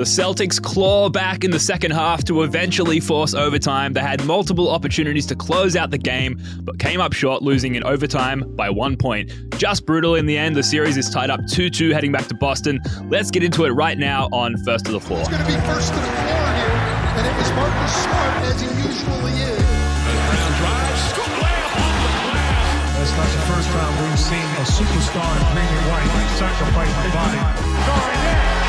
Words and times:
The 0.00 0.06
Celtics 0.06 0.56
claw 0.58 1.10
back 1.10 1.44
in 1.44 1.50
the 1.50 1.60
second 1.60 1.90
half 1.90 2.24
to 2.24 2.42
eventually 2.42 3.00
force 3.00 3.34
overtime. 3.34 3.92
They 3.92 4.00
had 4.00 4.24
multiple 4.24 4.70
opportunities 4.70 5.26
to 5.26 5.36
close 5.36 5.76
out 5.76 5.90
the 5.90 5.98
game, 5.98 6.40
but 6.62 6.78
came 6.78 7.02
up 7.02 7.12
short, 7.12 7.42
losing 7.42 7.74
in 7.74 7.84
overtime 7.84 8.56
by 8.56 8.70
one 8.70 8.96
point. 8.96 9.30
Just 9.58 9.84
brutal 9.84 10.14
in 10.14 10.24
the 10.24 10.38
end. 10.38 10.56
The 10.56 10.62
series 10.62 10.96
is 10.96 11.10
tied 11.10 11.28
up 11.28 11.40
2 11.50 11.68
2 11.68 11.90
heading 11.90 12.12
back 12.12 12.28
to 12.28 12.34
Boston. 12.34 12.80
Let's 13.10 13.30
get 13.30 13.44
into 13.44 13.66
it 13.66 13.72
right 13.72 13.98
now 13.98 14.30
on 14.32 14.56
First 14.64 14.86
to 14.86 14.92
the 14.92 15.00
Floor. 15.00 15.20
It's 15.20 15.28
going 15.28 15.44
to 15.44 15.46
be 15.46 15.60
first 15.68 15.92
to 15.92 16.00
the 16.00 16.06
floor 16.06 16.48
here, 16.56 16.80
and 17.20 17.26
it 17.28 17.36
was 17.36 17.50
Marcus 17.52 17.92
Smart 18.00 18.40
as 18.48 18.56
he 18.56 18.68
usually 18.80 19.36
is. 19.36 19.60
Brown 19.60 20.52
drives, 20.64 21.04
layup 21.44 21.76
off 21.76 21.92
the 22.00 22.12
glass. 22.24 22.96
That's 22.96 23.14
not 23.20 23.28
the 23.36 23.44
first 23.52 23.68
time 23.68 23.92
we've 24.00 24.16
seen 24.16 24.48
a 24.56 24.64
superstar 24.64 25.28
in 25.28 25.44
green 25.52 25.68
and 25.68 25.84
white 25.92 26.08
sacrifice 26.40 26.94
the 27.04 27.12
body. 27.12 27.36
Garnett 27.36 28.24
knocked 28.24 28.40
away. 28.40 28.59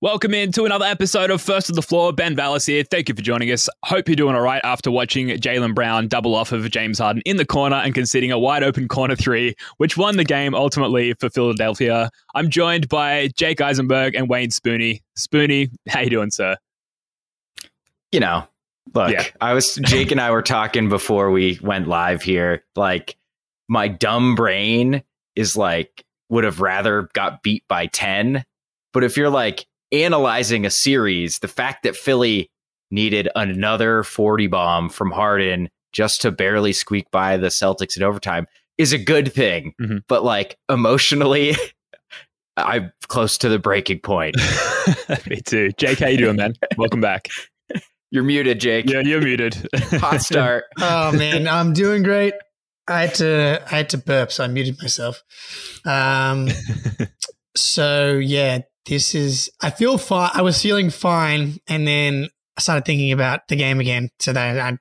Welcome 0.00 0.32
in 0.32 0.52
to 0.52 0.64
another 0.64 0.84
episode 0.84 1.28
of 1.30 1.42
First 1.42 1.66
to 1.66 1.72
the 1.72 1.82
Floor. 1.82 2.12
Ben 2.12 2.36
Vallis 2.36 2.64
here. 2.64 2.84
Thank 2.84 3.08
you 3.08 3.16
for 3.16 3.20
joining 3.20 3.50
us. 3.50 3.68
Hope 3.84 4.08
you're 4.08 4.14
doing 4.14 4.36
all 4.36 4.42
right 4.42 4.60
after 4.62 4.92
watching 4.92 5.26
Jaylen 5.26 5.74
Brown 5.74 6.06
double 6.06 6.36
off 6.36 6.52
of 6.52 6.70
James 6.70 7.00
Harden 7.00 7.20
in 7.26 7.36
the 7.36 7.44
corner 7.44 7.74
and 7.74 7.92
conceding 7.94 8.30
a 8.30 8.38
wide 8.38 8.62
open 8.62 8.86
corner 8.86 9.16
three, 9.16 9.56
which 9.78 9.96
won 9.96 10.16
the 10.16 10.22
game 10.22 10.54
ultimately 10.54 11.14
for 11.14 11.28
Philadelphia. 11.28 12.10
I'm 12.36 12.48
joined 12.48 12.88
by 12.88 13.30
Jake 13.34 13.60
Eisenberg 13.60 14.14
and 14.14 14.28
Wayne 14.28 14.50
Spooney. 14.50 15.02
Spooney, 15.18 15.68
how 15.88 16.00
you 16.00 16.10
doing, 16.10 16.30
sir? 16.30 16.56
You 18.12 18.20
know, 18.20 18.46
look, 18.94 19.10
Yeah. 19.10 19.24
I 19.40 19.52
was 19.54 19.74
Jake 19.84 20.10
and 20.10 20.20
I 20.20 20.30
were 20.30 20.42
talking 20.42 20.88
before 20.88 21.30
we 21.30 21.58
went 21.62 21.88
live 21.88 22.22
here. 22.22 22.64
Like 22.76 23.16
my 23.68 23.88
dumb 23.88 24.34
brain 24.34 25.02
is 25.36 25.56
like 25.56 26.04
would 26.30 26.44
have 26.44 26.60
rather 26.60 27.08
got 27.14 27.42
beat 27.42 27.64
by 27.68 27.86
10. 27.86 28.44
But 28.92 29.04
if 29.04 29.16
you're 29.16 29.30
like 29.30 29.66
analyzing 29.92 30.66
a 30.66 30.70
series, 30.70 31.38
the 31.38 31.48
fact 31.48 31.82
that 31.84 31.96
Philly 31.96 32.50
needed 32.90 33.28
another 33.36 34.02
40 34.02 34.46
bomb 34.46 34.88
from 34.88 35.10
Harden 35.10 35.68
just 35.92 36.20
to 36.22 36.30
barely 36.30 36.72
squeak 36.72 37.10
by 37.10 37.36
the 37.36 37.48
Celtics 37.48 37.96
in 37.96 38.02
overtime 38.02 38.46
is 38.78 38.92
a 38.92 38.98
good 38.98 39.32
thing. 39.32 39.74
Mhm. 39.80 40.02
But 40.08 40.24
like 40.24 40.56
emotionally, 40.68 41.54
I'm 42.56 42.92
close 43.08 43.38
to 43.38 43.48
the 43.48 43.58
breaking 43.58 44.00
point. 44.00 44.36
Me 45.30 45.40
too. 45.40 45.70
Jake, 45.78 46.00
how 46.00 46.08
you 46.08 46.18
doing, 46.18 46.36
man? 46.36 46.54
Welcome 46.76 47.00
back. 47.00 47.28
You're 48.10 48.24
muted, 48.24 48.60
Jake. 48.60 48.88
Yeah, 48.88 49.00
you're 49.00 49.20
muted. 49.20 49.68
Hot 49.74 50.22
start. 50.22 50.64
Oh 50.80 51.12
man, 51.12 51.46
I'm 51.46 51.72
doing 51.72 52.02
great. 52.02 52.34
I 52.88 53.02
had 53.02 53.14
to 53.16 53.62
I 53.66 53.76
had 53.76 53.90
to 53.90 53.98
burp, 53.98 54.32
so 54.32 54.44
I 54.44 54.46
muted 54.48 54.80
myself. 54.80 55.22
Um, 55.84 56.48
so 57.56 58.12
yeah, 58.12 58.60
this 58.86 59.14
is. 59.14 59.50
I 59.62 59.70
feel 59.70 59.98
fine. 59.98 60.30
I 60.32 60.42
was 60.42 60.60
feeling 60.60 60.88
fine, 60.90 61.58
and 61.68 61.86
then 61.86 62.28
I 62.56 62.60
started 62.62 62.86
thinking 62.86 63.12
about 63.12 63.48
the 63.48 63.56
game 63.56 63.78
again. 63.80 64.08
So 64.20 64.32
that 64.32 64.58
I 64.58 64.78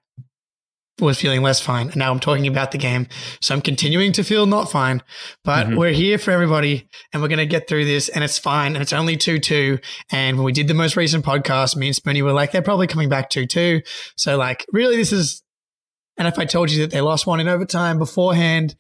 was 1.00 1.20
feeling 1.22 1.42
less 1.44 1.60
fine, 1.60 1.88
and 1.88 1.98
now 1.98 2.12
I'm 2.12 2.20
talking 2.20 2.48
about 2.48 2.72
the 2.72 2.78
game. 2.78 3.08
So 3.42 3.54
I'm 3.54 3.62
continuing 3.62 4.12
to 4.14 4.24
feel 4.24 4.46
not 4.48 4.72
fine. 4.72 5.04
But 5.44 5.68
Mhm. 5.68 5.78
we're 5.78 5.92
here 5.92 6.18
for 6.18 6.32
everybody, 6.32 6.88
and 7.14 7.22
we're 7.22 7.28
gonna 7.28 7.46
get 7.46 7.68
through 7.68 7.86
this, 7.86 8.10
and 8.10 8.24
it's 8.24 8.40
fine. 8.40 8.74
And 8.76 8.82
it's 8.82 8.94
only 8.94 9.16
two 9.18 9.38
two. 9.40 9.80
And 10.12 10.38
when 10.38 10.46
we 10.46 10.52
did 10.52 10.68
the 10.68 10.74
most 10.74 10.96
recent 10.96 11.24
podcast, 11.24 11.76
me 11.76 11.88
and 11.88 11.96
Spoonie 11.96 12.22
were 12.24 12.34
like, 12.34 12.52
they're 12.52 12.62
probably 12.62 12.88
coming 12.88 13.10
back 13.10 13.30
two 13.30 13.46
two. 13.46 13.82
So 14.16 14.38
like, 14.38 14.66
really, 14.74 14.96
this 14.98 15.12
is 15.14 15.44
and 16.18 16.28
if 16.28 16.40
I 16.40 16.46
told 16.46 16.72
you 16.72 16.80
that 16.82 16.90
they 16.90 17.02
lost 17.02 17.28
one 17.28 17.40
in 17.40 17.48
overtime 17.48 18.00
beforehand 18.00 18.76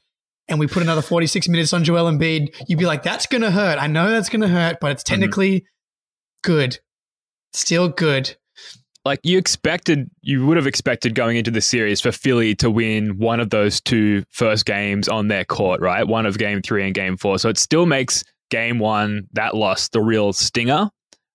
and 0.47 0.57
we 0.59 0.65
put 0.65 0.81
another 0.81 1.03
46 1.03 1.47
minutes 1.47 1.71
on 1.71 1.83
Joel 1.83 2.11
Embiid, 2.11 2.47
you'd 2.67 2.79
be 2.79 2.87
like, 2.87 3.03
that's 3.03 3.27
going 3.27 3.43
to 3.43 3.51
hurt. 3.51 3.77
I 3.77 3.85
know 3.85 4.09
that's 4.09 4.29
going 4.29 4.41
to 4.41 4.47
hurt, 4.47 4.79
but 4.81 4.89
it's 4.89 5.03
technically 5.03 5.65
good. 6.43 6.79
Still 7.53 7.89
good. 7.89 8.35
Like 9.07 9.21
you 9.23 9.37
expected 9.37 10.11
you 10.21 10.45
would 10.45 10.57
have 10.57 10.67
expected 10.67 11.15
going 11.15 11.37
into 11.37 11.49
the 11.49 11.61
series 11.61 12.01
for 12.01 12.11
Philly 12.11 12.53
to 12.55 12.69
win 12.69 13.17
one 13.17 13.39
of 13.39 13.49
those 13.49 13.79
two 13.79 14.23
first 14.29 14.65
games 14.65 15.07
on 15.07 15.29
their 15.29 15.45
court, 15.45 15.79
right? 15.79 16.05
One 16.05 16.25
of 16.25 16.37
game 16.37 16.61
three 16.61 16.85
and 16.85 16.93
game 16.93 17.15
four. 17.17 17.39
So 17.39 17.49
it 17.49 17.57
still 17.57 17.85
makes 17.85 18.23
game 18.51 18.79
one, 18.79 19.27
that 19.33 19.55
loss, 19.55 19.89
the 19.89 20.01
real 20.01 20.33
stinger. 20.33 20.89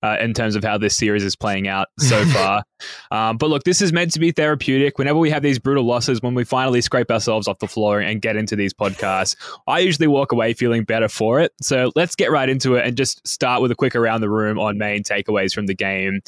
Uh, 0.05 0.17
in 0.21 0.35
terms 0.35 0.57
of 0.57 0.65
how 0.65 0.77
this 0.77 0.97
series 0.97 1.23
is 1.23 1.37
playing 1.37 1.69
out 1.69 1.87
so 2.01 2.25
far. 2.33 2.65
um, 3.13 3.37
but 3.37 3.49
look, 3.49 3.63
this 3.63 3.81
is 3.81 3.93
meant 3.93 4.11
to 4.11 4.19
be 4.19 4.33
therapeutic. 4.33 4.99
Whenever 4.99 5.17
we 5.17 5.31
have 5.31 5.45
these 5.45 5.61
brutal 5.61 5.85
losses, 5.85 6.21
when 6.21 6.35
we 6.35 6.43
finally 6.43 6.81
scrape 6.81 7.09
ourselves 7.09 7.47
off 7.47 7.61
the 7.61 7.69
floor 7.69 8.01
and 8.01 8.21
get 8.21 8.35
into 8.35 8.57
these 8.57 8.75
podcasts, 8.75 9.37
I 9.69 9.79
usually 9.79 10.09
walk 10.09 10.33
away 10.33 10.55
feeling 10.55 10.83
better 10.83 11.07
for 11.07 11.39
it. 11.39 11.53
So 11.61 11.93
let's 11.95 12.17
get 12.17 12.33
right 12.33 12.49
into 12.49 12.75
it 12.75 12.85
and 12.85 12.97
just 12.97 13.25
start 13.29 13.63
with 13.63 13.71
a 13.71 13.77
quick 13.77 13.95
around 13.95 14.23
the 14.23 14.29
room 14.29 14.59
on 14.59 14.77
main 14.77 15.05
takeaways 15.05 15.55
from 15.55 15.67
the 15.67 15.75
game. 15.75 16.21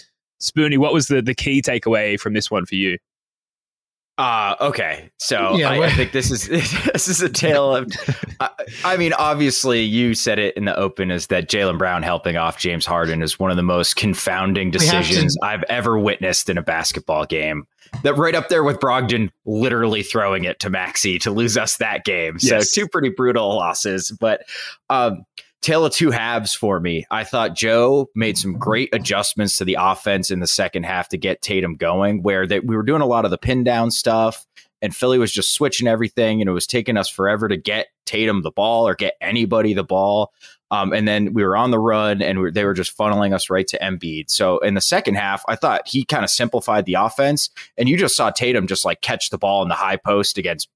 Spoony, 0.44 0.77
what 0.77 0.93
was 0.93 1.09
the, 1.09 1.22
the 1.22 1.34
key 1.34 1.62
takeaway 1.62 2.19
from 2.21 2.34
this 2.34 2.50
one 2.50 2.66
for 2.66 2.75
you? 2.75 2.99
Uh 4.16 4.55
okay. 4.60 5.10
So 5.19 5.56
Yeah, 5.56 5.71
I, 5.71 5.87
I 5.87 5.91
think 5.91 6.12
this 6.12 6.31
is 6.31 6.47
this 6.93 7.09
is 7.09 7.21
a 7.21 7.28
tale 7.28 7.75
of. 7.75 7.91
I, 8.38 8.50
I 8.84 8.97
mean, 8.97 9.12
obviously, 9.12 9.82
you 9.82 10.15
said 10.15 10.38
it 10.38 10.56
in 10.56 10.66
the 10.66 10.77
open 10.77 11.10
is 11.10 11.27
that 11.28 11.49
Jaylen 11.49 11.78
Brown 11.78 12.05
helping 12.05 12.37
off 12.37 12.56
James 12.56 12.87
Harden 12.87 13.22
is 13.22 13.41
one 13.41 13.50
of 13.50 13.56
the 13.56 13.65
most 13.65 13.97
confounding 13.97 14.71
We 14.71 14.87
have 14.87 15.03
to- 15.03 15.09
decisions 15.09 15.37
I've 15.43 15.65
ever 15.65 15.99
witnessed 15.99 16.49
in 16.49 16.56
a 16.59 16.62
basketball 16.62 17.26
game. 17.26 17.66
That 18.05 18.16
right 18.16 18.37
up 18.37 18.49
there 18.50 18.62
with 18.62 18.78
Brogdon 18.78 19.31
literally 19.47 20.05
throwing 20.05 20.44
it 20.44 20.61
to 20.61 20.71
Maxey 20.71 21.19
to 21.21 21.32
lose 21.32 21.56
us 21.56 21.76
that 21.78 22.05
game. 22.05 22.38
So 22.38 22.61
two 22.61 22.87
pretty 22.88 23.09
brutal 23.09 23.49
losses, 23.56 24.16
but 24.21 24.43
um, 24.91 25.25
tale 25.64 25.86
of 25.86 25.92
two 25.92 26.10
halves 26.10 26.54
for 26.54 26.78
me. 26.78 27.06
I 27.10 27.25
thought 27.25 27.56
Joe 27.56 28.10
made 28.14 28.36
some 28.36 28.58
great 28.58 28.91
adjustments 28.92 29.56
to 29.56 29.64
the 29.64 29.78
offense 29.80 30.30
in 30.30 30.41
the 30.41 30.47
second 30.47 30.84
half 30.84 31.08
to 31.08 31.16
get 31.16 31.41
Tatum 31.41 31.76
going, 31.76 32.22
where 32.22 32.47
that 32.47 32.66
we 32.66 32.76
were 32.76 32.82
doing 32.82 33.00
a 33.00 33.06
lot 33.06 33.25
of 33.25 33.30
the 33.30 33.38
pin 33.38 33.64
down 33.64 33.91
stuff, 33.91 34.47
and 34.82 34.94
Philly 34.94 35.19
was 35.19 35.32
just 35.32 35.54
switching 35.54 35.88
everything, 35.88 36.41
and 36.41 36.48
it 36.48 36.52
was 36.52 36.66
taking 36.66 36.98
us 36.98 37.08
forever 37.08 37.48
to 37.48 37.56
get 37.56 37.88
Tatum 38.04 38.42
the 38.42 38.50
ball 38.50 38.87
or 38.87 38.94
get 38.94 39.14
anybody 39.22 39.72
the 39.72 39.82
ball. 39.82 40.32
Um, 40.70 40.93
and 40.93 41.08
then 41.08 41.32
we 41.32 41.43
were 41.43 41.56
on 41.56 41.70
the 41.70 41.78
run, 41.78 42.20
and 42.20 42.40
we 42.40 42.50
they 42.50 42.64
were 42.64 42.75
just 42.75 42.96
funneling 42.96 43.32
us 43.34 43.49
right 43.49 43.67
to 43.69 43.78
Embiid. 43.78 44.28
So 44.28 44.58
in 44.58 44.75
the 44.75 44.82
second 44.82 45.14
half, 45.14 45.43
I 45.49 45.56
thought 45.56 45.88
he 45.88 46.05
kind 46.05 46.25
of 46.25 46.31
simplified 46.31 46.84
the 46.84 46.94
offense, 46.94 47.49
and 47.78 47.88
you 47.88 47.96
just 47.96 48.17
saw 48.17 48.31
Tatum 48.31 48.67
just 48.67 48.84
like 48.84 49.00
catch 49.00 49.31
the 49.31 49.38
ball 49.38 49.62
in 49.62 49.69
the 49.69 49.75
high 49.75 49.96
post 49.96 50.37
against 50.37 50.69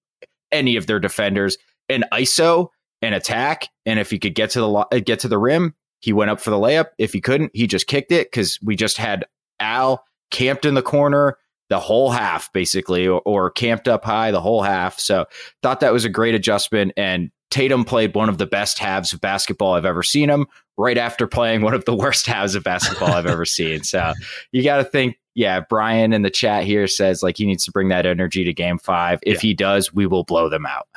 any 0.51 0.77
of 0.77 0.87
their 0.87 0.99
defenders 0.99 1.59
and 1.89 2.05
ISO 2.13 2.69
and 3.03 3.15
attack. 3.15 3.69
And 3.87 3.99
if 3.99 4.11
he 4.11 4.19
could 4.19 4.35
get 4.35 4.51
to 4.51 4.61
the 4.61 4.69
uh, 4.71 4.99
get 5.05 5.21
to 5.21 5.29
the 5.29 5.39
rim, 5.39 5.75
he 6.01 6.13
went 6.13 6.31
up 6.31 6.41
for 6.41 6.51
the 6.51 6.57
layup. 6.57 6.87
If 6.99 7.13
he 7.13 7.21
couldn't, 7.21 7.51
he 7.55 7.67
just 7.67 7.87
kicked 7.87 8.13
it 8.13 8.31
because 8.31 8.59
we 8.63 8.77
just 8.77 8.97
had 8.97 9.25
Al 9.61 10.05
camped 10.31 10.65
in 10.65 10.75
the 10.75 10.83
corner 10.83 11.37
the 11.71 11.79
whole 11.81 12.11
half, 12.11 12.51
basically, 12.53 13.07
or, 13.07 13.21
or 13.27 13.51
camped 13.51 13.89
up 13.89 14.05
high 14.05 14.31
the 14.31 14.41
whole 14.41 14.63
half. 14.63 14.99
So 14.99 15.27
thought 15.63 15.81
that 15.81 15.93
was 15.93 16.05
a 16.05 16.09
great 16.09 16.35
adjustment. 16.35 16.93
And 16.97 17.31
Tatum 17.51 17.85
played 17.85 18.15
one 18.15 18.29
of 18.29 18.39
the 18.39 18.47
best 18.47 18.79
halves 18.79 19.13
of 19.13 19.21
basketball 19.21 19.75
I've 19.75 19.85
ever 19.85 20.03
seen 20.03 20.31
him. 20.31 20.47
Right 20.79 20.97
after 20.97 21.27
playing 21.27 21.63
one 21.63 21.75
of 21.75 21.85
the 21.87 21.95
worst 21.97 22.27
halves 22.27 22.55
of 22.55 22.63
basketball 22.65 23.13
I've 23.13 23.27
ever 23.27 23.45
seen. 23.45 23.83
So 23.83 24.13
you 24.53 24.63
got 24.63 24.77
to 24.79 24.85
think. 24.85 25.19
Yeah, 25.35 25.61
Brian 25.61 26.13
in 26.13 26.23
the 26.23 26.31
chat 26.31 26.65
here 26.65 26.89
says 26.89 27.23
like 27.23 27.37
he 27.37 27.47
needs 27.47 27.65
to 27.67 27.71
bring 27.71 27.89
that 27.89 28.07
energy 28.07 28.43
to 28.45 28.53
game 28.53 28.77
five. 28.79 29.21
If 29.23 29.37
Yeah. 29.37 29.49
he 29.49 29.55
does, 29.55 29.93
we 29.95 30.05
will 30.07 30.25
blow 30.25 30.49
them 30.49 30.67
out. 30.67 30.89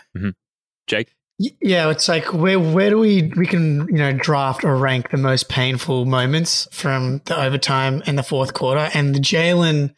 Jake? 0.87 1.13
Yeah, 1.59 1.89
it's 1.89 2.07
like 2.07 2.33
where 2.33 2.59
where 2.59 2.91
do 2.91 2.99
we 2.99 3.31
we 3.35 3.47
can 3.47 3.87
you 3.87 3.97
know 3.97 4.13
draft 4.13 4.63
or 4.63 4.75
rank 4.75 5.09
the 5.09 5.17
most 5.17 5.49
painful 5.49 6.05
moments 6.05 6.67
from 6.71 7.21
the 7.25 7.39
overtime 7.39 8.03
and 8.05 8.15
the 8.17 8.23
fourth 8.23 8.53
quarter, 8.53 8.91
and 8.93 9.15
the 9.15 9.19
Jaylen 9.19 9.95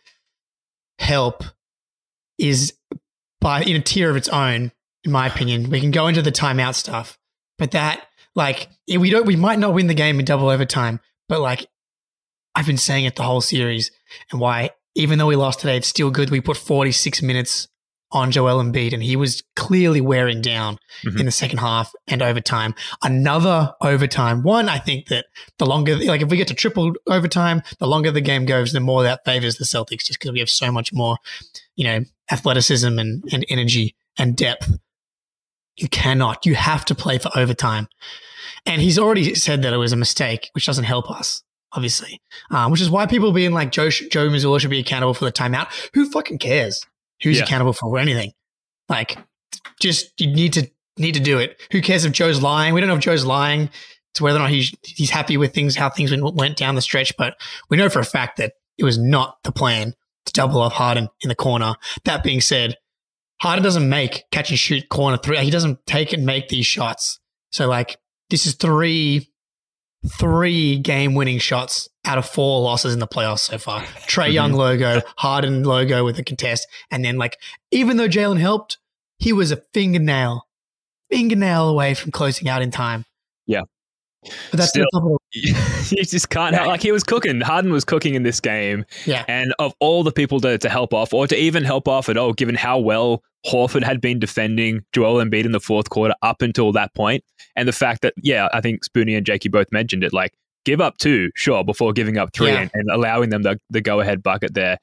help 0.99 1.43
is 2.37 2.73
by 3.41 3.61
in 3.63 3.75
a 3.75 3.81
tier 3.81 4.09
of 4.09 4.15
its 4.15 4.29
own, 4.29 4.71
in 5.03 5.11
my 5.11 5.27
opinion. 5.27 5.69
We 5.69 5.81
can 5.81 5.91
go 5.91 6.07
into 6.07 6.21
the 6.21 6.31
timeout 6.31 6.75
stuff, 6.75 7.19
but 7.57 7.71
that 7.71 8.07
like 8.35 8.69
we 8.87 9.09
don't 9.09 9.25
we 9.25 9.35
might 9.35 9.59
not 9.59 9.73
win 9.73 9.87
the 9.87 9.93
game 9.93 10.19
in 10.19 10.25
double 10.25 10.47
overtime, 10.47 11.01
but 11.27 11.41
like 11.41 11.67
I've 12.55 12.67
been 12.67 12.77
saying 12.77 13.03
it 13.03 13.17
the 13.17 13.23
whole 13.23 13.41
series, 13.41 13.91
and 14.31 14.39
why 14.39 14.69
even 14.95 15.19
though 15.19 15.27
we 15.27 15.35
lost 15.35 15.59
today, 15.59 15.75
it's 15.75 15.87
still 15.87 16.09
good. 16.09 16.29
We 16.29 16.39
put 16.39 16.55
forty 16.55 16.93
six 16.93 17.21
minutes 17.21 17.67
on 18.13 18.31
Joel 18.31 18.63
Embiid, 18.63 18.93
and 18.93 19.03
he 19.03 19.15
was 19.15 19.43
clearly 19.55 19.99
wearing 19.99 20.39
down 20.41 20.77
Mhm. 21.03 21.19
in 21.21 21.25
the 21.25 21.31
second 21.31 21.57
half 21.57 21.91
and 22.07 22.21
overtime. 22.21 22.75
Another 23.01 23.73
overtime 23.81 24.43
one. 24.43 24.69
I 24.69 24.77
think 24.77 25.07
that 25.07 25.25
the 25.57 25.65
longer, 25.65 25.97
like 25.97 26.21
if 26.21 26.29
we 26.29 26.37
get 26.37 26.47
to 26.49 26.53
triple 26.53 26.93
overtime, 27.07 27.61
the 27.79 27.87
longer 27.87 28.11
the 28.11 28.21
game 28.21 28.45
goes, 28.45 28.71
the 28.71 28.79
more 28.79 29.03
that 29.03 29.25
favors 29.25 29.57
the 29.57 29.65
Celtics, 29.65 30.05
just 30.05 30.19
because 30.19 30.31
we 30.31 30.39
have 30.39 30.49
so 30.49 30.71
much 30.71 30.93
more, 30.93 31.17
you 31.75 31.83
know, 31.85 32.05
athleticism 32.31 32.97
and, 32.99 33.23
and 33.33 33.45
energy 33.49 33.95
and 34.17 34.37
depth. 34.37 34.71
You 35.75 35.89
cannot. 35.89 36.45
You 36.45 36.55
have 36.55 36.85
to 36.85 36.95
play 36.95 37.17
for 37.17 37.31
overtime. 37.35 37.87
And 38.65 38.79
he's 38.81 38.99
already 38.99 39.33
said 39.35 39.63
that 39.63 39.73
it 39.73 39.77
was 39.77 39.91
a 39.91 39.95
mistake, 39.97 40.49
which 40.53 40.67
doesn't 40.67 40.83
help 40.83 41.09
us, 41.09 41.41
obviously. 41.71 42.21
Um, 42.51 42.71
which 42.71 42.79
is 42.79 42.89
why 42.91 43.07
people 43.07 43.31
being 43.31 43.53
like 43.53 43.71
Joe 43.71 43.89
Joe 43.89 44.29
Mazzulla 44.29 44.59
should 44.59 44.69
be 44.69 44.79
accountable 44.79 45.15
for 45.15 45.25
the 45.25 45.31
timeout. 45.31 45.67
Who 45.95 46.09
fucking 46.09 46.37
cares? 46.37 46.85
Who's 47.21 47.37
Yeah. 47.37 47.43
accountable 47.43 47.73
for 47.73 47.97
anything? 47.97 48.31
Like, 48.89 49.17
just 49.79 50.19
you 50.19 50.27
need 50.27 50.53
to 50.53 50.69
need 50.97 51.13
to 51.13 51.19
do 51.19 51.39
it. 51.39 51.59
Who 51.71 51.81
cares 51.81 52.05
if 52.05 52.11
Joe's 52.13 52.41
lying? 52.41 52.73
We 52.73 52.81
don't 52.81 52.87
know 52.89 52.95
if 52.95 53.01
Joe's 53.01 53.25
lying 53.25 53.69
to 54.15 54.23
whether 54.23 54.37
or 54.37 54.41
not 54.43 54.49
he's 54.49 54.73
he's 54.83 55.09
happy 55.09 55.37
with 55.37 55.53
things, 55.53 55.75
how 55.75 55.89
things 55.89 56.11
went, 56.11 56.35
went 56.35 56.57
down 56.57 56.75
the 56.75 56.81
stretch. 56.81 57.13
But 57.17 57.35
we 57.69 57.77
know 57.77 57.89
for 57.89 57.99
a 57.99 58.05
fact 58.05 58.37
that 58.37 58.53
it 58.77 58.83
was 58.83 58.97
not 58.97 59.37
the 59.43 59.51
plan 59.51 59.93
to 60.25 60.33
double 60.33 60.61
off 60.61 60.73
Harden 60.73 61.09
in 61.21 61.29
the 61.29 61.35
corner. 61.35 61.75
That 62.05 62.23
being 62.23 62.41
said, 62.41 62.75
Harden 63.41 63.63
doesn't 63.63 63.87
make 63.89 64.23
catch 64.31 64.49
and 64.49 64.59
shoot 64.59 64.89
corner 64.89 65.17
three. 65.17 65.37
He 65.39 65.49
doesn't 65.51 65.85
take 65.85 66.13
and 66.13 66.25
make 66.25 66.49
these 66.49 66.65
shots. 66.65 67.19
So 67.51 67.67
like 67.67 67.97
this 68.29 68.45
is 68.45 68.55
three 68.55 69.29
three 70.19 70.77
game 70.79 71.13
winning 71.15 71.39
shots 71.39 71.87
out 72.05 72.17
of 72.17 72.25
four 72.25 72.61
losses 72.61 72.93
in 72.93 72.99
the 72.99 73.07
playoffs 73.07 73.39
so 73.39 73.57
far. 73.57 73.81
Trae 74.07 74.31
Young 74.31 74.51
mhm. 74.51 74.57
logo, 74.57 75.01
Harden 75.17 75.63
logo 75.63 76.03
with 76.03 76.19
a 76.19 76.23
contest, 76.23 76.67
and 76.91 77.03
then 77.03 77.17
like 77.17 77.37
even 77.71 77.97
though 77.97 78.07
Jaylen 78.07 78.39
helped, 78.39 78.77
he 79.19 79.33
was 79.33 79.51
a 79.51 79.57
fingernail, 79.73 80.47
fingernail 81.09 81.69
away 81.69 81.93
from 81.93 82.11
closing 82.11 82.49
out 82.49 82.61
in 82.61 82.71
time. 82.71 83.05
Yeah. 83.45 83.61
but 84.23 84.57
that's 84.57 84.69
Still- 84.69 84.85
the 84.91 85.17
you 85.91 86.03
just 86.03 86.29
can't 86.29 86.55
help. 86.55 86.67
Like 86.67 86.81
he 86.81 86.91
was 86.91 87.03
cooking. 87.03 87.41
Harden 87.41 87.71
was 87.71 87.83
cooking 87.83 88.15
in 88.15 88.23
this 88.23 88.39
game. 88.39 88.85
yeah. 89.05 89.25
And 89.27 89.53
of 89.59 89.73
all 89.79 90.03
the 90.03 90.11
people 90.11 90.39
to, 90.41 90.57
to 90.57 90.69
help 90.69 90.93
off, 90.93 91.13
or 91.13 91.27
to 91.27 91.35
even 91.35 91.63
help 91.63 91.87
off 91.87 92.09
at 92.09 92.17
all, 92.17 92.33
given 92.33 92.55
how 92.55 92.79
well 92.79 93.23
Horford 93.45 93.83
had 93.83 93.99
been 93.99 94.19
defending 94.19 94.85
Joel 94.93 95.23
Embiid 95.23 95.45
in 95.45 95.51
the 95.51 95.59
fourth 95.59 95.89
quarter 95.89 96.13
up 96.21 96.41
until 96.41 96.71
that 96.73 96.93
point, 96.93 97.23
and 97.55 97.67
the 97.67 97.73
fact 97.73 98.01
that, 98.03 98.13
yeah, 98.17 98.47
I 98.53 98.61
think 98.61 98.85
Spoonie 98.85 99.17
and 99.17 99.25
Jakey 99.25 99.49
both 99.49 99.71
mentioned 99.71 100.03
it, 100.03 100.13
like 100.13 100.33
give 100.65 100.81
up 100.81 100.97
two, 100.97 101.29
sure, 101.35 101.63
before 101.63 101.93
giving 101.93 102.17
up 102.17 102.33
three 102.33 102.47
Yeah. 102.47 102.61
and, 102.61 102.71
and 102.73 102.89
allowing 102.89 103.29
them 103.29 103.43
the, 103.43 103.59
the 103.69 103.81
go 103.81 103.99
ahead 103.99 104.23
bucket 104.23 104.53
there. 104.53 104.77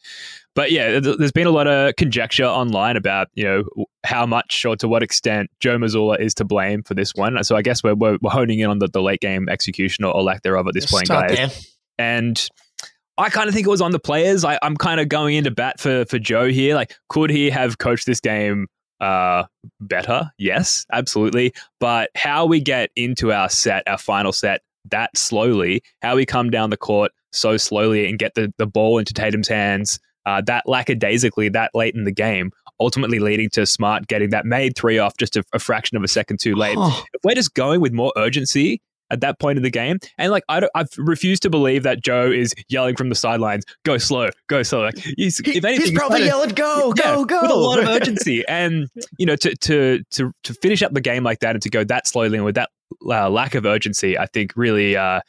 But 0.54 0.72
yeah, 0.72 1.00
th- 1.00 1.16
there's 1.18 1.32
been 1.32 1.46
a 1.46 1.50
lot 1.52 1.66
of 1.66 1.94
conjecture 1.96 2.44
online 2.44 2.96
about, 2.96 3.28
you 3.34 3.44
know, 3.44 3.64
how 4.04 4.26
much 4.26 4.64
or 4.66 4.76
to 4.76 4.88
what 4.88 5.02
extent 5.02 5.50
Joe 5.60 5.78
Mazzulla 5.78 6.18
is 6.20 6.34
to 6.34 6.44
blame 6.44 6.82
for 6.82 6.94
this 6.94 7.14
one. 7.14 7.42
So 7.44 7.56
I 7.56 7.62
guess 7.62 7.82
we're, 7.82 7.94
we're, 7.94 8.18
we're 8.20 8.30
honing 8.30 8.58
in 8.58 8.68
on 8.68 8.78
the, 8.78 8.88
the 8.88 9.00
late 9.00 9.20
game 9.20 9.48
execution 9.48 10.04
or, 10.04 10.12
or 10.14 10.22
lack 10.22 10.42
thereof 10.42 10.66
at 10.66 10.74
this 10.74 10.90
point, 10.90 11.08
guys. 11.08 11.36
there. 11.36 11.48
And 11.98 12.48
I 13.16 13.28
kind 13.28 13.48
of 13.48 13.54
think 13.54 13.66
it 13.66 13.70
was 13.70 13.82
on 13.82 13.92
the 13.92 13.98
players. 13.98 14.44
I, 14.44 14.58
I'm 14.62 14.76
kind 14.76 15.00
of 15.00 15.08
going 15.08 15.36
into 15.36 15.50
bat 15.50 15.78
for 15.78 16.06
for 16.06 16.18
Joe 16.18 16.48
here. 16.48 16.74
Like, 16.74 16.96
could 17.10 17.28
he 17.30 17.50
have 17.50 17.76
coached 17.76 18.06
this 18.06 18.18
game 18.20 18.66
uh, 19.00 19.44
better? 19.80 20.30
Yes, 20.38 20.86
absolutely. 20.90 21.52
But 21.80 22.10
how 22.16 22.46
we 22.46 22.60
get 22.60 22.90
into 22.96 23.30
our 23.32 23.50
set, 23.50 23.82
our 23.86 23.98
final 23.98 24.32
set, 24.32 24.62
that 24.90 25.16
slowly, 25.16 25.82
how 26.02 26.16
we 26.16 26.24
come 26.26 26.50
down 26.50 26.70
the 26.70 26.76
court 26.76 27.12
so 27.32 27.56
slowly 27.56 28.08
and 28.08 28.18
get 28.18 28.34
the, 28.34 28.52
the 28.58 28.66
ball 28.66 28.98
into 28.98 29.12
Tatum's 29.12 29.48
hands, 29.48 29.98
uh, 30.26 30.40
that 30.46 30.64
lackadaisically, 30.66 31.48
that 31.50 31.70
late 31.74 31.94
in 31.94 32.04
the 32.04 32.12
game, 32.12 32.50
ultimately 32.78 33.18
leading 33.18 33.48
to 33.50 33.66
Smart 33.66 34.06
getting 34.08 34.30
that 34.30 34.44
made 34.44 34.76
three 34.76 34.98
off 34.98 35.16
just 35.18 35.36
a, 35.36 35.44
a 35.52 35.58
fraction 35.58 35.96
of 35.96 36.02
a 36.04 36.08
second 36.08 36.40
too 36.40 36.54
late 36.54 36.76
Oh, 36.78 37.04
if 37.12 37.20
we're 37.24 37.34
just 37.34 37.54
going 37.54 37.80
with 37.80 37.92
more 37.92 38.12
urgency 38.16 38.80
at 39.12 39.20
that 39.22 39.40
point 39.40 39.56
in 39.56 39.64
the 39.64 39.70
game, 39.70 39.98
and 40.18 40.30
like 40.30 40.44
I 40.48 40.60
don't, 40.60 40.70
I've 40.74 40.88
refused 40.96 41.42
to 41.42 41.50
believe 41.50 41.82
that 41.82 42.00
Joe 42.00 42.30
is 42.30 42.54
yelling 42.68 42.94
from 42.94 43.08
the 43.08 43.16
sidelines, 43.16 43.64
"Go 43.84 43.98
slow, 43.98 44.28
go 44.48 44.62
slow." 44.62 44.82
Like 44.84 44.98
he's, 45.16 45.38
He- 45.38 45.58
if 45.58 45.64
anything, 45.64 45.86
he's 45.86 45.98
probably 45.98 46.24
yelling, 46.26 46.50
"Go, 46.50 46.94
yeah, 46.96 47.16
go, 47.16 47.24
go!" 47.24 47.42
with 47.42 47.50
a 47.50 47.54
lot 47.54 47.78
of 47.80 47.88
urgency, 47.88 48.46
and 48.46 48.88
you 49.18 49.26
know, 49.26 49.34
to 49.34 49.56
to 49.56 50.04
to 50.12 50.32
to 50.44 50.54
finish 50.54 50.82
up 50.84 50.92
the 50.92 51.00
game 51.00 51.24
like 51.24 51.40
that 51.40 51.56
and 51.56 51.62
to 51.62 51.68
go 51.70 51.82
that 51.82 52.06
slowly 52.06 52.36
and 52.36 52.44
with 52.44 52.54
that 52.54 52.70
uh, 53.06 53.30
lack 53.30 53.54
of 53.54 53.64
urgency, 53.64 54.18
I 54.18 54.26
think 54.26 54.52
really 54.56 54.96
uh, 54.96 55.20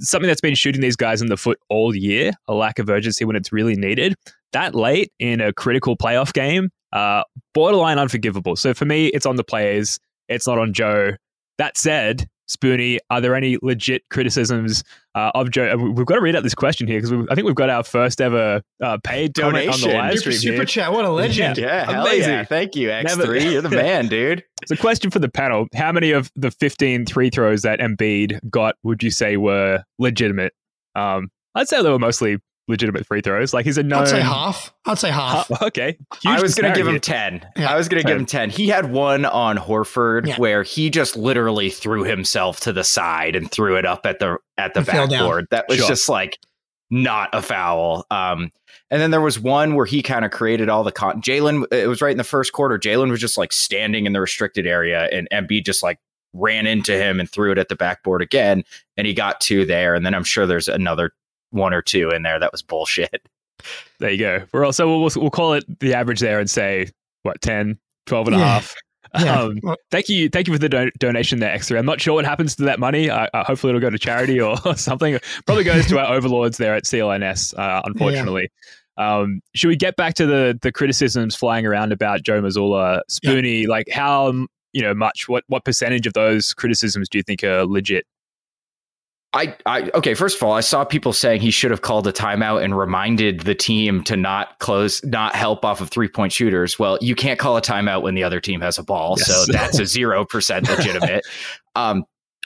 something 0.00 0.28
that's 0.28 0.40
been 0.40 0.54
shooting 0.54 0.80
these 0.80 0.96
guys 0.96 1.20
in 1.20 1.28
the 1.28 1.36
foot 1.36 1.58
all 1.68 1.94
year. 1.94 2.32
A 2.48 2.54
lack 2.54 2.78
of 2.78 2.88
urgency 2.88 3.24
when 3.24 3.36
it's 3.36 3.52
really 3.52 3.74
needed. 3.74 4.14
That 4.52 4.74
late 4.74 5.12
in 5.18 5.40
a 5.40 5.52
critical 5.52 5.96
playoff 5.96 6.32
game, 6.32 6.70
uh, 6.92 7.22
borderline 7.54 7.98
unforgivable. 7.98 8.56
So 8.56 8.74
for 8.74 8.84
me, 8.84 9.08
it's 9.08 9.26
on 9.26 9.36
the 9.36 9.44
players. 9.44 9.98
It's 10.28 10.46
not 10.46 10.58
on 10.58 10.72
Joe. 10.72 11.12
That 11.58 11.76
said, 11.76 12.28
Spoonie, 12.48 12.98
are 13.10 13.20
there 13.20 13.34
any 13.34 13.58
legit 13.62 14.02
criticisms 14.10 14.82
uh, 15.14 15.30
of 15.34 15.50
Joe? 15.50 15.76
We've 15.76 16.06
got 16.06 16.14
to 16.14 16.20
read 16.20 16.34
out 16.34 16.42
this 16.42 16.54
question 16.54 16.86
here 16.86 17.00
because 17.00 17.26
I 17.30 17.34
think 17.34 17.46
we've 17.46 17.54
got 17.54 17.68
our 17.70 17.82
first 17.84 18.20
ever 18.20 18.62
uh, 18.82 18.98
paid 19.04 19.34
comment 19.34 19.68
on 19.68 19.80
the 19.80 19.86
Donation. 19.88 19.92
live 19.98 20.10
super, 20.18 20.20
stream 20.32 20.34
super 20.38 20.54
here. 20.56 20.64
chat. 20.64 20.92
What 20.92 21.04
a 21.04 21.10
legend. 21.10 21.58
Yeah, 21.58 21.90
hell 21.90 22.06
Amazing. 22.06 22.30
yeah. 22.32 22.44
Thank 22.44 22.74
you, 22.76 22.88
Never- 22.88 23.26
X3. 23.26 23.52
You're 23.52 23.62
the 23.62 23.68
man, 23.70 24.08
dude. 24.08 24.42
It's 24.62 24.70
a 24.70 24.76
question 24.76 25.10
for 25.10 25.18
the 25.18 25.28
panel. 25.28 25.66
How 25.74 25.92
many 25.92 26.10
of 26.12 26.30
the 26.36 26.50
15 26.50 27.04
three 27.06 27.30
throws 27.30 27.62
that 27.62 27.80
Embiid 27.80 28.40
got 28.50 28.76
would 28.82 29.02
you 29.02 29.10
say 29.10 29.36
were 29.36 29.82
legitimate? 29.98 30.52
Um, 30.94 31.30
I'd 31.54 31.68
say 31.68 31.82
they 31.82 31.90
were 31.90 31.98
mostly 31.98 32.38
legitimate 32.68 33.06
free 33.06 33.20
throws. 33.20 33.52
Like 33.54 33.64
he's 33.66 33.78
a 33.78 33.82
known. 33.82 34.02
I'd 34.02 34.08
say 34.08 34.20
half. 34.20 34.72
I'd 34.86 34.98
say 34.98 35.10
half. 35.10 35.50
Uh, 35.50 35.66
okay. 35.66 35.98
I 36.26 36.32
Huge 36.34 36.42
was 36.42 36.54
going 36.54 36.72
to 36.72 36.78
give 36.78 36.86
him 36.86 37.00
10. 37.00 37.46
Yeah. 37.56 37.72
I 37.72 37.76
was 37.76 37.88
going 37.88 38.02
to 38.02 38.06
give 38.06 38.16
him 38.16 38.26
10. 38.26 38.50
He 38.50 38.68
had 38.68 38.92
one 38.92 39.24
on 39.24 39.56
Horford 39.56 40.26
Yeah. 40.26 40.36
where 40.36 40.62
he 40.62 40.90
just 40.90 41.16
literally 41.16 41.70
threw 41.70 42.04
himself 42.04 42.60
to 42.60 42.72
the 42.72 42.84
side 42.84 43.34
and 43.34 43.50
threw 43.50 43.76
it 43.76 43.84
up 43.86 44.04
at 44.06 44.18
the 44.18 44.38
at 44.56 44.74
the 44.74 44.80
And 44.80 44.86
fell 44.86 45.06
down. 45.08 45.20
backboard. 45.20 45.46
That 45.50 45.66
was 45.68 45.78
Sure. 45.78 45.88
just 45.88 46.08
like 46.08 46.38
not 46.90 47.30
a 47.32 47.42
foul. 47.42 48.06
Um, 48.10 48.50
and 48.90 49.02
then 49.02 49.10
there 49.10 49.20
was 49.20 49.38
one 49.38 49.74
where 49.74 49.84
he 49.86 50.02
kind 50.02 50.24
of 50.24 50.30
created 50.30 50.68
all 50.70 50.82
the 50.84 50.92
con. 50.92 51.20
Jaylen, 51.20 51.64
it 51.72 51.88
was 51.88 52.00
right 52.00 52.12
in 52.12 52.16
the 52.16 52.24
first 52.24 52.52
quarter. 52.52 52.78
Jaylen 52.78 53.10
was 53.10 53.20
just 53.20 53.36
like 53.36 53.52
standing 53.52 54.06
in 54.06 54.14
the 54.14 54.20
restricted 54.20 54.66
area, 54.66 55.08
and 55.12 55.28
Embiid 55.30 55.66
just 55.66 55.82
like 55.82 55.98
ran 56.32 56.66
into 56.66 56.92
him 56.92 57.20
and 57.20 57.30
threw 57.30 57.52
it 57.52 57.58
at 57.58 57.68
the 57.68 57.76
backboard 57.76 58.22
again. 58.22 58.62
And 58.96 59.06
he 59.06 59.12
got 59.14 59.40
two 59.40 59.64
there. 59.66 59.94
And 59.94 60.06
then 60.06 60.14
I'm 60.14 60.24
sure 60.24 60.46
there's 60.46 60.68
another 60.68 61.12
one 61.50 61.72
or 61.74 61.82
two 61.82 62.10
in 62.10 62.22
there 62.22 62.38
that 62.38 62.52
was 62.52 62.62
bullshit. 62.62 63.22
There 63.98 64.10
you 64.10 64.18
go. 64.18 64.44
We're 64.52 64.64
also 64.64 64.86
we'll, 64.86 65.10
we'll 65.16 65.30
call 65.30 65.54
it 65.54 65.80
the 65.80 65.92
average 65.92 66.20
there 66.20 66.38
and 66.38 66.48
say 66.48 66.90
what 67.24 67.40
10, 67.40 67.76
12 68.06 68.28
and 68.28 68.36
a 68.36 68.38
half. 68.38 68.72
Yeah. 68.72 68.82
Um, 69.14 69.58
thank 69.90 70.10
you, 70.10 70.28
thank 70.28 70.48
you 70.48 70.52
for 70.52 70.58
the 70.58 70.68
do- 70.68 70.90
donation 70.98 71.38
there, 71.40 71.50
Extra. 71.50 71.78
I'm 71.78 71.86
not 71.86 71.98
sure 71.98 72.12
what 72.12 72.26
happens 72.26 72.54
to 72.56 72.64
that 72.64 72.78
money. 72.78 73.08
Uh, 73.08 73.26
uh, 73.32 73.42
hopefully, 73.42 73.70
it'll 73.70 73.80
go 73.80 73.88
to 73.88 73.98
charity 73.98 74.38
or 74.40 74.58
something. 74.76 75.18
Probably 75.46 75.64
goes 75.64 75.86
to 75.86 75.98
our 75.98 76.14
overlords 76.14 76.58
there 76.58 76.74
at 76.74 76.84
CLNS. 76.84 77.58
Uh, 77.58 77.80
unfortunately, 77.86 78.50
um, 78.98 79.40
should 79.54 79.68
we 79.68 79.76
get 79.76 79.96
back 79.96 80.12
to 80.14 80.26
the 80.26 80.58
the 80.60 80.70
criticisms 80.70 81.34
flying 81.34 81.64
around 81.64 81.90
about 81.90 82.22
Joe 82.22 82.42
Mazzulla, 82.42 83.00
Spoonie? 83.10 83.66
Like 83.66 83.88
how 83.90 84.30
you 84.74 84.82
know 84.82 84.92
much? 84.94 85.26
What 85.26 85.44
what 85.46 85.64
percentage 85.64 86.06
of 86.06 86.12
those 86.12 86.52
criticisms 86.52 87.08
do 87.08 87.16
you 87.16 87.22
think 87.22 87.42
are 87.42 87.64
legit? 87.64 88.06
I, 89.34 89.54
I 89.66 89.90
okay. 89.94 90.14
First 90.14 90.36
of 90.38 90.42
all, 90.42 90.52
I 90.52 90.60
saw 90.60 90.84
people 90.84 91.12
saying 91.12 91.42
he 91.42 91.50
should 91.50 91.70
have 91.70 91.82
called 91.82 92.06
a 92.06 92.12
timeout 92.12 92.62
and 92.64 92.76
reminded 92.76 93.40
the 93.40 93.54
team 93.54 94.02
to 94.04 94.16
not 94.16 94.58
close, 94.58 95.04
not 95.04 95.34
help 95.36 95.64
off 95.66 95.80
of 95.82 95.90
three 95.90 96.08
point 96.08 96.32
shooters. 96.32 96.78
Well, 96.78 96.98
you 97.02 97.14
can't 97.14 97.38
call 97.38 97.56
a 97.56 97.60
timeout 97.62 98.02
when 98.02 98.14
the 98.14 98.22
other 98.24 98.40
team 98.40 98.60
has 98.62 98.78
a 98.78 98.82
ball, 98.82 99.16
Yes. 99.18 99.26
so 99.46 99.52
that's 99.52 99.78
a 99.78 99.84
zero 99.86 100.24
percent 100.24 100.66
legitimate. 100.68 101.26
um, 101.76 102.04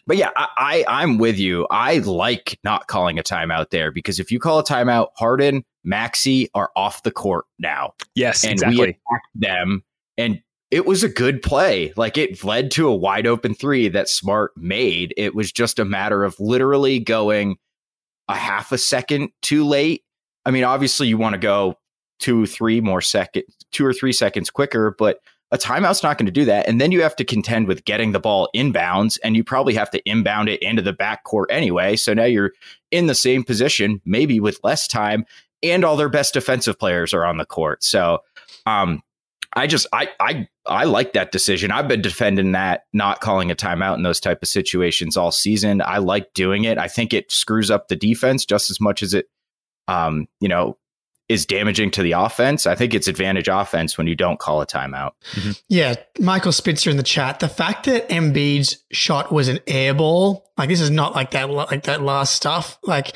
but 0.09 0.17
yeah, 0.17 0.31
I, 0.37 0.49
I 0.59 0.85
I'm 0.89 1.19
with 1.19 1.39
you. 1.39 1.69
I 1.71 1.99
like 1.99 2.59
not 2.65 2.89
calling 2.89 3.17
a 3.19 3.23
timeout 3.23 3.71
there 3.71 3.93
because 3.93 4.19
if 4.19 4.33
you 4.33 4.41
call 4.41 4.59
a 4.59 4.65
timeout, 4.65 5.09
Harden, 5.17 5.65
Maxey 5.85 6.49
are 6.55 6.71
off 6.75 7.05
the 7.05 7.13
court 7.13 7.45
now 7.61 7.93
Yes, 8.17 8.43
and 8.45 8.59
we 8.61 8.67
exactly. 8.67 8.83
attacked 8.89 9.29
them 9.37 9.85
and 10.19 10.41
it 10.73 10.87
was 10.87 11.05
a 11.05 11.09
good 11.09 11.43
play 11.43 11.93
like 11.97 12.19
it 12.19 12.43
led 12.43 12.71
to 12.73 12.89
a 12.89 12.97
wide 12.97 13.27
open 13.27 13.55
three 13.55 13.89
that 13.89 14.09
smart 14.09 14.51
made 14.57 15.15
it 15.17 15.35
was 15.35 15.53
just 15.53 15.79
a 15.79 15.85
matter 15.85 16.25
of 16.25 16.35
literally 16.41 16.99
going 16.99 17.57
a 18.29 18.35
half 18.35 18.73
a 18.73 18.79
second 18.79 19.29
too 19.43 19.65
late 19.65 20.03
i 20.47 20.51
mean 20.51 20.65
obviously 20.65 21.07
you 21.07 21.19
want 21.19 21.35
to 21.35 21.39
go 21.39 21.79
two 22.19 22.47
three 22.47 22.81
more 22.81 23.01
seconds 23.01 23.47
two 23.71 23.85
or 23.85 23.93
three 23.93 24.13
seconds 24.13 24.51
quicker 24.51 24.97
but 24.99 25.21
a 25.53 25.59
timeout's 25.59 26.03
not 26.03 26.17
going 26.17 26.25
to 26.25 26.33
do 26.33 26.47
that. 26.47 26.67
And 26.67 26.81
then 26.81 26.93
you 26.93 27.03
have 27.03 27.15
to 27.17 27.25
contend 27.25 27.69
with 27.69 27.85
getting 27.85 28.13
the 28.13 28.19
ball 28.19 28.49
inbounds, 28.57 29.19
and 29.23 29.37
you 29.37 29.45
probably 29.45 29.75
have 29.75 29.91
to 29.91 30.03
inbound 30.09 30.49
it 30.49 30.63
into 30.63 30.81
the 30.81 30.95
backcourt 30.95 31.45
anyway. 31.51 31.95
So 31.95 32.15
now 32.15 32.25
you're 32.25 32.53
in 32.91 33.07
the 33.07 33.15
same 33.15 33.45
position, 33.45 34.01
maybe 34.07 34.41
with 34.41 34.59
less 34.65 34.89
time, 34.89 35.27
and 35.63 35.85
all 35.85 35.99
their 35.99 36.09
best 36.09 36.33
defensive 36.33 36.79
players 36.79 37.13
are 37.13 37.27
on 37.27 37.37
the 37.37 37.45
court. 37.45 37.85
So, 37.85 38.21
um, 38.65 39.03
I 39.55 39.67
just 39.67 39.87
I 39.93 40.09
I 40.19 40.49
I 40.67 40.85
like 40.85 41.13
that 41.13 41.33
decision. 41.33 41.71
I've 41.71 41.89
been 41.89 42.03
defending 42.03 42.53
that 42.53 42.85
not 42.93 43.21
calling 43.21 43.51
a 43.51 43.55
timeout 43.55 43.97
in 43.97 44.03
those 44.03 44.21
type 44.21 44.43
of 44.43 44.49
situations 44.49 45.17
all 45.17 45.33
season. 45.33 45.83
I 45.83 45.99
like 45.99 46.33
doing 46.35 46.65
it. 46.65 46.79
I 46.79 46.89
think 46.89 47.13
it 47.13 47.31
screws 47.31 47.71
up 47.71 47.89
the 47.89 47.97
defense 47.97 48.45
just 48.45 48.71
as 48.71 48.81
much 48.81 49.03
as 49.03 49.15
it 49.15 49.29
um, 49.89 50.29
you 50.41 50.49
know, 50.49 50.79
is 51.29 51.47
damaging 51.47 51.91
to 51.93 52.03
the 52.03 52.13
offense. 52.13 52.67
I 52.67 52.75
think 52.75 52.95
it's 52.95 53.09
advantage 53.09 53.49
offense 53.49 53.97
when 53.97 54.07
you 54.07 54.15
don't 54.15 54.39
call 54.39 54.61
a 54.61 54.67
timeout. 54.67 55.13
Mm-hmm. 55.33 55.51
Yeah, 55.69 55.95
Michael 56.21 56.53
Spitzer 56.53 56.91
in 56.91 56.97
the 56.97 57.03
chat. 57.03 57.41
The 57.41 57.49
fact 57.49 57.87
that 57.87 58.09
Embiid's 58.09 58.85
shot 58.93 59.33
was 59.33 59.49
an 59.49 59.61
air 59.67 59.95
ball, 59.95 60.51
like 60.59 60.69
this 60.69 60.81
is 60.81 60.91
not 60.91 61.15
like 61.15 61.31
that, 61.31 61.49
like 61.51 61.85
that 61.85 62.03
last 62.03 62.35
stuff. 62.35 62.79
Like 62.83 63.15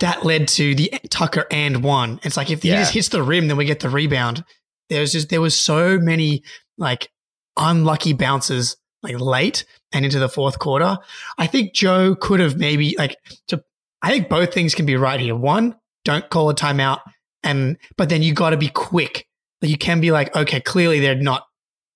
that 0.00 0.24
led 0.24 0.48
to 0.48 0.74
the 0.74 0.92
Tucker 1.10 1.46
and 1.50 1.82
one. 1.82 2.20
It's 2.22 2.36
like 2.36 2.50
if 2.50 2.62
he 2.62 2.68
just 2.70 2.92
hits 2.92 3.08
the 3.08 3.22
rim, 3.22 3.48
then 3.48 3.56
we 3.56 3.64
get 3.64 3.80
the 3.80 3.90
rebound. 3.90 4.44
There's 4.88 5.12
just 5.12 5.28
there 5.28 5.40
was 5.40 5.58
so 5.58 5.98
many 5.98 6.42
like 6.78 7.10
unlucky 7.56 8.12
bounces 8.12 8.76
like 9.02 9.18
late 9.20 9.64
and 9.92 10.04
into 10.04 10.18
the 10.18 10.28
fourth 10.28 10.58
quarter. 10.58 10.98
I 11.38 11.46
think 11.46 11.74
Joe 11.74 12.14
could 12.14 12.40
have 12.40 12.56
maybe 12.56 12.94
like 12.98 13.16
to. 13.48 13.62
I 14.02 14.10
think 14.10 14.28
both 14.28 14.52
things 14.52 14.74
can 14.74 14.86
be 14.86 14.96
right 14.96 15.18
here. 15.18 15.34
One, 15.34 15.76
don't 16.04 16.28
call 16.28 16.50
a 16.50 16.54
timeout 16.54 17.00
and 17.46 17.78
but 17.96 18.08
then 18.08 18.22
you 18.22 18.34
got 18.34 18.50
to 18.50 18.56
be 18.56 18.68
quick. 18.68 19.26
You 19.62 19.78
can 19.78 20.00
be 20.00 20.10
like, 20.10 20.36
okay, 20.36 20.60
clearly 20.60 21.00
they're 21.00 21.14
not. 21.14 21.46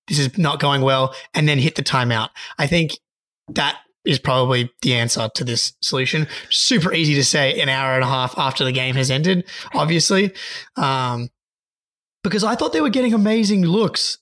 This 0.07 0.17
is 0.17 0.37
not 0.37 0.59
going 0.59 0.81
well, 0.81 1.13
and 1.33 1.47
then 1.47 1.59
hit 1.59 1.75
the 1.75 1.83
timeout. 1.83 2.29
I 2.57 2.67
think 2.67 2.97
that 3.49 3.77
is 4.03 4.17
probably 4.17 4.71
the 4.81 4.95
answer 4.95 5.29
to 5.35 5.43
this 5.43 5.73
solution. 5.81 6.27
Super 6.49 6.91
easy 6.91 7.13
to 7.15 7.23
say 7.23 7.61
an 7.61 7.69
hour 7.69 7.93
and 7.93 8.03
a 8.03 8.07
half 8.07 8.37
after 8.37 8.65
the 8.65 8.71
game 8.71 8.95
has 8.95 9.11
ended, 9.11 9.47
obviously, 9.73 10.33
um, 10.75 11.29
because 12.23 12.43
I 12.43 12.55
thought 12.55 12.73
they 12.73 12.81
were 12.81 12.89
getting 12.89 13.13
amazing 13.13 13.65
looks 13.65 14.17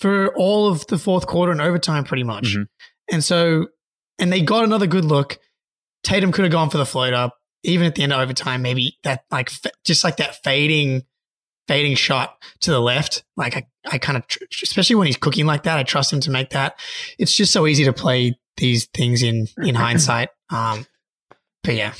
for 0.00 0.34
all 0.36 0.68
of 0.68 0.86
the 0.86 0.98
fourth 0.98 1.26
quarter 1.26 1.52
and 1.52 1.60
overtime, 1.60 2.04
pretty 2.04 2.24
much. 2.24 2.54
Mm-hmm. 2.54 2.62
And 3.10 3.24
so, 3.24 3.68
and 4.18 4.32
they 4.32 4.42
got 4.42 4.64
another 4.64 4.86
good 4.86 5.04
look. 5.04 5.38
Tatum 6.04 6.32
could 6.32 6.44
have 6.44 6.52
gone 6.52 6.70
for 6.70 6.78
the 6.78 6.86
floater 6.86 7.30
even 7.64 7.86
at 7.86 7.94
the 7.94 8.02
end 8.02 8.12
of 8.12 8.20
overtime, 8.20 8.62
maybe 8.62 8.98
that 9.04 9.24
like 9.30 9.50
just 9.84 10.04
like 10.04 10.18
that 10.18 10.42
fading, 10.44 11.02
fading 11.66 11.94
shot 11.96 12.36
to 12.60 12.70
the 12.70 12.80
left. 12.80 13.24
Like 13.36 13.56
I, 13.56 13.66
I 13.86 13.98
kind 13.98 14.16
of, 14.16 14.26
tr- 14.26 14.44
especially 14.62 14.96
when 14.96 15.06
he's 15.06 15.16
cooking 15.16 15.46
like 15.46 15.64
that, 15.64 15.78
I 15.78 15.82
trust 15.82 16.12
him 16.12 16.20
to 16.20 16.30
make 16.30 16.50
that. 16.50 16.78
It's 17.18 17.34
just 17.34 17.52
so 17.52 17.66
easy 17.66 17.84
to 17.84 17.92
play 17.92 18.38
these 18.56 18.86
things 18.86 19.22
in 19.22 19.48
in 19.58 19.74
hindsight. 19.74 20.30
Um, 20.50 20.86
but 21.62 21.74
yeah. 21.74 21.92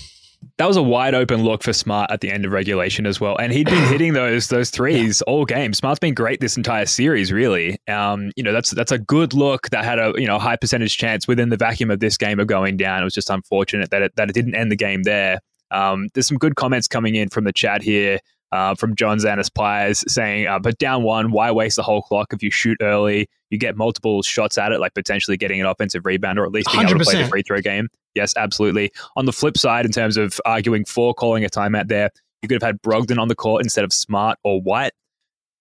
That 0.59 0.66
was 0.66 0.76
a 0.76 0.83
wide 0.83 1.14
open 1.14 1.45
look 1.45 1.62
for 1.62 1.73
Smart 1.73 2.11
at 2.11 2.21
the 2.21 2.30
end 2.30 2.45
of 2.45 2.52
regulation 2.52 3.07
as 3.07 3.21
well, 3.21 3.37
and 3.37 3.52
he'd 3.52 3.68
been 3.68 3.88
hitting 3.92 4.12
those 4.12 4.49
those 4.49 4.71
threes 4.71 5.23
yeah. 5.26 5.33
all 5.33 5.45
game. 5.45 5.73
Smart's 5.73 5.99
been 5.99 6.14
great 6.14 6.40
this 6.40 6.57
entire 6.57 6.87
series, 6.87 7.33
really. 7.33 7.78
Um, 7.88 8.33
you 8.37 8.42
know, 8.42 8.52
that's 8.52 8.71
that's 8.71 8.92
a 8.92 8.99
good 8.99 9.35
look 9.35 9.71
that 9.71 9.85
had 9.85 9.99
a 9.99 10.12
you 10.16 10.26
know 10.26 10.38
high 10.38 10.57
percentage 10.57 10.97
chance 10.97 11.26
within 11.28 11.49
the 11.49 11.57
vacuum 11.57 11.90
of 11.90 12.00
this 12.00 12.16
game 12.16 12.40
of 12.40 12.47
going 12.47 12.76
down. 12.76 13.00
It 13.00 13.04
was 13.04 13.14
just 13.14 13.30
unfortunate 13.30 13.90
that 13.90 14.02
it 14.02 14.16
that 14.16 14.30
it 14.30 14.33
didn't 14.33 14.54
end 14.54 14.71
the 14.71 14.76
game 14.76 15.04
there. 15.04 15.40
Um, 15.71 16.09
there's 16.14 16.26
some 16.26 16.38
good 16.38 16.57
comments 16.57 16.88
coming 16.88 17.14
in 17.14 17.28
from 17.28 17.45
the 17.45 17.52
chat 17.52 17.83
here. 17.83 18.18
Uh, 18.50 18.74
from 18.74 18.94
John 18.96 19.18
Zanis 19.18 19.52
Pliers 19.52 20.02
saying, 20.08 20.46
uh, 20.46 20.58
but 20.58 20.78
down 20.78 21.02
one, 21.02 21.32
why 21.32 21.50
waste 21.50 21.76
the 21.76 21.82
whole 21.82 22.00
clock 22.00 22.32
if 22.32 22.42
you 22.42 22.50
shoot 22.50 22.78
early? 22.80 23.28
You 23.50 23.58
get 23.58 23.76
multiple 23.76 24.22
shots 24.22 24.56
at 24.56 24.72
it, 24.72 24.80
like 24.80 24.94
potentially 24.94 25.36
getting 25.36 25.60
an 25.60 25.66
offensive 25.66 26.06
rebound 26.06 26.38
or 26.38 26.46
at 26.46 26.52
least 26.52 26.72
being 26.72 26.86
100%. 26.86 26.90
able 26.90 26.98
to 27.00 27.04
play 27.04 27.22
the 27.22 27.28
free 27.28 27.42
throw 27.42 27.60
game. 27.60 27.88
Yes, 28.14 28.32
absolutely. 28.36 28.90
On 29.16 29.26
the 29.26 29.34
flip 29.34 29.58
side, 29.58 29.84
in 29.84 29.92
terms 29.92 30.16
of 30.16 30.40
arguing 30.46 30.86
for 30.86 31.12
calling 31.12 31.44
a 31.44 31.48
timeout 31.48 31.88
there, 31.88 32.10
you 32.40 32.48
could 32.48 32.62
have 32.62 32.66
had 32.66 32.80
Brogdon 32.80 33.18
on 33.18 33.28
the 33.28 33.34
court 33.34 33.62
instead 33.62 33.84
of 33.84 33.92
Smart 33.92 34.38
or 34.44 34.62
White. 34.62 34.92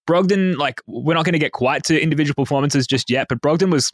Brogdon, 0.09 0.55
like, 0.55 0.81
we're 0.87 1.13
not 1.13 1.25
going 1.25 1.33
to 1.33 1.39
get 1.39 1.51
quite 1.51 1.83
to 1.85 2.01
individual 2.01 2.35
performances 2.35 2.87
just 2.87 3.09
yet, 3.09 3.27
but 3.27 3.41
Brogdon 3.41 3.69
was 3.69 3.91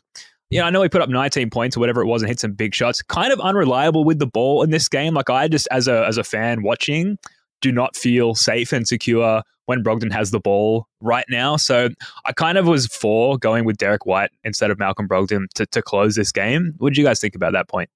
yeah, 0.49 0.65
I 0.65 0.69
know 0.69 0.83
he 0.83 0.89
put 0.89 1.01
up 1.01 1.09
19 1.09 1.49
points 1.49 1.75
or 1.75 1.79
whatever 1.79 2.01
it 2.01 2.05
was 2.05 2.21
and 2.21 2.29
hit 2.29 2.39
some 2.39 2.51
big 2.51 2.75
shots. 2.75 3.01
Kind 3.01 3.33
of 3.33 3.39
unreliable 3.39 4.03
with 4.03 4.19
the 4.19 4.27
ball 4.27 4.61
in 4.61 4.69
this 4.69 4.87
game. 4.87 5.15
Like 5.15 5.29
I 5.29 5.47
just, 5.47 5.67
as 5.71 5.87
a 5.87 6.05
as 6.05 6.19
a 6.19 6.23
fan 6.23 6.61
watching, 6.61 7.17
do 7.63 7.71
not 7.71 7.95
feel 7.95 8.35
safe 8.35 8.71
and 8.71 8.87
secure 8.87 9.41
when 9.65 9.81
Brogdon 9.81 10.11
has 10.11 10.31
the 10.31 10.39
ball 10.39 10.87
right 10.99 11.25
now. 11.29 11.55
So 11.55 11.89
I 12.25 12.33
kind 12.33 12.57
of 12.57 12.67
was 12.67 12.87
for 12.87 13.37
going 13.37 13.63
with 13.63 13.77
Derrick 13.77 14.05
White 14.05 14.29
instead 14.43 14.69
of 14.69 14.77
Malcolm 14.77 15.07
Brogdon 15.07 15.47
to, 15.55 15.65
to 15.67 15.81
close 15.81 16.15
this 16.15 16.31
game. 16.31 16.75
What 16.77 16.89
did 16.89 16.97
you 16.97 17.05
guys 17.05 17.21
think 17.21 17.33
about 17.33 17.53
that 17.53 17.69
point? 17.69 17.89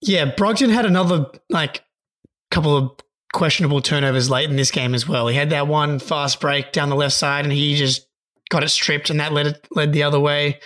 Yeah, 0.00 0.30
Brogdon 0.30 0.70
had 0.70 0.86
another 0.86 1.26
like 1.50 1.82
couple 2.52 2.76
of 2.76 2.92
questionable 3.32 3.82
turnovers 3.82 4.30
late 4.30 4.48
in 4.48 4.56
this 4.56 4.70
game 4.70 4.94
as 4.94 5.08
well. 5.08 5.26
He 5.26 5.36
had 5.36 5.50
that 5.50 5.66
one 5.66 5.98
fast 5.98 6.40
break 6.40 6.70
down 6.70 6.88
the 6.88 6.96
left 6.96 7.14
side 7.14 7.44
and 7.44 7.52
he 7.52 7.74
just 7.74 8.06
got 8.48 8.62
it 8.62 8.68
stripped 8.68 9.10
and 9.10 9.18
that 9.18 9.32
led 9.32 9.48
it 9.48 9.66
led 9.72 9.92
the 9.92 10.04
other 10.04 10.20
way 10.20 10.60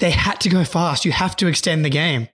they 0.00 0.10
had 0.10 0.40
to 0.40 0.48
go 0.48 0.64
fast. 0.64 1.04
You 1.04 1.12
have 1.12 1.36
to 1.36 1.46
extend 1.46 1.84
the 1.84 1.90
game. 1.90 2.28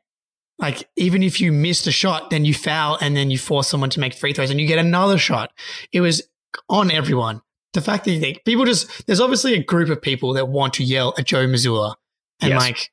Like 0.61 0.89
even 0.97 1.23
if 1.23 1.41
you 1.41 1.53
missed 1.53 1.87
a 1.87 1.93
shot, 1.93 2.31
then 2.31 2.45
you 2.45 2.55
foul 2.55 2.99
and 3.01 3.17
then 3.17 3.31
you 3.31 3.39
force 3.39 3.69
someone 3.69 3.91
to 3.91 4.01
make 4.01 4.15
free 4.15 4.33
throws 4.33 4.51
and 4.51 4.61
you 4.61 4.67
get 4.67 4.79
another 4.79 5.19
shot. 5.19 5.53
It 5.93 6.01
was 6.01 6.23
on 6.69 6.91
everyone. 6.91 7.43
The 7.73 7.81
fact 7.81 8.05
that 8.05 8.21
they, 8.21 8.35
people 8.45 8.65
just 8.65 9.07
there's 9.07 9.21
obviously 9.21 9.55
a 9.55 9.63
group 9.63 9.89
of 9.89 10.03
people 10.03 10.35
that 10.35 10.49
want 10.49 10.75
to 10.75 10.85
yell 10.85 11.15
at 11.17 11.27
Joe 11.27 11.47
Mazzulla 11.47 11.95
and 12.41 12.51
yes. 12.51 12.61
like 12.61 12.91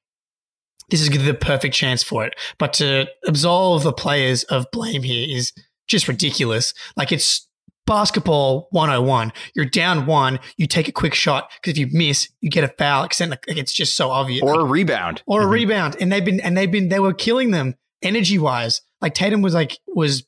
this 0.89 1.01
is 1.01 1.09
the 1.09 1.33
perfect 1.33 1.75
chance 1.75 2.03
for 2.03 2.25
it. 2.25 2.33
But 2.57 2.73
to 2.73 3.07
absolve 3.25 3.83
the 3.83 3.91
players 3.91 4.43
of 4.45 4.71
blame 4.71 5.03
here 5.03 5.27
is 5.29 5.51
just 5.87 6.07
ridiculous. 6.07 6.73
Like 6.95 7.11
it's 7.11 7.47
basketball 7.87 8.67
101. 8.69 9.33
You're 9.55 9.65
down 9.65 10.05
one, 10.05 10.39
you 10.57 10.67
take 10.67 10.87
a 10.87 10.91
quick 10.91 11.15
shot 11.15 11.49
because 11.55 11.71
if 11.71 11.77
you 11.79 11.87
miss, 11.91 12.29
you 12.41 12.51
get 12.51 12.63
a 12.63 12.67
foul. 12.67 13.07
Like, 13.19 13.39
it's 13.47 13.73
just 13.73 13.97
so 13.97 14.11
obvious. 14.11 14.43
Or 14.43 14.59
a 14.59 14.65
rebound. 14.65 15.23
Or 15.25 15.39
mm-hmm. 15.39 15.47
a 15.47 15.51
rebound. 15.51 15.97
And 15.99 16.11
they've 16.11 16.23
been 16.23 16.39
and 16.39 16.55
they've 16.55 16.71
been 16.71 16.89
they 16.89 16.99
were 16.99 17.13
killing 17.13 17.49
them 17.49 17.73
energy 18.03 18.37
wise. 18.37 18.81
Like 19.01 19.15
Tatum 19.15 19.41
was 19.41 19.55
like 19.55 19.79
was 19.87 20.23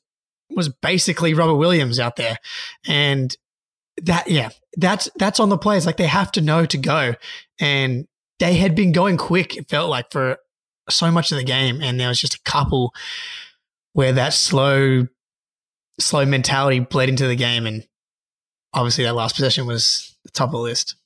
was 0.50 0.68
basically 0.68 1.34
Robert 1.34 1.54
Williams 1.54 2.00
out 2.00 2.16
there. 2.16 2.38
And 2.88 3.36
that 4.02 4.28
yeah, 4.28 4.50
that's 4.76 5.08
that's 5.16 5.38
on 5.38 5.50
the 5.50 5.58
players. 5.58 5.86
Like 5.86 5.98
they 5.98 6.06
have 6.06 6.32
to 6.32 6.40
know 6.40 6.66
to 6.66 6.78
go. 6.78 7.14
And 7.60 8.08
they 8.40 8.54
had 8.54 8.74
been 8.74 8.90
going 8.90 9.18
quick, 9.18 9.56
it 9.56 9.68
felt 9.68 9.90
like, 9.90 10.10
for 10.10 10.38
so 10.88 11.10
much 11.10 11.30
of 11.30 11.38
the 11.38 11.44
game. 11.44 11.80
And 11.80 12.00
there 12.00 12.08
was 12.08 12.18
just 12.18 12.34
a 12.34 12.40
couple 12.44 12.92
where 13.92 14.12
that 14.12 14.32
slow 14.32 15.06
slow 16.00 16.24
mentality 16.24 16.80
bled 16.80 17.08
into 17.08 17.26
the 17.26 17.36
game, 17.36 17.66
and 17.66 17.86
obviously 18.74 19.04
that 19.04 19.14
last 19.14 19.36
possession 19.36 19.66
was 19.66 20.16
the 20.24 20.30
top 20.30 20.48
of 20.48 20.52
the 20.52 20.58
list. 20.58 20.96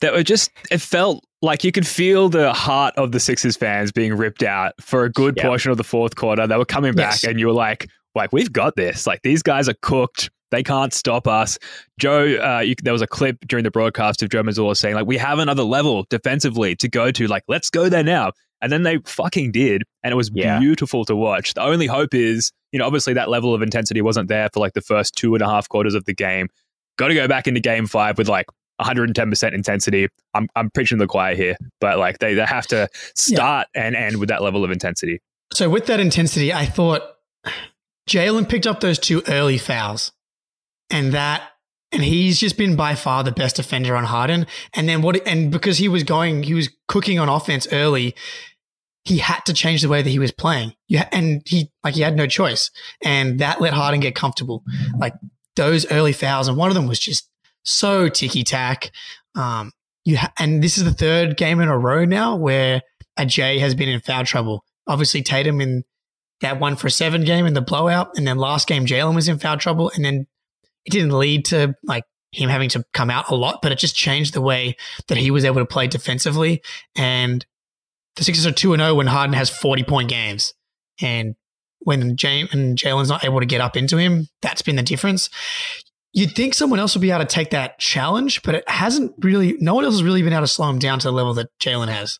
That 0.00 0.12
were 0.12 0.22
just 0.22 0.50
it 0.70 0.80
felt 0.80 1.24
like 1.40 1.64
you 1.64 1.72
could 1.72 1.86
feel 1.86 2.28
the 2.28 2.52
heart 2.52 2.94
of 2.96 3.12
the 3.12 3.20
Sixers 3.20 3.56
fans 3.56 3.92
being 3.92 4.14
ripped 4.14 4.42
out 4.42 4.74
for 4.80 5.04
a 5.04 5.10
good 5.10 5.34
yep. 5.36 5.46
portion 5.46 5.70
of 5.70 5.78
the 5.78 5.84
fourth 5.84 6.16
quarter. 6.16 6.46
They 6.46 6.56
were 6.56 6.66
coming 6.66 6.94
back, 6.94 7.22
yes. 7.22 7.24
and 7.24 7.40
you 7.40 7.46
were 7.46 7.54
like, 7.54 7.88
"Like 8.14 8.32
we've 8.32 8.52
got 8.52 8.76
this. 8.76 9.06
Like 9.06 9.22
these 9.22 9.42
guys 9.42 9.68
are 9.68 9.76
cooked." 9.80 10.30
They 10.52 10.62
can't 10.62 10.92
stop 10.92 11.26
us. 11.26 11.58
Joe, 11.98 12.36
uh, 12.36 12.60
you, 12.60 12.74
there 12.82 12.92
was 12.92 13.02
a 13.02 13.06
clip 13.06 13.38
during 13.48 13.64
the 13.64 13.70
broadcast 13.70 14.22
of 14.22 14.28
Joe 14.28 14.42
Mazzulla 14.42 14.76
saying, 14.76 14.94
like, 14.94 15.06
we 15.06 15.16
have 15.16 15.38
another 15.38 15.64
level 15.64 16.06
defensively 16.08 16.76
to 16.76 16.88
go 16.88 17.10
to. 17.10 17.26
Like, 17.26 17.42
let's 17.48 17.68
go 17.68 17.88
there 17.88 18.04
now. 18.04 18.30
And 18.62 18.70
then 18.70 18.84
they 18.84 18.98
fucking 19.04 19.52
did. 19.52 19.82
And 20.02 20.12
it 20.12 20.14
was 20.14 20.30
yeah. 20.32 20.58
beautiful 20.58 21.04
to 21.06 21.16
watch. 21.16 21.54
The 21.54 21.62
only 21.62 21.86
hope 21.86 22.14
is, 22.14 22.52
you 22.76 22.78
know, 22.78 22.86
obviously 22.86 23.14
that 23.14 23.30
level 23.30 23.54
of 23.54 23.62
intensity 23.62 24.02
wasn't 24.02 24.28
there 24.28 24.50
for 24.52 24.60
like 24.60 24.74
the 24.74 24.82
first 24.82 25.16
two 25.16 25.34
and 25.34 25.40
a 25.40 25.46
half 25.46 25.66
quarters 25.66 25.94
of 25.94 26.04
the 26.04 26.12
game. 26.12 26.50
Got 26.98 27.08
to 27.08 27.14
go 27.14 27.26
back 27.26 27.46
into 27.46 27.58
game 27.58 27.86
five 27.86 28.18
with 28.18 28.28
like 28.28 28.44
110% 28.82 29.54
intensity. 29.54 30.08
I'm, 30.34 30.46
I'm 30.54 30.68
preaching 30.68 30.98
the 30.98 31.06
choir 31.06 31.34
here, 31.34 31.56
but 31.80 31.98
like 31.98 32.18
they, 32.18 32.34
they 32.34 32.44
have 32.44 32.66
to 32.66 32.86
start 33.14 33.68
yeah. 33.74 33.86
and 33.86 33.96
end 33.96 34.18
with 34.18 34.28
that 34.28 34.42
level 34.42 34.62
of 34.62 34.70
intensity. 34.70 35.22
So 35.54 35.70
with 35.70 35.86
that 35.86 36.00
intensity, 36.00 36.52
I 36.52 36.66
thought 36.66 37.00
Jaylen 38.10 38.46
picked 38.46 38.66
up 38.66 38.80
those 38.80 38.98
two 38.98 39.22
early 39.26 39.56
fouls 39.56 40.12
and 40.90 41.14
that 41.14 41.44
and 41.92 42.04
he's 42.04 42.38
just 42.38 42.58
been 42.58 42.76
by 42.76 42.94
far 42.94 43.24
the 43.24 43.32
best 43.32 43.56
defender 43.56 43.96
on 43.96 44.04
Harden. 44.04 44.46
And 44.74 44.86
then 44.86 45.00
what? 45.00 45.26
And 45.26 45.50
because 45.50 45.78
he 45.78 45.88
was 45.88 46.02
going, 46.02 46.42
he 46.42 46.52
was 46.52 46.68
cooking 46.88 47.18
on 47.18 47.30
offense 47.30 47.66
early. 47.72 48.14
He 49.06 49.18
had 49.18 49.40
to 49.46 49.52
change 49.52 49.82
the 49.82 49.88
way 49.88 50.02
that 50.02 50.10
he 50.10 50.18
was 50.18 50.32
playing. 50.32 50.74
Yeah, 50.88 51.08
and 51.12 51.42
he 51.46 51.70
like 51.84 51.94
he 51.94 52.02
had 52.02 52.16
no 52.16 52.26
choice, 52.26 52.70
and 53.02 53.38
that 53.38 53.60
let 53.60 53.72
Harden 53.72 54.00
get 54.00 54.14
comfortable. 54.14 54.64
Like 54.98 55.14
those 55.54 55.90
early 55.90 56.12
fouls, 56.12 56.48
and 56.48 56.56
one 56.56 56.68
of 56.68 56.74
them 56.74 56.88
was 56.88 56.98
just 56.98 57.30
so 57.62 58.08
ticky 58.08 58.42
tack. 58.42 58.90
Um, 59.34 59.72
you 60.04 60.16
ha- 60.18 60.32
and 60.38 60.62
this 60.62 60.76
is 60.76 60.84
the 60.84 60.92
third 60.92 61.36
game 61.36 61.60
in 61.60 61.68
a 61.68 61.78
row 61.78 62.04
now 62.04 62.36
where 62.36 62.82
a 63.16 63.26
J 63.26 63.58
has 63.58 63.74
been 63.74 63.88
in 63.88 64.00
foul 64.00 64.24
trouble. 64.24 64.64
Obviously, 64.86 65.22
Tatum 65.22 65.60
in 65.60 65.84
that 66.40 66.60
one 66.60 66.76
for 66.76 66.88
seven 66.88 67.24
game 67.24 67.46
in 67.46 67.54
the 67.54 67.62
blowout, 67.62 68.10
and 68.16 68.26
then 68.26 68.38
last 68.38 68.66
game 68.66 68.86
Jaylen 68.86 69.14
was 69.14 69.28
in 69.28 69.38
foul 69.38 69.56
trouble, 69.56 69.90
and 69.94 70.04
then 70.04 70.26
it 70.84 70.90
didn't 70.90 71.16
lead 71.16 71.44
to 71.46 71.74
like 71.84 72.04
him 72.32 72.50
having 72.50 72.68
to 72.70 72.84
come 72.92 73.10
out 73.10 73.30
a 73.30 73.34
lot, 73.34 73.60
but 73.62 73.72
it 73.72 73.78
just 73.78 73.96
changed 73.96 74.34
the 74.34 74.40
way 74.40 74.76
that 75.08 75.18
he 75.18 75.30
was 75.30 75.44
able 75.44 75.60
to 75.60 75.66
play 75.66 75.86
defensively. 75.86 76.62
And 76.94 77.44
the 78.16 78.24
Sixers 78.24 78.46
are 78.46 78.52
2 78.52 78.76
0 78.76 78.94
when 78.94 79.06
Harden 79.06 79.34
has 79.34 79.48
40 79.50 79.84
point 79.84 80.08
games. 80.10 80.52
And 81.00 81.34
when 81.80 82.16
James 82.16 82.52
and 82.52 82.76
Jaylen's 82.76 83.08
not 83.08 83.24
able 83.24 83.40
to 83.40 83.46
get 83.46 83.60
up 83.60 83.76
into 83.76 83.96
him, 83.96 84.26
that's 84.42 84.62
been 84.62 84.76
the 84.76 84.82
difference. 84.82 85.28
You'd 86.12 86.34
think 86.34 86.54
someone 86.54 86.80
else 86.80 86.94
would 86.94 87.02
be 87.02 87.10
able 87.10 87.20
to 87.20 87.26
take 87.26 87.50
that 87.50 87.78
challenge, 87.78 88.42
but 88.42 88.54
it 88.54 88.68
hasn't 88.68 89.12
really, 89.20 89.56
no 89.60 89.74
one 89.74 89.84
else 89.84 89.94
has 89.94 90.02
really 90.02 90.22
been 90.22 90.32
able 90.32 90.42
to 90.42 90.46
slow 90.48 90.68
him 90.70 90.78
down 90.78 90.98
to 91.00 91.08
the 91.08 91.12
level 91.12 91.34
that 91.34 91.48
Jaylen 91.60 91.88
has. 91.88 92.18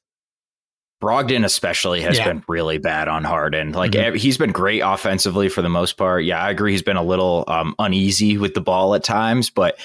Brogdon 1.02 1.44
especially 1.44 2.00
has 2.02 2.16
Yeah. 2.18 2.24
been 2.26 2.42
really 2.48 2.78
bad 2.78 3.08
on 3.08 3.24
Harden. 3.24 3.72
Like 3.72 3.92
Mhm. 3.92 4.16
he's 4.16 4.38
been 4.38 4.52
great 4.52 4.80
offensively 4.80 5.48
for 5.48 5.60
the 5.62 5.68
most 5.68 5.96
part. 5.96 6.24
Yeah, 6.24 6.40
I 6.42 6.50
agree. 6.50 6.72
He's 6.72 6.82
been 6.82 6.96
a 6.96 7.02
little 7.02 7.44
um, 7.48 7.74
uneasy 7.78 8.38
with 8.38 8.54
the 8.54 8.60
ball 8.62 8.94
at 8.94 9.04
times, 9.04 9.50
but 9.50 9.78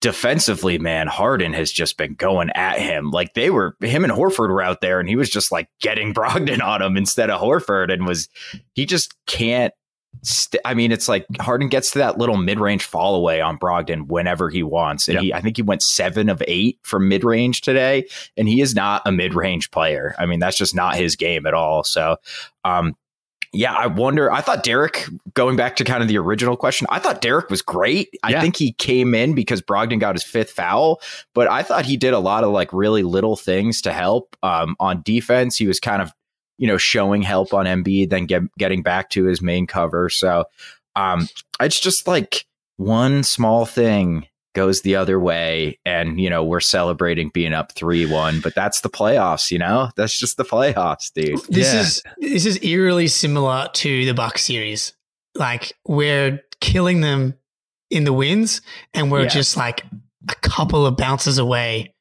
defensively, 0.00 0.78
man, 0.78 1.06
Harden 1.06 1.52
has 1.52 1.70
just 1.72 1.96
been 1.96 2.14
going 2.14 2.50
at 2.50 2.78
him. 2.78 3.10
Like 3.10 3.34
they 3.34 3.50
were, 3.50 3.76
him 3.80 4.04
and 4.04 4.12
Horford 4.12 4.48
were 4.50 4.62
out 4.62 4.80
there, 4.80 5.00
and 5.00 5.08
he 5.08 5.16
was 5.16 5.30
just 5.30 5.50
like 5.52 5.68
getting 5.80 6.14
Brogdon 6.14 6.62
on 6.62 6.82
him 6.82 6.96
instead 6.96 7.30
of 7.30 7.40
Horford, 7.40 7.92
and 7.92 8.06
was 8.06 8.28
he 8.74 8.86
just 8.86 9.14
can't. 9.26 9.72
St- 10.22 10.60
I 10.64 10.74
mean, 10.74 10.90
it's 10.90 11.06
like 11.06 11.26
Harden 11.38 11.68
gets 11.68 11.90
to 11.92 11.98
that 11.98 12.18
little 12.18 12.36
mid-range 12.38 12.82
fall 12.82 13.14
away 13.14 13.40
on 13.40 13.58
Brogdon 13.58 14.06
whenever 14.08 14.48
he 14.50 14.62
wants, 14.62 15.06
and 15.06 15.16
Yeah. 15.16 15.20
he 15.20 15.34
I 15.34 15.40
think 15.40 15.56
he 15.56 15.62
went 15.62 15.82
seven 15.82 16.28
of 16.28 16.42
eight 16.48 16.78
from 16.82 17.08
mid-range 17.08 17.60
today, 17.60 18.06
and 18.36 18.48
he 18.48 18.60
is 18.60 18.74
not 18.74 19.02
a 19.04 19.12
mid-range 19.12 19.70
player. 19.70 20.14
I 20.18 20.26
mean, 20.26 20.40
that's 20.40 20.56
just 20.56 20.74
not 20.74 20.96
his 20.96 21.14
game 21.14 21.46
at 21.46 21.54
all. 21.54 21.84
So, 21.84 22.16
um, 22.64 22.96
yeah, 23.52 23.72
I 23.72 23.86
wonder. 23.86 24.30
I 24.30 24.40
thought 24.40 24.62
Derrick, 24.62 25.06
going 25.34 25.56
back 25.56 25.76
to 25.76 25.84
kind 25.84 26.02
of 26.02 26.08
the 26.08 26.18
original 26.18 26.56
question, 26.56 26.86
I 26.90 26.98
thought 26.98 27.20
Derrick 27.20 27.50
was 27.50 27.62
great. 27.62 28.08
I 28.22 28.30
Yeah. 28.30 28.40
think 28.40 28.56
he 28.56 28.72
came 28.72 29.14
in 29.14 29.34
because 29.34 29.60
Brogdon 29.60 29.98
got 29.98 30.14
his 30.14 30.22
fifth 30.22 30.50
foul, 30.50 31.00
but 31.34 31.48
I 31.48 31.62
thought 31.62 31.84
he 31.84 31.96
did 31.96 32.14
a 32.14 32.18
lot 32.18 32.44
of 32.44 32.50
like 32.52 32.72
really 32.72 33.02
little 33.02 33.36
things 33.36 33.82
to 33.82 33.92
help 33.92 34.36
um, 34.42 34.76
on 34.78 35.02
defense. 35.02 35.56
He 35.56 35.66
was 35.66 35.80
kind 35.80 36.02
of, 36.02 36.12
you 36.58 36.66
know, 36.68 36.76
showing 36.76 37.22
help 37.22 37.52
on 37.52 37.66
Embiid, 37.66 38.10
then 38.10 38.26
get, 38.26 38.42
getting 38.58 38.82
back 38.82 39.10
to 39.10 39.24
his 39.24 39.42
main 39.42 39.66
cover. 39.66 40.08
So 40.08 40.44
um, 40.94 41.28
it's 41.60 41.80
just 41.80 42.06
like 42.06 42.46
one 42.76 43.24
small 43.24 43.66
thing 43.66 44.27
goes 44.54 44.82
the 44.82 44.96
other 44.96 45.20
way 45.20 45.78
and 45.84 46.20
you 46.20 46.28
know 46.28 46.42
we're 46.42 46.58
celebrating 46.60 47.30
being 47.32 47.52
up 47.52 47.74
3-1 47.74 48.42
but 48.42 48.54
that's 48.54 48.80
the 48.80 48.88
playoffs 48.88 49.50
you 49.50 49.58
know 49.58 49.88
that's 49.94 50.18
just 50.18 50.36
the 50.36 50.44
playoffs 50.44 51.12
dude 51.12 51.38
This 51.48 51.72
Yeah. 51.72 51.80
is 51.80 52.02
this 52.18 52.46
is 52.46 52.62
eerily 52.64 53.06
similar 53.08 53.68
to 53.74 54.04
the 54.06 54.14
buck 54.14 54.38
series. 54.38 54.94
Like 55.34 55.72
we're 55.86 56.40
killing 56.60 57.00
them 57.02 57.34
in 57.90 58.04
the 58.04 58.12
wins, 58.12 58.60
and 58.94 59.10
we're 59.12 59.22
Yeah. 59.22 59.28
just 59.28 59.56
like 59.56 59.84
a 60.28 60.34
couple 60.42 60.84
of 60.86 60.96
bounces 60.96 61.38
away 61.38 61.94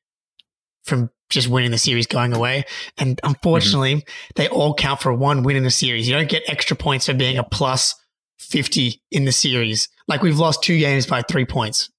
from 0.84 1.10
just 1.30 1.48
winning 1.50 1.72
the 1.72 1.78
series 1.78 2.08
going 2.08 2.34
away. 2.34 2.66
And 2.98 3.18
mm-hmm. 3.18 3.28
unfortunately, 3.28 4.06
they 4.36 4.48
all 4.48 4.74
count 4.74 5.02
for 5.02 5.14
one 5.14 5.44
win 5.44 5.56
in 5.58 5.64
the 5.64 5.70
series. 5.72 6.08
You 6.08 6.16
don't 6.16 6.30
get 6.30 6.44
extra 6.48 6.76
points 6.76 7.06
for 7.06 7.14
being 7.14 7.38
a 7.38 7.44
plus 7.44 7.94
50 8.40 9.02
in 9.12 9.26
the 9.26 9.32
series. 9.32 9.90
Like 10.08 10.22
we've 10.24 10.40
lost 10.40 10.64
two 10.64 10.80
games 10.80 11.06
by 11.06 11.22
three 11.22 11.46
points. 11.46 11.90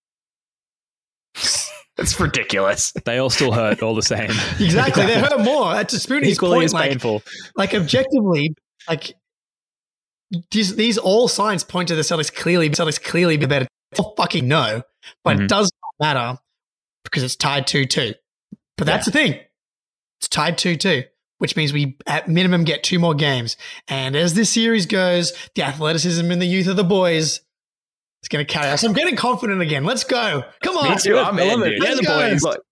it's 1.98 2.18
ridiculous 2.20 2.92
They 3.04 3.18
all 3.18 3.30
still 3.30 3.52
hurt 3.52 3.82
all 3.82 3.94
the 3.94 4.02
same. 4.02 4.30
Exactly. 4.60 5.06
They 5.06 5.18
hurt 5.20 5.40
more. 5.40 5.72
That's 5.74 5.94
a 5.94 5.98
Spoonie's 5.98 6.28
Equally 6.34 6.56
point. 6.58 6.64
as 6.66 6.72
Like, 6.74 6.90
painful. 6.90 7.22
like 7.56 7.74
objectively, 7.74 8.54
like 8.88 9.14
these, 10.50 10.76
these 10.76 10.98
all 10.98 11.28
signs 11.28 11.64
point 11.64 11.88
to 11.88 11.94
the 11.94 12.02
Celtics 12.02 12.32
clearly. 12.34 12.68
Celtics 12.70 13.02
clearly 13.02 13.36
be 13.36 13.46
better. 13.46 13.66
All 13.98 14.14
fucking 14.16 14.46
no, 14.46 14.82
but 15.24 15.38
Mhm. 15.38 15.44
it 15.44 15.48
does 15.48 15.70
not 16.00 16.14
matter 16.14 16.38
because 17.04 17.22
it's 17.22 17.36
tied 17.36 17.66
two 17.66 17.86
two. 17.86 18.14
But 18.76 18.86
that's 18.86 19.06
the 19.06 19.12
thing. 19.12 19.40
It's 20.20 20.28
tied 20.28 20.58
two 20.58 20.76
two, 20.76 21.04
which 21.38 21.56
means 21.56 21.72
we 21.72 21.96
at 22.06 22.28
minimum 22.28 22.64
get 22.64 22.82
two 22.82 22.98
more 22.98 23.14
games. 23.14 23.56
And 23.88 24.14
as 24.14 24.34
this 24.34 24.50
series 24.50 24.84
goes, 24.84 25.32
the 25.54 25.62
athleticism 25.62 26.30
and 26.30 26.42
the 26.42 26.46
youth 26.46 26.66
of 26.66 26.76
the 26.76 26.84
boys. 26.84 27.40
Is 28.22 28.28
going 28.28 28.44
to 28.44 28.52
carry 28.52 28.68
us. 28.70 28.82
I'm 28.84 28.92
getting 28.92 29.16
confident 29.16 29.60
again. 29.60 29.84
Let's 29.84 30.04
go. 30.04 30.44
Come 30.62 30.76
on. 30.76 30.90
Me 30.90 30.96
too. 30.98 31.18
I'm 31.18 31.38
in, 31.38 31.48
love 31.48 31.62
it. 31.66 31.70
dude. 31.70 31.82
Yeah, 31.82 31.94
the 31.94 32.02
Let's 32.02 32.42
boys. 32.42 32.42
go. 32.42 32.48
Look, 32.50 32.62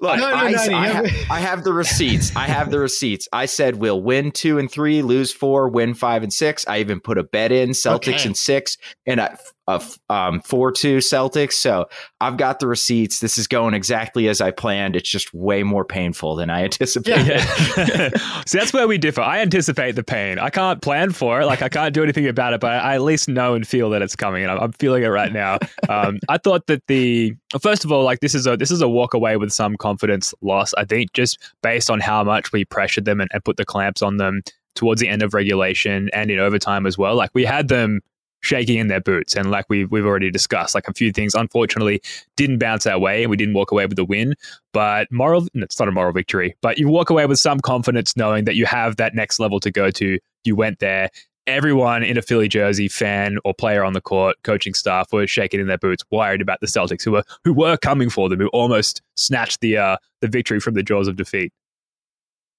look 0.00 0.18
No, 0.20 0.28
no, 0.30 0.34
I, 0.34 0.50
no, 0.50 0.58
I, 0.58 0.66
no, 0.66 0.78
you 0.82 0.92
have- 0.92 1.30
I 1.30 1.40
have 1.40 1.64
the 1.64 1.72
receipts. 1.72 2.34
I 2.36 2.46
have 2.46 2.70
the 2.70 2.78
receipts. 2.78 3.28
I 3.32 3.46
said 3.46 3.76
we'll 3.76 4.00
win 4.00 4.30
two 4.30 4.58
and 4.58 4.70
three, 4.70 5.02
lose 5.02 5.32
four, 5.32 5.68
win 5.68 5.94
five 5.94 6.22
and 6.22 6.32
six. 6.32 6.64
I 6.68 6.78
even 6.78 7.00
put 7.00 7.18
a 7.18 7.24
bet 7.24 7.52
in 7.52 7.70
Celtics 7.70 8.08
Okay. 8.14 8.22
and 8.26 8.36
six 8.36 8.76
and 9.06 9.20
a, 9.20 9.36
a 9.68 9.82
um, 10.08 10.40
four 10.40 10.72
two 10.72 10.96
Celtics. 10.96 11.52
So 11.52 11.88
I've 12.20 12.38
got 12.38 12.58
the 12.58 12.66
receipts. 12.66 13.20
This 13.20 13.36
is 13.36 13.46
going 13.46 13.74
exactly 13.74 14.26
as 14.28 14.40
I 14.40 14.50
planned. 14.50 14.96
It's 14.96 15.08
just 15.08 15.32
way 15.34 15.62
more 15.62 15.84
painful 15.84 16.36
than 16.36 16.48
I 16.48 16.64
anticipated. 16.64 17.26
Yeah. 17.26 18.10
See, 18.46 18.58
that's 18.58 18.72
where 18.72 18.88
we 18.88 18.96
differ. 18.96 19.20
I 19.20 19.40
anticipate 19.40 19.94
the 19.94 20.02
pain. 20.02 20.38
I 20.38 20.48
can't 20.48 20.80
plan 20.80 21.12
for 21.12 21.42
it. 21.42 21.46
Like, 21.46 21.60
I 21.60 21.68
can't 21.68 21.92
do 21.92 22.02
anything 22.02 22.26
about 22.26 22.54
it, 22.54 22.60
but 22.60 22.72
I 22.72 22.94
at 22.94 23.02
least 23.02 23.28
know 23.28 23.54
and 23.54 23.66
feel 23.68 23.90
that 23.90 24.00
it's 24.00 24.16
coming. 24.16 24.42
And 24.42 24.50
I'm, 24.50 24.58
I'm 24.58 24.72
feeling 24.72 25.02
it 25.02 25.08
right 25.08 25.32
now. 25.32 25.58
Um, 25.88 26.18
I 26.30 26.38
thought 26.38 26.66
that 26.68 26.86
the, 26.86 27.36
first 27.60 27.84
of 27.84 27.92
all, 27.92 28.04
like, 28.04 28.20
this 28.20 28.34
is 28.34 28.46
a, 28.46 28.56
this 28.56 28.70
is 28.70 28.80
a 28.80 28.88
walk 28.88 29.12
away 29.12 29.36
with 29.36 29.52
some 29.52 29.76
confidence 29.76 30.34
loss. 30.40 30.72
I 30.78 30.86
think 30.86 31.12
just 31.12 31.38
based 31.62 31.90
on 31.90 32.00
how 32.00 32.24
much 32.24 32.52
we 32.52 32.64
pressured 32.64 33.04
them 33.04 33.20
and, 33.20 33.30
and 33.34 33.44
put 33.44 33.58
the 33.58 33.66
clamps 33.66 34.00
on 34.00 34.16
them 34.16 34.40
towards 34.74 35.00
the 35.00 35.08
end 35.08 35.22
of 35.22 35.34
regulation 35.34 36.08
and 36.14 36.30
in 36.30 36.38
overtime 36.38 36.86
as 36.86 36.96
well. 36.96 37.16
Like, 37.16 37.30
we 37.34 37.44
had 37.44 37.68
them 37.68 38.00
shaking 38.40 38.78
in 38.78 38.88
their 38.88 39.00
boots. 39.00 39.34
And 39.34 39.50
like 39.50 39.66
we've, 39.68 39.90
we've 39.90 40.06
already 40.06 40.30
discussed, 40.30 40.74
like 40.74 40.86
a 40.88 40.92
few 40.92 41.12
things 41.12 41.34
unfortunately 41.34 42.00
didn't 42.36 42.58
bounce 42.58 42.86
our 42.86 42.98
way 42.98 43.22
and 43.24 43.30
we 43.30 43.36
didn't 43.36 43.54
walk 43.54 43.72
away 43.72 43.86
with 43.86 43.96
the 43.96 44.04
win. 44.04 44.34
But 44.72 45.10
moral, 45.10 45.46
it's 45.54 45.78
not 45.78 45.88
a 45.88 45.92
moral 45.92 46.12
victory, 46.12 46.56
but 46.60 46.78
you 46.78 46.88
walk 46.88 47.10
away 47.10 47.26
with 47.26 47.38
some 47.38 47.60
confidence 47.60 48.16
knowing 48.16 48.44
that 48.44 48.54
you 48.54 48.66
have 48.66 48.96
that 48.96 49.14
next 49.14 49.40
level 49.40 49.58
to 49.60 49.70
go 49.70 49.90
to. 49.90 50.18
You 50.44 50.56
went 50.56 50.78
there. 50.78 51.10
Everyone 51.46 52.02
in 52.02 52.18
a 52.18 52.22
Philly 52.22 52.46
jersey, 52.46 52.88
fan 52.88 53.38
or 53.44 53.54
player 53.54 53.82
on 53.82 53.94
the 53.94 54.02
court, 54.02 54.36
coaching 54.44 54.74
staff 54.74 55.10
were 55.14 55.26
shaking 55.26 55.60
in 55.60 55.66
their 55.66 55.78
boots, 55.78 56.04
worried 56.10 56.42
about 56.42 56.60
the 56.60 56.66
Celtics, 56.66 57.02
who 57.02 57.12
were 57.12 57.22
who 57.42 57.54
were 57.54 57.78
coming 57.78 58.10
for 58.10 58.28
them, 58.28 58.38
who 58.38 58.48
almost 58.48 59.00
snatched 59.16 59.60
the 59.62 59.78
uh, 59.78 59.96
the 60.20 60.28
victory 60.28 60.60
from 60.60 60.74
the 60.74 60.82
jaws 60.82 61.08
of 61.08 61.16
defeat. 61.16 61.50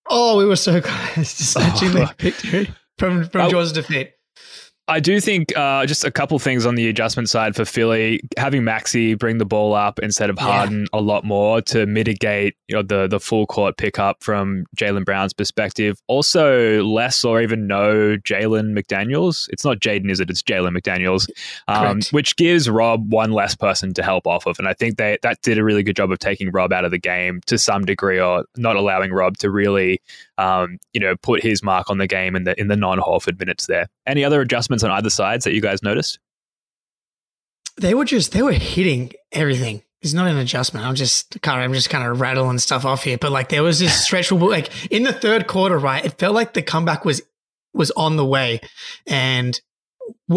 Oh, 0.10 0.38
we 0.38 0.46
were 0.46 0.56
so 0.56 0.82
close 0.84 1.38
to 1.38 1.44
snatching 1.46 1.90
Oh. 1.90 2.06
the 2.06 2.16
victory 2.18 2.70
from 2.98 3.26
from 3.30 3.42
Oh. 3.42 3.50
Jaws' 3.52 3.70
of 3.78 3.86
defeat. 3.86 4.14
I 4.90 5.00
do 5.00 5.22
think 5.22 5.56
uh, 5.56 5.86
just 5.86 6.04
a 6.04 6.12
couple 6.12 6.38
things 6.40 6.66
on 6.66 6.76
the 6.76 6.90
adjustment 6.90 7.30
side 7.30 7.56
for 7.56 7.64
Philly, 7.64 8.22
having 8.38 8.64
Maxey 8.64 9.14
bring 9.14 9.38
the 9.38 9.46
ball 9.46 9.74
up 9.76 10.00
instead 10.00 10.30
of 10.30 10.38
Yeah. 10.38 10.46
Harden 10.46 10.88
a 10.92 11.00
lot 11.00 11.24
more 11.24 11.62
to 11.62 11.86
mitigate 11.86 12.56
you 12.68 12.76
know 12.76 12.82
the 12.82 13.08
the 13.08 13.20
full 13.20 13.46
court 13.46 13.78
pickup 13.78 14.24
from 14.24 14.66
Jaylen 14.76 15.06
Brown's 15.06 15.34
perspective. 15.34 16.00
Also, 16.08 16.84
less 16.84 17.24
or 17.24 17.42
even 17.42 17.68
no 17.68 18.18
Jalen 18.18 18.78
McDaniels. 18.78 19.48
It's 19.52 19.64
not 19.64 19.80
Jaden, 19.80 20.10
is 20.10 20.20
it? 20.20 20.30
It's 20.30 20.42
Jalen 20.42 20.78
McDaniels, 20.78 21.30
um, 21.68 22.02
which 22.12 22.36
gives 22.36 22.70
Rob 22.70 23.12
one 23.14 23.32
less 23.32 23.56
person 23.56 23.94
to 23.94 24.04
help 24.04 24.26
off 24.26 24.48
of. 24.48 24.58
And 24.60 24.68
I 24.68 24.74
think 24.74 24.98
they 24.98 25.20
that 25.22 25.42
did 25.44 25.58
a 25.60 25.64
really 25.64 25.84
good 25.84 25.96
job 25.96 26.12
of 26.12 26.20
taking 26.20 26.50
Rob 26.52 26.74
out 26.74 26.84
of 26.84 26.92
the 26.92 27.00
game 27.00 27.42
to 27.46 27.58
some 27.60 27.86
degree, 27.86 28.20
or 28.20 28.44
not 28.58 28.76
allowing 28.76 29.12
Rob 29.12 29.38
to 29.38 29.52
really 29.52 30.02
um, 30.40 30.78
you 30.94 31.00
know, 31.02 31.16
put 31.22 31.44
his 31.44 31.62
mark 31.62 31.90
on 31.90 31.98
the 31.98 32.08
game 32.08 32.36
in 32.36 32.44
the 32.46 32.60
in 32.60 32.68
the 32.70 32.76
non 32.76 33.00
Horford 33.00 33.38
minutes 33.40 33.68
there. 33.68 33.88
Any 34.08 34.24
other 34.24 34.42
adjustments 34.42 34.84
on 34.84 34.92
either 34.92 35.10
sides 35.10 35.44
that 35.46 35.54
you 35.54 35.62
guys 35.62 35.84
noticed? 35.84 36.20
They 37.78 37.94
were 37.94 38.06
just 38.06 38.32
they 38.32 38.42
were 38.42 38.54
hitting 38.54 39.12
everything. 39.32 39.84
It's 40.02 40.14
not 40.14 40.28
an 40.28 40.38
adjustment. 40.38 40.86
I'm 40.86 40.96
just 40.96 41.42
kind 41.42 41.60
of 41.60 41.66
I'm 41.66 41.74
just 41.74 41.90
kind 41.90 42.08
of 42.08 42.22
rattling 42.22 42.60
stuff 42.60 42.86
off 42.86 43.04
here. 43.04 43.18
But 43.18 43.32
like 43.32 43.50
there 43.50 43.64
was 43.64 43.80
this 43.80 44.02
stretch 44.06 44.32
like 44.32 44.70
in 44.92 45.04
the 45.04 45.14
third 45.14 45.48
quarter, 45.48 45.78
right? 45.78 46.04
It 46.06 46.18
felt 46.18 46.36
like 46.36 46.54
the 46.54 46.62
comeback 46.62 47.06
was 47.06 47.22
was 47.74 47.92
on 47.92 48.16
the 48.16 48.26
way, 48.26 48.62
and 49.06 49.60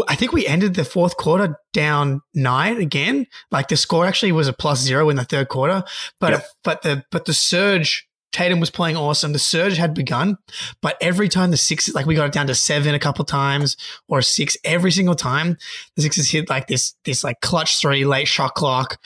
I 0.09 0.17
think 0.17 0.33
we 0.33 0.47
ended 0.47 0.75
the 0.75 0.85
fourth 0.85 1.17
quarter 1.17 1.59
down 1.73 2.21
nine 2.35 2.79
again. 2.81 3.27
Like 3.51 3.69
the 3.69 3.77
score 3.77 4.05
actually 4.05 4.33
was 4.33 4.49
a 4.49 4.53
plus 4.53 4.81
zero 4.81 5.09
in 5.11 5.17
the 5.17 5.25
third 5.25 5.49
quarter, 5.49 5.85
but 6.21 6.33
Yep. 6.33 6.47
but 6.65 6.83
the 6.83 7.05
but 7.11 7.25
the 7.25 7.35
surge. 7.35 8.07
Tatum 8.33 8.61
was 8.61 8.71
playing 8.71 8.97
awesome. 8.97 9.33
The 9.33 9.39
surge 9.39 9.77
had 9.77 9.95
begun, 9.95 10.39
but 10.81 10.97
every 11.01 11.29
time 11.29 11.51
the 11.51 11.57
six, 11.57 11.93
like 11.95 12.07
we 12.07 12.15
got 12.15 12.27
it 12.27 12.33
down 12.33 12.47
to 12.47 12.55
seven 12.55 12.95
a 12.95 12.99
couple 12.99 13.25
times 13.25 13.77
or 14.09 14.23
six, 14.23 14.57
every 14.65 14.91
single 14.91 15.15
time 15.15 15.59
the 15.97 16.03
Sixers 16.03 16.31
hit 16.31 16.49
like 16.49 16.67
this, 16.67 16.95
this 17.05 17.23
like 17.23 17.41
clutch 17.41 17.81
three, 17.81 18.05
late 18.05 18.27
shot 18.27 18.55
clock, 18.55 18.99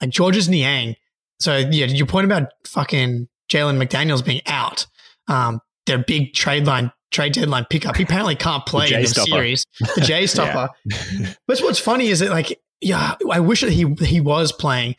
like 0.00 0.10
Georges 0.10 0.48
Niang. 0.48 0.96
So 1.40 1.56
yeah, 1.56 1.86
your 1.86 2.06
point 2.06 2.26
about 2.26 2.52
fucking 2.66 3.28
Jalen 3.50 3.82
McDaniels 3.82 4.24
being 4.24 4.42
out, 4.46 4.86
um, 5.28 5.60
their 5.86 5.98
big 5.98 6.34
trade 6.34 6.66
line, 6.66 6.92
trade 7.10 7.32
deadline 7.32 7.66
pickup. 7.70 7.96
He 7.96 8.02
apparently 8.02 8.36
can't 8.36 8.64
play 8.66 8.88
J 8.88 8.96
in 8.96 9.02
the 9.02 9.08
series. 9.08 9.66
The 9.94 10.00
J 10.04 10.26
stopper. 10.26 10.70
But 11.46 11.60
what's 11.60 11.78
funny 11.78 12.08
is 12.08 12.20
that 12.20 12.30
like, 12.30 12.60
yeah, 12.80 13.14
I 13.30 13.40
wish 13.40 13.62
that 13.62 13.72
he 13.72 13.86
he 14.00 14.20
was 14.20 14.52
playing, 14.52 14.96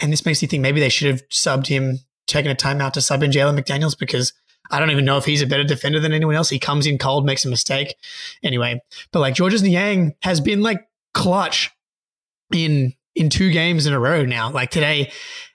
and 0.00 0.12
this 0.12 0.24
makes 0.24 0.40
me 0.42 0.48
think 0.48 0.60
maybe 0.60 0.80
they 0.80 0.88
should 0.88 1.10
have 1.10 1.28
subbed 1.28 1.66
him, 1.66 1.98
taken 2.26 2.50
a 2.50 2.54
timeout 2.54 2.92
to 2.92 3.00
sub 3.00 3.22
in 3.22 3.30
Jalen 3.30 3.58
McDaniels 3.58 3.98
because 3.98 4.32
I 4.70 4.78
don't 4.78 4.90
even 4.90 5.04
know 5.04 5.18
if 5.18 5.24
he's 5.24 5.42
a 5.42 5.46
better 5.46 5.64
defender 5.64 6.00
than 6.00 6.12
anyone 6.12 6.34
else. 6.34 6.48
He 6.48 6.58
comes 6.58 6.86
in 6.86 6.98
cold, 6.98 7.26
makes 7.26 7.44
a 7.44 7.50
mistake. 7.50 7.96
Anyway, 8.42 8.80
but 9.12 9.20
like 9.20 9.34
Georges 9.34 9.62
Niang 9.62 10.14
has 10.22 10.40
been 10.40 10.62
like 10.62 10.86
clutch 11.12 11.70
in 12.52 12.94
in 13.14 13.30
two 13.30 13.50
games 13.50 13.86
in 13.86 13.92
a 13.92 14.00
row 14.00 14.24
now. 14.24 14.50
Like 14.50 14.70
today, 14.70 15.12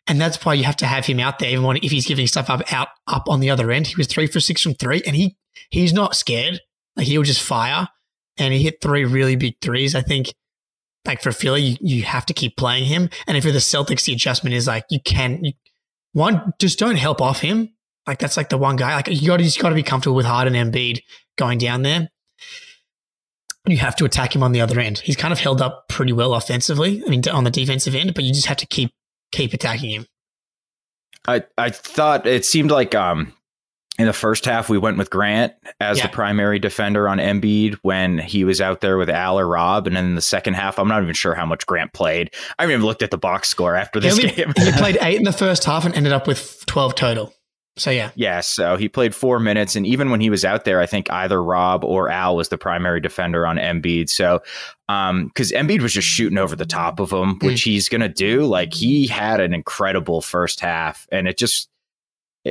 and 0.07 0.19
that's 0.19 0.43
why 0.45 0.53
you 0.53 0.63
have 0.63 0.77
to 0.77 0.85
have 0.85 1.05
him 1.05 1.19
out 1.19 1.39
there, 1.39 1.49
even 1.49 1.63
when, 1.63 1.77
if 1.77 1.91
he's 1.91 2.07
giving 2.07 2.27
stuff 2.27 2.49
up 2.49 2.61
out 2.71 2.89
up 3.07 3.27
on 3.27 3.39
the 3.39 3.49
other 3.49 3.71
end. 3.71 3.87
He 3.87 3.95
was 3.95 4.07
three 4.07 4.27
for 4.27 4.39
six 4.39 4.61
from 4.61 4.75
three, 4.75 5.01
and 5.05 5.15
he 5.15 5.37
he's 5.69 5.93
not 5.93 6.15
scared. 6.15 6.61
Like 6.95 7.07
he'll 7.07 7.23
just 7.23 7.41
fire, 7.41 7.87
and 8.37 8.53
he 8.53 8.63
hit 8.63 8.81
three 8.81 9.05
really 9.05 9.35
big 9.35 9.55
threes. 9.61 9.95
I 9.95 10.01
think, 10.01 10.33
like 11.05 11.21
for 11.21 11.31
Philly, 11.31 11.61
you, 11.61 11.77
you 11.81 12.03
have 12.03 12.25
to 12.27 12.33
keep 12.33 12.57
playing 12.57 12.85
him, 12.85 13.09
and 13.27 13.37
if 13.37 13.43
you're 13.43 13.53
the 13.53 13.59
Celtics, 13.59 14.05
the 14.05 14.13
adjustment 14.13 14.55
is 14.55 14.67
like 14.67 14.85
you 14.89 14.99
can 14.99 15.43
you, 15.43 15.53
one 16.13 16.53
just 16.59 16.79
don't 16.79 16.95
help 16.95 17.21
off 17.21 17.41
him. 17.41 17.73
Like 18.07 18.19
that's 18.19 18.37
like 18.37 18.49
the 18.49 18.57
one 18.57 18.75
guy. 18.75 18.95
Like 18.95 19.07
you 19.07 19.27
got 19.27 19.39
just 19.39 19.59
got 19.59 19.69
to 19.69 19.75
be 19.75 19.83
comfortable 19.83 20.15
with 20.15 20.25
Harden 20.25 20.55
and 20.55 20.73
Embiid 20.73 21.01
going 21.37 21.59
down 21.59 21.83
there. 21.83 22.09
You 23.67 23.77
have 23.77 23.95
to 23.97 24.05
attack 24.05 24.35
him 24.35 24.41
on 24.41 24.51
the 24.51 24.61
other 24.61 24.79
end. 24.79 24.99
He's 24.99 25.15
kind 25.15 25.31
of 25.31 25.39
held 25.39 25.61
up 25.61 25.87
pretty 25.89 26.13
well 26.13 26.33
offensively. 26.33 27.03
I 27.05 27.09
mean, 27.09 27.21
on 27.29 27.43
the 27.43 27.51
defensive 27.51 27.93
end, 27.93 28.13
but 28.15 28.23
you 28.23 28.33
just 28.33 28.47
have 28.47 28.57
to 28.57 28.65
keep 28.65 28.91
keep 29.31 29.53
attacking 29.53 29.91
him. 29.91 30.05
I 31.27 31.43
I 31.57 31.69
thought 31.69 32.25
it 32.25 32.45
seemed 32.45 32.71
like 32.71 32.95
um 32.95 33.33
in 33.99 34.05
the 34.07 34.13
first 34.13 34.45
half 34.45 34.69
we 34.69 34.77
went 34.79 34.97
with 34.97 35.09
Grant 35.11 35.53
as 35.79 35.97
Yeah. 35.99 36.07
the 36.07 36.13
primary 36.13 36.57
defender 36.57 37.07
on 37.07 37.19
Embiid 37.19 37.75
when 37.83 38.17
he 38.17 38.43
was 38.45 38.59
out 38.61 38.81
there 38.81 38.97
with 38.97 39.09
Al 39.09 39.37
or 39.39 39.47
Rob, 39.47 39.85
and 39.85 39.95
then 39.95 40.05
in 40.05 40.15
the 40.15 40.21
second 40.21 40.55
half 40.55 40.79
I'm 40.79 40.87
not 40.87 41.03
even 41.03 41.13
sure 41.13 41.35
how 41.35 41.45
much 41.45 41.65
Grant 41.67 41.93
played. 41.93 42.31
I 42.57 42.63
haven't 42.63 42.73
even 42.75 42.85
looked 42.85 43.03
at 43.03 43.11
the 43.11 43.17
box 43.17 43.49
score 43.49 43.75
after 43.75 43.99
He, 43.99 44.07
this 44.09 44.17
only, 44.17 44.31
game. 44.31 44.53
he 44.57 44.71
played 44.71 44.97
eight 45.01 45.17
in 45.17 45.25
the 45.25 45.31
first 45.33 45.65
half 45.65 45.85
and 45.85 45.93
ended 45.93 46.13
up 46.13 46.25
with 46.25 46.63
twelve 46.65 46.95
total. 46.95 47.33
So 47.77 47.91
yeah, 47.91 48.11
Yeah, 48.15 48.41
so 48.41 48.75
he 48.75 48.89
played 48.89 49.15
four 49.15 49.39
minutes, 49.39 49.77
and 49.77 49.85
even 49.87 50.09
when 50.11 50.19
he 50.19 50.29
was 50.29 50.43
out 50.43 50.65
there, 50.65 50.81
I 50.81 50.85
think 50.85 51.09
either 51.11 51.41
Rob 51.41 51.85
or 51.85 52.09
Al 52.09 52.35
was 52.35 52.49
the 52.49 52.57
primary 52.57 52.99
defender 52.99 53.47
on 53.47 53.55
Embiid. 53.55 54.09
So, 54.09 54.41
um, 54.89 55.27
because 55.27 55.53
Embiid 55.53 55.81
was 55.81 55.93
just 55.93 56.07
shooting 56.07 56.37
over 56.37 56.57
the 56.57 56.65
top 56.65 56.99
of 56.99 57.09
him, 57.11 57.37
which 57.39 57.61
he's 57.61 57.87
gonna 57.87 58.09
do. 58.09 58.43
Like 58.45 58.73
he 58.73 59.07
had 59.07 59.39
an 59.39 59.53
incredible 59.53 60.19
first 60.21 60.59
half, 60.59 61.07
and 61.09 61.25
it 61.27 61.37
just, 61.37 61.69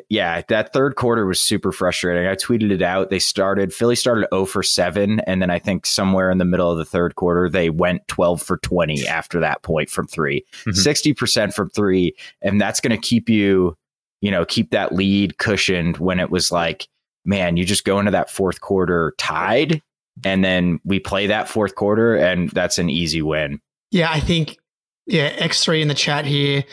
yeah, 0.09 0.43
that 0.49 0.73
third 0.73 0.97
quarter 0.97 1.25
was 1.27 1.41
super 1.41 1.73
frustrating. 1.73 2.27
I 2.27 2.35
tweeted 2.35 2.71
it 2.71 2.83
out. 2.83 3.11
They 3.11 3.19
started 3.19 3.73
Philly 3.73 3.97
started 3.97 4.27
0 4.33 4.45
for 4.47 4.63
seven, 4.63 5.21
and 5.21 5.41
then 5.41 5.51
I 5.51 5.59
think 5.59 5.87
somewhere 5.87 6.31
in 6.31 6.39
the 6.39 6.45
middle 6.45 6.71
of 6.71 6.79
the 6.79 6.85
third 6.85 7.15
quarter 7.17 7.49
they 7.49 7.71
went 7.71 8.07
12 8.09 8.43
for 8.43 8.59
20 8.59 9.07
after 9.07 9.41
that 9.41 9.63
point 9.63 9.89
from 9.91 10.07
three, 10.07 10.45
Mhm. 10.67 10.77
60 10.77 11.13
percent 11.15 11.55
from 11.55 11.71
three, 11.71 12.15
and 12.43 12.61
that's 12.61 12.81
gonna 12.81 12.99
keep 12.99 13.29
you 13.29 13.77
you 14.21 14.33
know, 14.33 14.45
keep 14.45 14.73
that 14.73 14.93
lead 14.93 15.39
cushioned 15.39 15.99
when 15.99 16.19
it 16.19 16.29
was 16.29 16.51
like, 16.51 16.89
man, 17.25 17.57
you 17.57 17.65
just 17.65 17.85
go 17.85 18.01
into 18.01 18.11
that 18.11 18.29
fourth 18.29 18.61
quarter 18.61 19.15
tied, 19.17 19.81
and 20.25 20.45
then 20.45 20.81
we 20.85 20.99
play 20.99 21.29
that 21.29 21.49
fourth 21.49 21.77
quarter, 21.77 22.17
and 22.17 22.51
that's 22.51 22.79
an 22.79 22.91
easy 22.91 23.23
win. 23.23 23.61
yeah, 23.93 24.11
I 24.11 24.19
think 24.21 24.59
yeah, 25.07 25.33
X 25.39 25.63
three 25.65 25.81
in 25.81 25.89
the 25.89 25.95
chat 25.95 26.25
here, 26.27 26.65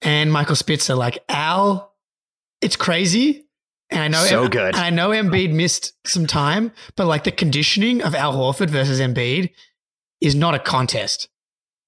and 0.00 0.32
Michael 0.32 0.54
Spitzer 0.56 0.94
like 0.94 1.18
Al. 1.28 1.92
It's 2.60 2.76
crazy, 2.76 3.46
and 3.90 4.00
I 4.00 4.08
know 4.08 4.26
So 4.26 4.48
good. 4.48 4.74
I 4.74 4.90
know 4.90 5.10
Embiid 5.10 5.52
missed 5.52 5.92
some 6.06 6.26
time, 6.26 6.72
but 6.96 7.06
like 7.06 7.24
the 7.24 7.32
conditioning 7.32 8.02
of 8.02 8.14
Al 8.14 8.34
Horford 8.34 8.70
versus 8.70 9.00
Embiid 9.00 9.50
is 10.20 10.34
not 10.34 10.54
a 10.54 10.58
contest. 10.58 11.28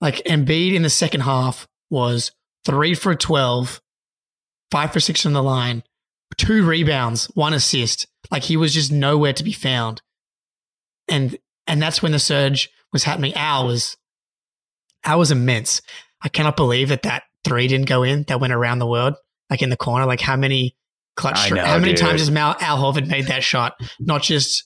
Like 0.01 0.23
Embiid 0.25 0.75
in 0.75 0.83
the 0.83 0.91
second 0.91 1.23
half 1.23 1.67
was 1.91 2.33
three 2.65 2.95
for 2.95 3.15
twelve, 3.15 3.81
five 4.71 4.93
for 4.93 5.01
six 5.01 5.23
from 5.23 5.33
the 5.33 5.43
line, 5.43 5.83
two 6.37 6.65
rebounds, 6.65 7.27
one 7.35 7.55
assist. 7.55 8.07
Like 8.31 8.45
he 8.45 8.57
was 8.57 8.75
just 8.75 8.93
nowhere 8.93 9.33
to 9.33 9.45
be 9.45 9.53
found. 9.53 10.03
And 11.09 11.39
and 11.67 11.81
that's 11.81 12.03
when 12.03 12.13
the 12.13 12.19
surge 12.19 12.71
was 12.93 13.05
happening. 13.05 13.35
Al 13.35 13.67
was 13.67 13.97
Al 15.05 15.19
was 15.19 15.31
immense. 15.31 15.81
I 16.23 16.29
cannot 16.29 16.57
believe 16.57 16.89
that 16.89 17.03
that 17.03 17.25
three 17.45 17.69
didn't 17.69 17.89
go 17.89 18.03
in. 18.03 18.25
That 18.25 18.41
went 18.41 18.53
around 18.53 18.79
the 18.79 18.87
world, 18.87 19.15
like 19.51 19.63
in 19.63 19.71
the 19.71 19.77
corner. 19.77 20.07
Like 20.07 20.21
how 20.21 20.37
many 20.37 20.77
clutch? 21.17 21.51
Know, 21.51 21.65
how 21.65 21.79
many 21.79 21.93
dude. 21.93 22.01
times 22.01 22.21
has 22.21 22.31
Mal, 22.31 22.57
Al 22.61 22.79
Horford 22.79 23.09
made 23.09 23.27
that 23.27 23.43
shot? 23.43 23.75
Not 24.01 24.23
just 24.23 24.65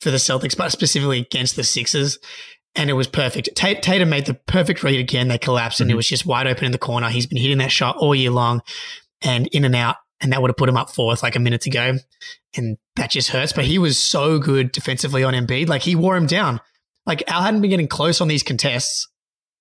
for 0.00 0.10
the 0.10 0.16
Celtics, 0.18 0.56
but 0.56 0.70
specifically 0.72 1.20
against 1.20 1.56
the 1.56 1.64
Sixers. 1.64 2.18
And 2.74 2.90
it 2.90 2.92
was 2.92 3.08
perfect. 3.08 3.48
Tat- 3.56 3.82
Tatum 3.82 4.10
made 4.10 4.26
the 4.26 4.34
perfect 4.34 4.82
read 4.84 5.00
again. 5.00 5.28
They 5.28 5.38
collapsed, 5.38 5.80
and 5.80 5.90
it 5.90 5.94
Mhm. 5.94 5.96
was 5.96 6.06
just 6.08 6.26
wide 6.26 6.46
open 6.46 6.64
in 6.66 6.72
the 6.72 6.78
corner. 6.78 7.08
He's 7.10 7.26
been 7.26 7.38
hitting 7.40 7.58
that 7.58 7.72
shot 7.72 7.96
all 7.96 8.14
year 8.14 8.30
long, 8.30 8.60
and 9.22 9.46
in 9.48 9.64
and 9.64 9.74
out. 9.74 9.96
And 10.20 10.32
that 10.32 10.42
would 10.42 10.50
have 10.50 10.56
put 10.56 10.68
him 10.68 10.76
up 10.76 10.90
fourth 10.90 11.22
like 11.22 11.36
a 11.36 11.40
minute 11.40 11.66
ago. 11.66 11.96
And 12.56 12.76
that 12.96 13.10
just 13.10 13.30
hurts. 13.30 13.52
But 13.52 13.64
he 13.66 13.78
was 13.78 14.00
so 14.02 14.38
good 14.38 14.72
defensively 14.72 15.22
on 15.24 15.32
Embiid. 15.34 15.68
Like 15.68 15.82
he 15.82 15.94
wore 15.94 16.16
him 16.16 16.26
down. 16.26 16.60
Like 17.06 17.22
Al 17.28 17.42
hadn't 17.42 17.60
been 17.60 17.70
getting 17.70 17.86
close 17.88 18.20
on 18.20 18.26
these 18.28 18.42
contests. 18.42 19.08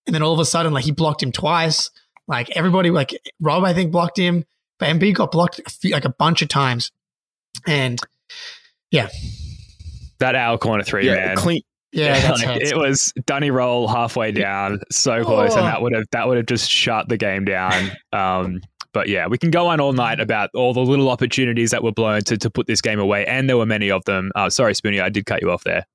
And 0.06 0.14
then 0.16 0.24
all 0.24 0.34
of 0.34 0.40
a 0.40 0.46
sudden, 0.46 0.74
like 0.74 0.86
he 0.86 0.92
blocked 0.92 1.22
him 1.24 1.32
twice. 1.32 1.90
Like 2.28 2.50
everybody, 2.56 2.90
like 2.92 3.12
Rob, 3.40 3.64
I 3.64 3.74
think 3.74 3.92
blocked 3.92 4.18
him, 4.18 4.44
but 4.80 4.90
Embiid 4.90 5.16
got 5.16 5.32
blocked 5.32 5.60
a 5.66 5.70
few, 5.70 5.92
like 5.92 6.06
a 6.06 6.10
bunch 6.10 6.42
of 6.42 6.50
times. 6.50 6.92
And 7.66 8.00
yeah, 8.92 9.10
That 10.20 10.36
Al 10.36 10.58
corner 10.58 10.84
three, 10.84 11.08
man. 11.10 11.36
clean. 11.38 11.62
yeah, 11.92 12.20
that's 12.28 12.44
like, 12.44 12.62
it 12.62 12.78
was 12.78 13.14
Dunny 13.26 13.50
roll 13.52 13.88
halfway 13.88 14.32
down, 14.32 14.80
so 14.92 15.24
close, 15.24 15.54
Oh. 15.54 15.58
and 15.60 15.66
that 15.68 15.82
would 15.82 15.94
have 15.94 16.06
that 16.12 16.28
would 16.28 16.38
have 16.38 16.46
just 16.46 16.70
shut 16.70 17.08
the 17.10 17.18
game 17.18 17.46
down. 17.46 17.92
Um, 18.14 18.62
but 18.94 19.08
yeah, 19.10 19.28
we 19.28 19.38
can 19.38 19.52
go 19.52 19.68
on 19.68 19.80
all 19.80 19.94
night 19.94 20.20
about 20.20 20.50
all 20.56 20.74
the 20.74 20.80
little 20.82 21.10
opportunities 21.10 21.72
that 21.72 21.84
were 21.84 21.92
blown 21.92 22.22
to 22.24 22.38
to 22.38 22.50
put 22.50 22.68
this 22.68 22.82
game 22.82 23.00
away, 23.00 23.26
and 23.26 23.48
there 23.50 23.58
were 23.58 23.66
many 23.66 23.90
of 23.92 24.04
them. 24.06 24.32
Uh, 24.36 24.50
sorry, 24.50 24.74
Spoonie, 24.74 25.02
I 25.02 25.10
did 25.10 25.26
cut 25.26 25.42
you 25.42 25.52
off 25.52 25.64
there. 25.64 25.86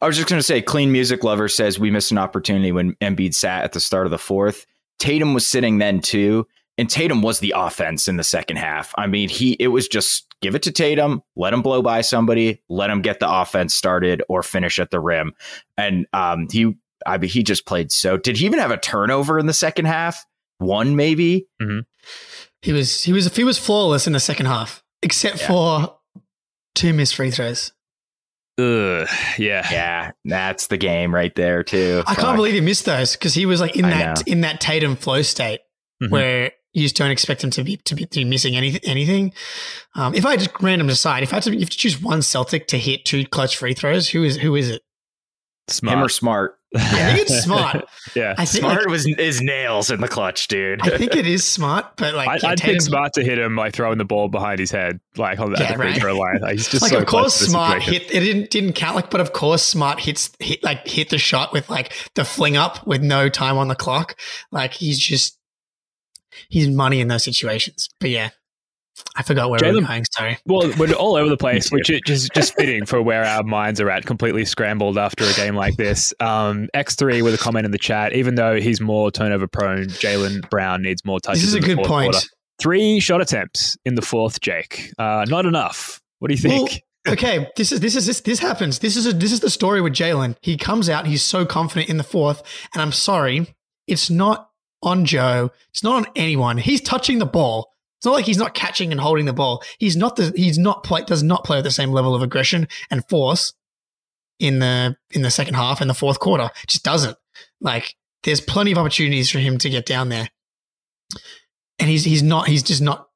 I 0.00 0.06
was 0.06 0.16
just 0.16 0.28
going 0.28 0.38
to 0.38 0.42
say, 0.44 0.60
Clean 0.62 0.90
Music 0.90 1.24
Lover 1.24 1.48
says 1.48 1.78
we 1.78 1.90
missed 1.90 2.10
an 2.12 2.18
opportunity 2.18 2.72
when 2.72 2.94
Embiid 2.96 3.34
sat 3.34 3.64
at 3.64 3.72
the 3.72 3.80
start 3.80 4.06
of 4.06 4.10
the 4.10 4.18
fourth. 4.18 4.66
Tatum 4.98 5.34
was 5.34 5.46
sitting 5.48 5.78
then 5.78 6.00
too, 6.00 6.46
and 6.78 6.88
Tatum 6.88 7.22
was 7.22 7.40
the 7.40 7.52
offense 7.56 8.08
in 8.08 8.16
the 8.16 8.24
second 8.24 8.56
half. 8.56 8.92
I 8.96 9.06
mean, 9.06 9.28
he 9.28 9.52
it 9.54 9.68
was 9.68 9.88
just 9.88 10.26
give 10.40 10.54
it 10.54 10.62
to 10.64 10.72
Tatum, 10.72 11.22
let 11.36 11.52
him 11.52 11.62
blow 11.62 11.82
by 11.82 12.00
somebody, 12.00 12.62
let 12.68 12.90
him 12.90 13.02
get 13.02 13.18
the 13.20 13.30
offense 13.30 13.74
started 13.74 14.22
or 14.28 14.42
finish 14.42 14.78
at 14.78 14.90
the 14.90 15.00
rim, 15.00 15.32
and 15.76 16.06
um, 16.12 16.46
he 16.50 16.74
I 17.06 17.18
mean 17.18 17.30
he 17.30 17.42
just 17.42 17.66
played 17.66 17.90
so. 17.92 18.16
Did 18.16 18.36
he 18.36 18.46
even 18.46 18.58
have 18.60 18.70
a 18.70 18.76
turnover 18.78 19.38
in 19.38 19.46
the 19.46 19.52
second 19.52 19.86
half? 19.86 20.24
One 20.58 20.94
maybe. 20.96 21.46
he 22.62 22.72
was 22.72 23.02
he 23.02 23.12
was 23.12 23.34
he 23.36 23.44
was 23.44 23.58
flawless 23.58 24.06
in 24.06 24.12
the 24.12 24.20
second 24.20 24.46
half, 24.46 24.82
except 25.02 25.40
Yeah. 25.40 25.48
for 25.48 25.96
two 26.74 26.92
missed 26.92 27.16
free 27.16 27.30
throws. 27.30 27.72
Ugh, 28.58 29.08
yeah. 29.38 29.66
Yeah, 29.70 30.10
that's 30.24 30.68
the 30.68 30.76
game 30.76 31.12
right 31.14 31.34
there 31.34 31.64
too. 31.64 32.02
I 32.06 32.14
can't 32.14 32.36
believe 32.36 32.54
he 32.54 32.60
missed 32.60 32.84
those 32.84 33.12
because 33.12 33.34
he 33.34 33.46
was 33.46 33.60
like 33.60 33.76
in 33.76 33.84
I 33.84 33.90
that 33.90 34.26
know. 34.26 34.32
in 34.32 34.40
that 34.42 34.60
Tatum 34.60 34.94
flow 34.96 35.22
state 35.22 35.60
Mhm. 36.02 36.10
where 36.10 36.52
you 36.72 36.82
just 36.82 36.96
don't 36.96 37.10
expect 37.10 37.42
him 37.42 37.50
to 37.50 37.64
be 37.64 37.76
to 37.78 37.94
be, 37.96 38.04
to 38.06 38.20
be 38.20 38.24
missing 38.24 38.56
anything. 38.56 38.80
Anything. 38.84 39.32
Um, 39.96 40.14
if 40.14 40.24
I 40.26 40.36
just 40.36 40.50
random 40.60 40.86
decide, 40.88 41.22
if 41.24 41.32
I 41.32 41.36
had 41.36 41.42
to, 41.44 41.50
if 41.50 41.54
you 41.54 41.60
have 41.60 41.70
to 41.70 41.76
choose 41.78 42.00
one 42.00 42.22
Celtic 42.22 42.66
to 42.68 42.78
hit 42.78 43.04
two 43.04 43.24
clutch 43.26 43.56
free 43.56 43.74
throws, 43.74 44.08
who 44.10 44.22
is 44.24 44.36
who 44.36 44.54
is 44.54 44.70
it? 44.70 44.82
Smart. 45.68 45.96
him 45.98 46.04
or 46.04 46.08
smart. 46.08 46.56
I 46.74 47.12
think 47.14 47.18
it's 47.30 47.42
smart. 47.44 47.84
yeah. 48.16 48.34
I 48.36 48.44
think 48.44 48.62
Smart 48.64 48.78
like, 48.78 48.86
was 48.88 49.06
is 49.06 49.40
nails 49.40 49.90
in 49.90 50.00
the 50.00 50.08
clutch, 50.08 50.48
dude. 50.48 50.80
I 50.82 50.96
think 50.98 51.14
it 51.14 51.26
is 51.26 51.46
smart, 51.46 51.86
but 51.96 52.14
like 52.14 52.28
I, 52.28 52.34
yeah, 52.42 52.48
I'd 52.50 52.58
Tatum- 52.58 52.74
pick 52.74 52.80
Smart 52.82 53.12
to 53.14 53.22
hit 53.24 53.38
him 53.38 53.54
like 53.56 53.74
throwing 53.74 53.98
the 53.98 54.04
ball 54.04 54.28
behind 54.28 54.58
his 54.58 54.70
head, 54.70 54.98
like 55.16 55.38
on 55.38 55.52
the, 55.52 55.58
Yeah, 55.58 55.66
at 55.66 55.68
the 55.72 55.74
free 55.76 55.86
right. 55.92 56.00
throw 56.00 56.18
line. 56.18 56.40
Like, 56.40 56.52
he's 56.52 56.68
just 56.68 56.82
like 56.82 56.90
so 56.90 56.98
of 56.98 57.06
close 57.06 57.38
course 57.38 57.50
smart 57.50 57.82
hit 57.82 58.02
it 58.14 58.20
didn't 58.20 58.50
didn't 58.50 58.72
count 58.74 58.96
like 58.96 59.10
but 59.10 59.20
of 59.20 59.32
course 59.32 59.62
smart 59.62 60.00
hits 60.00 60.30
hit 60.40 60.62
like 60.64 60.86
hit 60.88 61.10
the 61.10 61.18
shot 61.18 61.52
with 61.52 61.70
like 61.70 61.92
the 62.14 62.24
fling 62.24 62.56
up 62.56 62.86
with 62.86 63.02
no 63.02 63.28
time 63.28 63.56
on 63.56 63.68
the 63.68 63.74
clock 63.76 64.16
like 64.50 64.74
he's 64.74 64.98
just 64.98 65.38
he's 66.48 66.68
money 66.68 67.00
in 67.00 67.08
those 67.08 67.22
situations 67.24 67.88
but 68.00 68.10
yeah 68.10 68.30
I 69.16 69.22
forgot 69.22 69.50
where 69.50 69.58
we 69.60 69.68
Jalen- 69.68 69.82
were 69.82 69.86
going 69.86 70.04
sorry 70.12 70.38
Well, 70.46 70.72
we're 70.78 70.92
all 70.92 71.16
over 71.16 71.28
the 71.28 71.36
place, 71.44 71.70
which 71.70 71.90
is 71.90 72.00
just 72.06 72.32
just 72.32 72.54
fitting 72.54 72.86
for 72.86 73.00
where 73.02 73.24
our 73.24 73.42
minds 73.42 73.80
are 73.80 73.90
at, 73.90 74.06
completely 74.06 74.44
scrambled 74.44 74.98
after 74.98 75.24
a 75.24 75.32
game 75.34 75.54
like 75.54 75.76
this. 75.76 76.12
Um, 76.20 76.68
X3 76.74 77.22
with 77.22 77.34
a 77.34 77.38
comment 77.38 77.64
in 77.64 77.70
the 77.70 77.78
chat, 77.78 78.12
even 78.12 78.34
though 78.34 78.60
he's 78.60 78.80
more 78.80 79.10
turnover 79.10 79.46
prone, 79.46 79.86
Jaylen 79.86 80.48
Brown 80.50 80.82
needs 80.82 81.04
more 81.04 81.20
touches. 81.20 81.42
this 81.42 81.48
is 81.48 81.54
a 81.54 81.60
the 81.60 81.66
good 81.66 81.84
point 81.84 82.12
quarter. 82.12 82.26
Three 82.60 83.00
shot 83.00 83.20
attempts 83.20 83.76
in 83.84 83.96
the 83.96 84.02
fourth, 84.02 84.40
Jake. 84.40 84.92
Uh, 84.98 85.24
not 85.28 85.44
enough. 85.44 86.00
What 86.20 86.28
do 86.28 86.34
you 86.34 86.40
think? 86.40 86.82
Well, 87.04 87.12
okay, 87.14 87.50
this 87.56 87.72
is 87.72 87.80
this 87.80 87.96
is 87.96 88.06
this 88.06 88.20
this 88.20 88.38
happens. 88.38 88.78
This 88.78 88.96
is 88.96 89.06
a, 89.06 89.12
this 89.12 89.32
is 89.32 89.40
the 89.40 89.50
story 89.50 89.80
with 89.80 89.92
Jaylen. 89.92 90.36
He 90.40 90.56
comes 90.56 90.88
out, 90.88 91.06
he's 91.06 91.22
so 91.22 91.44
confident 91.44 91.90
in 91.90 91.96
the 91.96 92.04
fourth, 92.04 92.42
and 92.72 92.80
I'm 92.80 92.92
sorry, 92.92 93.54
it's 93.86 94.08
not 94.08 94.50
on 94.82 95.04
Joe. 95.04 95.50
It's 95.70 95.82
not 95.82 96.06
on 96.06 96.12
anyone. 96.14 96.58
He's 96.58 96.80
touching 96.80 97.18
the 97.18 97.26
ball. 97.26 97.73
It's 98.04 98.06
not 98.06 98.16
like 98.16 98.26
he's 98.26 98.36
not 98.36 98.52
catching 98.52 98.92
and 98.92 99.00
holding 99.00 99.24
the 99.24 99.32
ball. 99.32 99.62
He's 99.78 99.96
not 99.96 100.16
the 100.16 100.30
he's 100.36 100.58
not 100.58 100.84
play 100.84 101.02
does 101.04 101.22
not 101.22 101.42
play 101.42 101.56
at 101.56 101.64
the 101.64 101.70
same 101.70 101.90
level 101.90 102.14
of 102.14 102.20
aggression 102.20 102.68
and 102.90 103.02
force 103.08 103.54
in 104.38 104.58
the 104.58 104.94
in 105.12 105.22
the 105.22 105.30
second 105.30 105.54
half 105.54 105.80
and 105.80 105.88
the 105.88 105.94
fourth 105.94 106.20
quarter. 106.20 106.50
Just 106.66 106.84
doesn't. 106.84 107.16
Like 107.62 107.94
there's 108.22 108.42
plenty 108.42 108.72
of 108.72 108.76
opportunities 108.76 109.30
for 109.30 109.38
him 109.38 109.56
to 109.56 109.70
get 109.70 109.86
down 109.86 110.10
there, 110.10 110.28
and 111.78 111.88
he's 111.88 112.04
he's 112.04 112.22
not 112.22 112.46
he's 112.46 112.62
just 112.62 112.82
not 112.82 113.08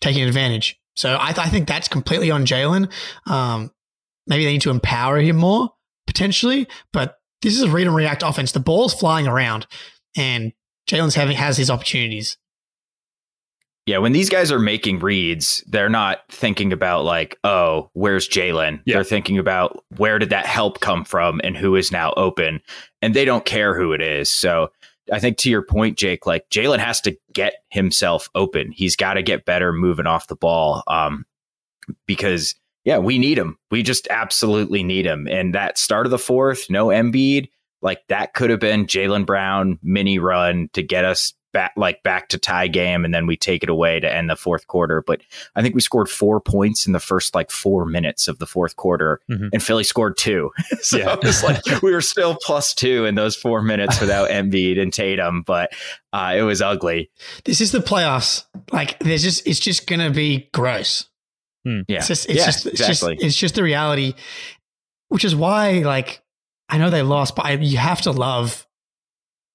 taking 0.00 0.24
advantage. 0.24 0.76
So 0.96 1.14
I, 1.14 1.28
I 1.28 1.48
think 1.48 1.68
that's 1.68 1.86
completely 1.86 2.32
on 2.32 2.44
Jaylen. 2.44 2.90
Um, 3.30 3.70
maybe 4.26 4.44
they 4.44 4.54
need 4.54 4.62
to 4.62 4.70
empower 4.70 5.20
him 5.20 5.36
more 5.36 5.70
potentially, 6.08 6.66
but 6.92 7.14
this 7.42 7.54
is 7.54 7.62
a 7.62 7.70
read 7.70 7.86
and 7.86 7.94
react 7.94 8.24
offense. 8.24 8.50
The 8.50 8.58
ball's 8.58 8.92
flying 8.92 9.28
around, 9.28 9.68
and 10.16 10.52
Jaylen's 10.90 11.14
having 11.14 11.36
has 11.36 11.56
his 11.56 11.70
opportunities. 11.70 12.38
Yeah, 13.84 13.98
when 13.98 14.12
these 14.12 14.30
guys 14.30 14.52
are 14.52 14.60
making 14.60 15.00
reads, 15.00 15.64
they're 15.66 15.88
not 15.88 16.20
thinking 16.28 16.72
about 16.72 17.04
like, 17.04 17.36
oh, 17.42 17.90
where's 17.94 18.28
Jaylen? 18.28 18.80
Yeah. 18.84 18.94
They're 18.94 19.04
thinking 19.04 19.38
about 19.38 19.84
where 19.96 20.20
did 20.20 20.30
that 20.30 20.46
help 20.46 20.78
come 20.78 21.04
from 21.04 21.40
and 21.42 21.56
who 21.56 21.74
is 21.74 21.90
now 21.90 22.12
open, 22.16 22.60
and 23.00 23.12
they 23.12 23.24
don't 23.24 23.44
care 23.44 23.76
who 23.76 23.92
it 23.92 24.00
is. 24.00 24.30
So 24.30 24.70
I 25.12 25.18
think 25.18 25.36
to 25.38 25.50
your 25.50 25.62
point, 25.62 25.98
Jake, 25.98 26.26
like 26.26 26.48
Jaylen 26.48 26.78
has 26.78 27.00
to 27.00 27.16
get 27.32 27.54
himself 27.70 28.28
open. 28.36 28.70
He's 28.70 28.94
got 28.94 29.14
to 29.14 29.22
get 29.22 29.46
better 29.46 29.72
moving 29.72 30.06
off 30.06 30.28
the 30.28 30.36
ball, 30.36 30.84
um, 30.86 31.24
because 32.06 32.54
yeah, 32.84 32.98
we 32.98 33.18
need 33.18 33.36
him. 33.36 33.58
We 33.72 33.82
just 33.82 34.06
absolutely 34.10 34.84
need 34.84 35.06
him. 35.06 35.26
And 35.28 35.54
that 35.56 35.76
start 35.76 36.06
of 36.06 36.10
the 36.10 36.18
fourth, 36.18 36.70
no 36.70 36.86
Embiid, 36.86 37.48
like 37.80 38.02
that 38.08 38.34
could 38.34 38.50
have 38.50 38.60
been 38.60 38.86
Jaylen 38.86 39.26
Brown 39.26 39.80
mini 39.82 40.20
run 40.20 40.68
to 40.72 40.82
get 40.84 41.04
us 41.04 41.32
back 41.52 41.72
like 41.76 42.02
back 42.02 42.28
to 42.28 42.38
tie 42.38 42.66
game 42.66 43.04
and 43.04 43.12
then 43.14 43.26
we 43.26 43.36
take 43.36 43.62
it 43.62 43.68
away 43.68 44.00
to 44.00 44.12
end 44.12 44.28
the 44.30 44.36
fourth 44.36 44.66
quarter 44.66 45.02
but 45.06 45.20
i 45.54 45.62
think 45.62 45.74
we 45.74 45.80
scored 45.80 46.08
four 46.08 46.40
points 46.40 46.86
in 46.86 46.92
the 46.92 47.00
first 47.00 47.34
like 47.34 47.50
four 47.50 47.84
minutes 47.86 48.26
of 48.28 48.38
the 48.38 48.46
fourth 48.46 48.76
quarter 48.76 49.20
Mhm. 49.30 49.50
and 49.52 49.62
philly 49.62 49.84
scored 49.84 50.16
two 50.16 50.50
so 50.80 50.98
Yeah. 50.98 51.16
it's 51.22 51.42
like 51.44 51.62
we 51.82 51.92
were 51.92 52.00
still 52.00 52.36
plus 52.42 52.74
two 52.74 53.04
in 53.04 53.14
those 53.14 53.36
four 53.36 53.62
minutes 53.62 54.00
without 54.00 54.30
Embiid 54.30 54.80
and 54.80 54.92
tatum 54.92 55.42
but 55.42 55.72
uh, 56.12 56.34
it 56.36 56.42
was 56.42 56.60
ugly 56.60 57.10
This 57.44 57.60
is 57.60 57.72
the 57.72 57.78
playoffs. 57.78 58.44
Like, 58.70 58.98
there's 58.98 59.22
just 59.22 59.46
it's 59.46 59.58
just 59.60 59.86
gonna 59.86 60.10
be 60.10 60.48
gross. 60.52 61.08
yeah 61.64 61.82
It's 61.88 62.08
just 62.08 62.26
it's 62.28 62.38
yeah, 62.38 62.44
just 62.46 62.66
it's 62.66 62.80
exactly 62.80 63.14
just 63.16 63.24
it's 63.26 63.36
just 63.36 63.54
the 63.54 63.62
reality, 63.62 64.14
which 65.08 65.24
is 65.24 65.34
why 65.34 65.78
like 65.80 66.22
I 66.68 66.78
know 66.78 66.90
they 66.90 67.02
lost, 67.02 67.36
but 67.36 67.44
I, 67.46 67.52
you 67.52 67.78
have 67.78 68.00
to 68.02 68.12
love 68.12 68.66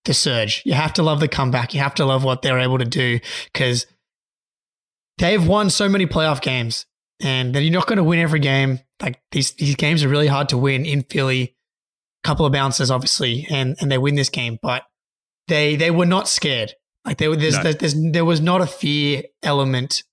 the 0.07 0.13
surge. 0.13 0.63
You 0.65 0.73
have 0.73 0.93
to 0.93 1.03
love 1.03 1.19
the 1.19 1.27
comeback. 1.27 1.73
You 1.73 1.79
have 1.81 1.95
to 1.95 2.05
love 2.05 2.23
what 2.23 2.41
they're 2.41 2.59
able 2.59 2.79
to 2.79 2.85
do 2.85 3.19
because 3.53 3.85
they've 5.17 5.45
won 5.45 5.69
so 5.69 5.87
many 5.87 6.05
playoff 6.07 6.41
games, 6.41 6.85
and 7.21 7.53
then 7.53 7.63
you're 7.63 7.73
not 7.73 7.87
going 7.87 7.97
to 7.97 8.03
win 8.03 8.19
every 8.19 8.39
game. 8.39 8.79
Like 9.01 9.21
these 9.31 9.51
these 9.53 9.75
games 9.75 10.03
are 10.03 10.09
really 10.09 10.27
hard 10.27 10.49
to 10.49 10.57
win 10.57 10.85
in 10.85 11.03
Philly. 11.03 11.55
A 12.23 12.27
Couple 12.27 12.45
of 12.45 12.51
bounces, 12.51 12.89
obviously, 12.89 13.45
and 13.49 13.75
and 13.79 13.91
they 13.91 13.97
win 13.97 14.15
this 14.15 14.29
game, 14.29 14.57
but 14.61 14.83
they 15.47 15.75
they 15.75 15.91
were 15.91 16.05
not 16.05 16.27
scared. 16.27 16.73
Like 17.05 17.19
there, 17.19 17.33
there's, 17.35 17.55
No. 17.55 17.63
there's, 17.63 17.75
there's 17.75 18.11
there 18.11 18.25
was 18.25 18.41
not 18.41 18.59
a 18.61 18.67
fear 18.67 19.23
element 19.43 20.03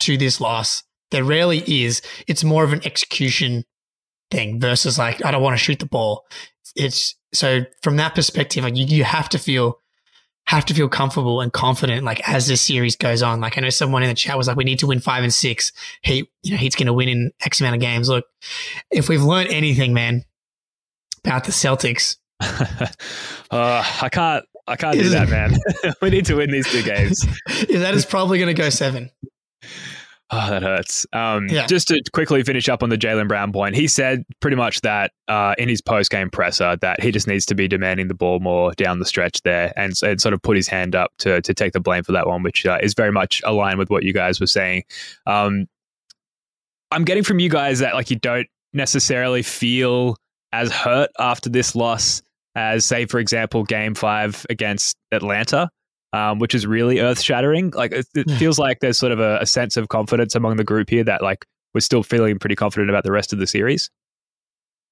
to 0.00 0.16
this 0.16 0.40
loss. 0.40 0.84
There 1.10 1.24
rarely 1.24 1.58
is. 1.66 2.02
It's 2.28 2.44
more 2.44 2.62
of 2.62 2.72
an 2.72 2.84
execution 2.84 3.64
thing 4.30 4.60
versus 4.60 4.98
like 4.98 5.24
I 5.24 5.30
don't 5.30 5.42
want 5.42 5.54
to 5.56 5.62
shoot 5.64 5.78
the 5.78 5.86
ball. 5.86 6.24
It's 6.74 7.16
so 7.36 7.66
from 7.82 7.96
that 7.96 8.14
perspective, 8.14 8.64
like 8.64 8.76
you, 8.76 8.86
you 8.86 9.04
have 9.04 9.28
to 9.30 9.38
feel 9.38 9.80
have 10.46 10.64
to 10.64 10.74
feel 10.74 10.88
comfortable 10.88 11.40
and 11.40 11.52
confident 11.52 12.04
like 12.04 12.26
as 12.28 12.46
this 12.46 12.62
series 12.62 12.94
goes 12.94 13.22
on. 13.22 13.40
Like 13.40 13.58
I 13.58 13.60
know 13.60 13.70
someone 13.70 14.02
in 14.02 14.08
the 14.08 14.14
chat 14.14 14.38
was 14.38 14.46
like, 14.46 14.56
we 14.56 14.64
need 14.64 14.78
to 14.78 14.86
win 14.86 15.00
five 15.00 15.24
and 15.24 15.34
six. 15.34 15.72
Heat, 16.02 16.30
you 16.42 16.52
know, 16.52 16.56
Heat's 16.56 16.76
going 16.76 16.86
to 16.86 16.92
win 16.92 17.08
in 17.08 17.32
X 17.44 17.60
amount 17.60 17.74
of 17.74 17.80
games. 17.80 18.08
Look, 18.08 18.26
if 18.90 19.08
we've 19.08 19.22
learned 19.22 19.50
anything, 19.50 19.92
man, 19.92 20.24
about 21.24 21.44
the 21.44 21.52
Celtics, 21.52 22.16
uh, 22.40 22.86
I 23.50 24.08
can't. 24.10 24.44
I 24.68 24.74
can't 24.74 24.98
do 24.98 25.08
that, 25.10 25.28
man. 25.30 25.54
we 26.02 26.10
need 26.10 26.24
to 26.26 26.34
win 26.34 26.50
these 26.50 26.68
two 26.68 26.82
games. 26.82 27.24
is 27.68 27.80
that 27.82 27.94
is 27.94 28.04
probably 28.04 28.38
going 28.38 28.54
to 28.54 28.60
go 28.60 28.68
seven. 28.68 29.10
Oh, 30.32 30.50
that 30.50 30.62
hurts. 30.62 31.06
Um, 31.12 31.46
Yeah. 31.48 31.66
Just 31.66 31.86
to 31.88 32.02
quickly 32.12 32.42
finish 32.42 32.68
up 32.68 32.82
on 32.82 32.88
the 32.88 32.98
Jaylen 32.98 33.28
Brown 33.28 33.52
point, 33.52 33.76
he 33.76 33.86
said 33.86 34.24
pretty 34.40 34.56
much 34.56 34.80
that 34.80 35.12
uh, 35.28 35.54
in 35.56 35.68
his 35.68 35.80
post 35.80 36.10
game 36.10 36.30
presser 36.30 36.76
that 36.80 37.00
he 37.00 37.12
just 37.12 37.28
needs 37.28 37.46
to 37.46 37.54
be 37.54 37.68
demanding 37.68 38.08
the 38.08 38.14
ball 38.14 38.40
more 38.40 38.72
down 38.72 38.98
the 38.98 39.04
stretch 39.04 39.40
there 39.42 39.72
and, 39.76 39.92
and 40.02 40.20
sort 40.20 40.32
of 40.34 40.42
put 40.42 40.56
his 40.56 40.66
hand 40.66 40.96
up 40.96 41.12
to 41.18 41.40
to 41.42 41.54
take 41.54 41.72
the 41.74 41.80
blame 41.80 42.02
for 42.02 42.10
that 42.10 42.26
one, 42.26 42.42
which 42.42 42.66
uh, 42.66 42.78
is 42.82 42.92
very 42.94 43.12
much 43.12 43.40
aligned 43.44 43.78
with 43.78 43.88
what 43.88 44.02
you 44.02 44.12
guys 44.12 44.40
were 44.40 44.48
saying. 44.48 44.82
Um, 45.26 45.68
I'm 46.90 47.04
getting 47.04 47.22
from 47.22 47.38
you 47.38 47.48
guys 47.48 47.78
that 47.78 47.94
like 47.94 48.10
you 48.10 48.16
don't 48.16 48.48
necessarily 48.72 49.42
feel 49.42 50.16
as 50.52 50.72
hurt 50.72 51.10
after 51.20 51.48
this 51.48 51.76
loss 51.76 52.22
as, 52.56 52.84
say, 52.84 53.06
for 53.06 53.20
example, 53.20 53.62
Game 53.64 53.94
Five 53.94 54.44
against 54.50 54.96
Atlanta 55.12 55.68
um, 56.16 56.38
which 56.38 56.54
is 56.54 56.66
really 56.66 57.00
earth 57.00 57.20
shattering. 57.20 57.70
Like 57.70 57.92
it, 57.92 58.06
it 58.14 58.28
Yeah. 58.28 58.38
feels 58.38 58.58
like 58.58 58.80
there's 58.80 58.98
sort 58.98 59.12
of 59.12 59.20
a, 59.20 59.38
a 59.40 59.46
sense 59.46 59.76
of 59.76 59.88
confidence 59.88 60.34
among 60.34 60.56
the 60.56 60.64
group 60.64 60.90
here 60.90 61.04
that 61.04 61.22
like 61.22 61.44
we're 61.74 61.80
still 61.80 62.02
feeling 62.02 62.38
pretty 62.38 62.54
confident 62.56 62.88
about 62.90 63.04
the 63.04 63.12
rest 63.12 63.32
of 63.32 63.38
the 63.38 63.46
series. 63.46 63.90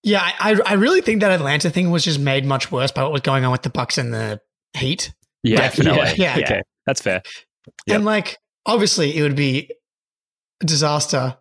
Yeah, 0.02 0.20
I, 0.38 0.60
I 0.66 0.74
really 0.74 1.00
think 1.00 1.22
that 1.22 1.30
Atlanta 1.30 1.70
thing 1.70 1.90
was 1.90 2.04
just 2.04 2.20
made 2.20 2.44
much 2.44 2.70
worse 2.70 2.92
by 2.92 3.02
what 3.02 3.12
was 3.12 3.22
going 3.22 3.44
on 3.46 3.52
with 3.52 3.62
the 3.62 3.70
Bucks 3.70 3.96
and 3.96 4.12
the 4.12 4.38
Heat. 4.76 5.14
Yeah, 5.42 5.56
Definitely. 5.56 6.22
Yeah. 6.22 6.36
Okay, 6.38 6.62
that's 6.86 7.00
fair. 7.00 7.22
Yep. 7.86 7.96
And 7.96 8.04
like, 8.04 8.36
obviously, 8.66 9.16
it 9.16 9.22
would 9.22 9.36
be 9.36 9.70
a 10.62 10.66
disaster 10.66 11.38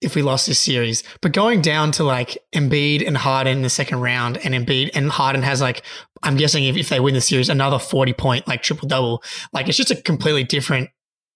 if 0.00 0.14
we 0.14 0.22
lost 0.22 0.46
this 0.46 0.58
series. 0.58 1.02
But 1.20 1.32
going 1.32 1.60
down 1.60 1.92
to 1.92 2.04
like 2.04 2.38
Embiid 2.54 3.06
and 3.06 3.16
Harden 3.16 3.58
in 3.58 3.62
the 3.62 3.70
second 3.70 4.00
round, 4.00 4.38
and 4.38 4.54
Embiid 4.54 4.90
and 4.94 5.10
Harden 5.10 5.42
has 5.42 5.60
like, 5.60 5.82
I'm 6.22 6.36
guessing 6.36 6.64
if, 6.64 6.76
if 6.76 6.88
they 6.88 7.00
win 7.00 7.14
the 7.14 7.20
series, 7.20 7.48
another 7.48 7.78
40 7.78 8.12
point 8.14 8.48
like 8.48 8.62
triple 8.62 8.88
double. 8.88 9.22
Like, 9.52 9.68
it's 9.68 9.76
just 9.76 9.90
a 9.90 9.96
completely 9.96 10.44
different 10.44 10.90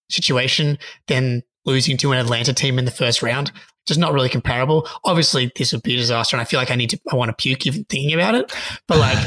situation 0.09 0.77
than 1.07 1.43
losing 1.65 1.97
to 1.97 2.11
an 2.11 2.19
Atlanta 2.19 2.53
team 2.53 2.79
in 2.79 2.85
the 2.85 2.91
first 2.91 3.21
round. 3.21 3.51
Just 3.85 3.99
not 3.99 4.13
really 4.13 4.29
comparable. 4.29 4.87
Obviously, 5.03 5.51
this 5.55 5.71
would 5.71 5.83
be 5.83 5.93
a 5.93 5.97
disaster, 5.97 6.35
and 6.35 6.41
I 6.41 6.45
feel 6.45 6.59
like 6.59 6.71
I 6.71 6.75
need 6.75 6.89
to, 6.91 6.99
I 7.11 7.15
want 7.15 7.29
to 7.29 7.35
puke 7.35 7.67
even 7.67 7.83
thinking 7.85 8.13
about 8.13 8.33
it. 8.33 8.51
But 8.87 8.97
like, 8.97 9.17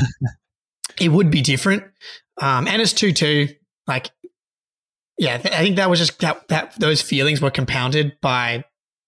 it 1.01 1.11
would 1.11 1.31
be 1.31 1.43
different. 1.43 1.85
Um, 2.41 2.67
and 2.67 2.83
it's 2.83 2.93
two 2.93 3.13
two. 3.13 3.49
Like, 3.87 4.11
yeah, 5.17 5.35
I 5.35 5.63
think 5.63 5.77
that 5.77 5.89
was 5.89 6.01
just 6.01 6.19
that 6.21 6.49
that 6.49 6.79
those 6.81 7.01
feelings 7.03 7.41
were 7.41 7.53
compounded 7.53 8.21
by 8.21 8.65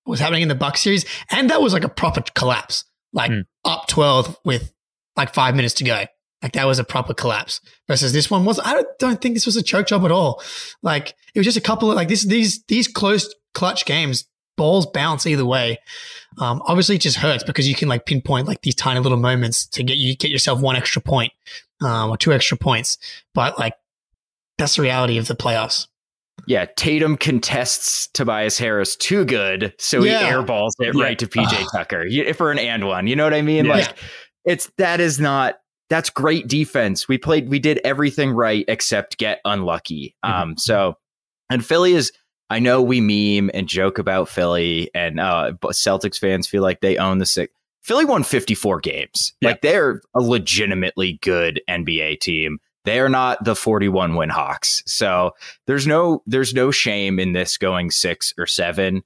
was 0.06 0.20
happening 0.20 0.42
in 0.42 0.48
the 0.48 0.54
Buck 0.54 0.76
series, 0.76 1.04
and 1.30 1.50
that 1.50 1.60
was 1.60 1.72
like 1.72 1.84
a 1.84 1.88
proper 1.88 2.22
collapse, 2.34 2.84
like 3.12 3.30
Hmm. 3.30 3.40
up 3.64 3.86
twelve 3.88 4.36
with 4.44 4.72
like 5.16 5.34
five 5.34 5.54
minutes 5.54 5.74
to 5.74 5.84
go. 5.84 6.04
Like 6.42 6.52
that 6.52 6.66
was 6.66 6.78
a 6.78 6.84
proper 6.84 7.12
collapse. 7.12 7.60
Versus 7.86 8.12
this 8.14 8.30
one 8.30 8.46
was, 8.46 8.58
I 8.58 8.72
don't, 8.72 8.86
don't 8.98 9.20
think 9.20 9.34
this 9.34 9.44
was 9.44 9.56
a 9.56 9.62
choke 9.62 9.86
job 9.86 10.04
at 10.06 10.10
all. 10.10 10.42
Like 10.82 11.14
it 11.34 11.38
was 11.38 11.44
just 11.44 11.58
a 11.58 11.60
couple 11.60 11.90
of 11.90 11.96
like 11.96 12.08
this 12.08 12.24
these 12.24 12.62
these 12.64 12.88
close 12.88 13.32
clutch 13.54 13.84
games. 13.84 14.24
Balls 14.56 14.86
bounce 14.86 15.26
either 15.26 15.44
way. 15.46 15.78
Um, 16.38 16.60
obviously, 16.66 16.96
it 16.96 17.00
just 17.00 17.16
hurts 17.16 17.42
because 17.44 17.66
you 17.66 17.74
can 17.74 17.88
like 17.88 18.04
pinpoint 18.04 18.46
like 18.46 18.60
these 18.60 18.74
tiny 18.74 19.00
little 19.00 19.18
moments 19.18 19.66
to 19.68 19.82
get 19.82 19.96
you 19.96 20.16
get 20.16 20.30
yourself 20.30 20.60
one 20.60 20.76
extra 20.76 21.00
point 21.00 21.32
um, 21.80 22.10
or 22.10 22.16
two 22.18 22.32
extra 22.32 22.58
points. 22.58 22.98
But 23.34 23.58
like 23.58 23.72
that's 24.58 24.76
the 24.76 24.82
reality 24.82 25.16
of 25.16 25.28
the 25.28 25.36
playoffs. 25.36 25.86
Yeah 26.46 26.66
tatum 26.76 27.16
contests 27.16 28.08
tobias 28.14 28.58
harris 28.58 28.96
too 28.96 29.24
good 29.24 29.72
so 29.78 30.02
Yeah. 30.02 30.18
he 30.18 30.24
airballs 30.32 30.72
it 30.78 30.94
Yeah. 30.94 31.02
right 31.02 31.18
to 31.18 31.26
pj 31.26 31.64
tucker 31.72 32.06
you, 32.06 32.32
for 32.34 32.50
an 32.50 32.58
and 32.58 32.86
one 32.86 33.06
you 33.06 33.16
know 33.16 33.24
what 33.24 33.34
i 33.34 33.42
mean 33.42 33.66
Yeah. 33.66 33.72
like 33.76 33.96
it's 34.44 34.70
that 34.78 35.00
is 35.00 35.18
not 35.20 35.56
that's 35.88 36.08
great 36.10 36.46
defense 36.48 37.08
we 37.08 37.18
played 37.18 37.48
we 37.48 37.58
did 37.58 37.80
everything 37.84 38.30
right 38.32 38.64
except 38.68 39.18
get 39.18 39.40
unlucky 39.44 40.14
Mhm. 40.24 40.30
um 40.30 40.54
so 40.56 40.94
and 41.50 41.64
philly 41.64 41.94
is 41.94 42.12
i 42.50 42.58
know 42.58 42.80
we 42.82 43.00
meme 43.00 43.50
and 43.54 43.68
joke 43.68 43.98
about 43.98 44.28
philly 44.28 44.90
and 44.94 45.18
uh 45.20 45.52
celtics 45.66 46.18
fans 46.18 46.46
feel 46.46 46.62
like 46.62 46.80
they 46.80 46.96
own 46.96 47.18
the 47.18 47.26
six 47.26 47.52
philly 47.82 48.04
won 48.04 48.22
54 48.22 48.80
games 48.80 49.32
Yeah. 49.40 49.48
like 49.50 49.62
they're 49.62 50.00
a 50.14 50.20
legitimately 50.20 51.18
good 51.22 51.60
nba 51.68 52.20
team 52.20 52.58
they 52.84 53.00
are 53.00 53.08
not 53.08 53.42
the 53.44 53.54
41 53.54 54.16
win 54.16 54.30
hawks 54.30 54.82
so 54.86 55.32
there's 55.66 55.86
no 55.86 56.22
there's 56.26 56.54
no 56.54 56.70
shame 56.70 57.18
in 57.18 57.32
this 57.32 57.56
going 57.56 57.90
six 57.90 58.32
or 58.38 58.46
seven 58.46 59.02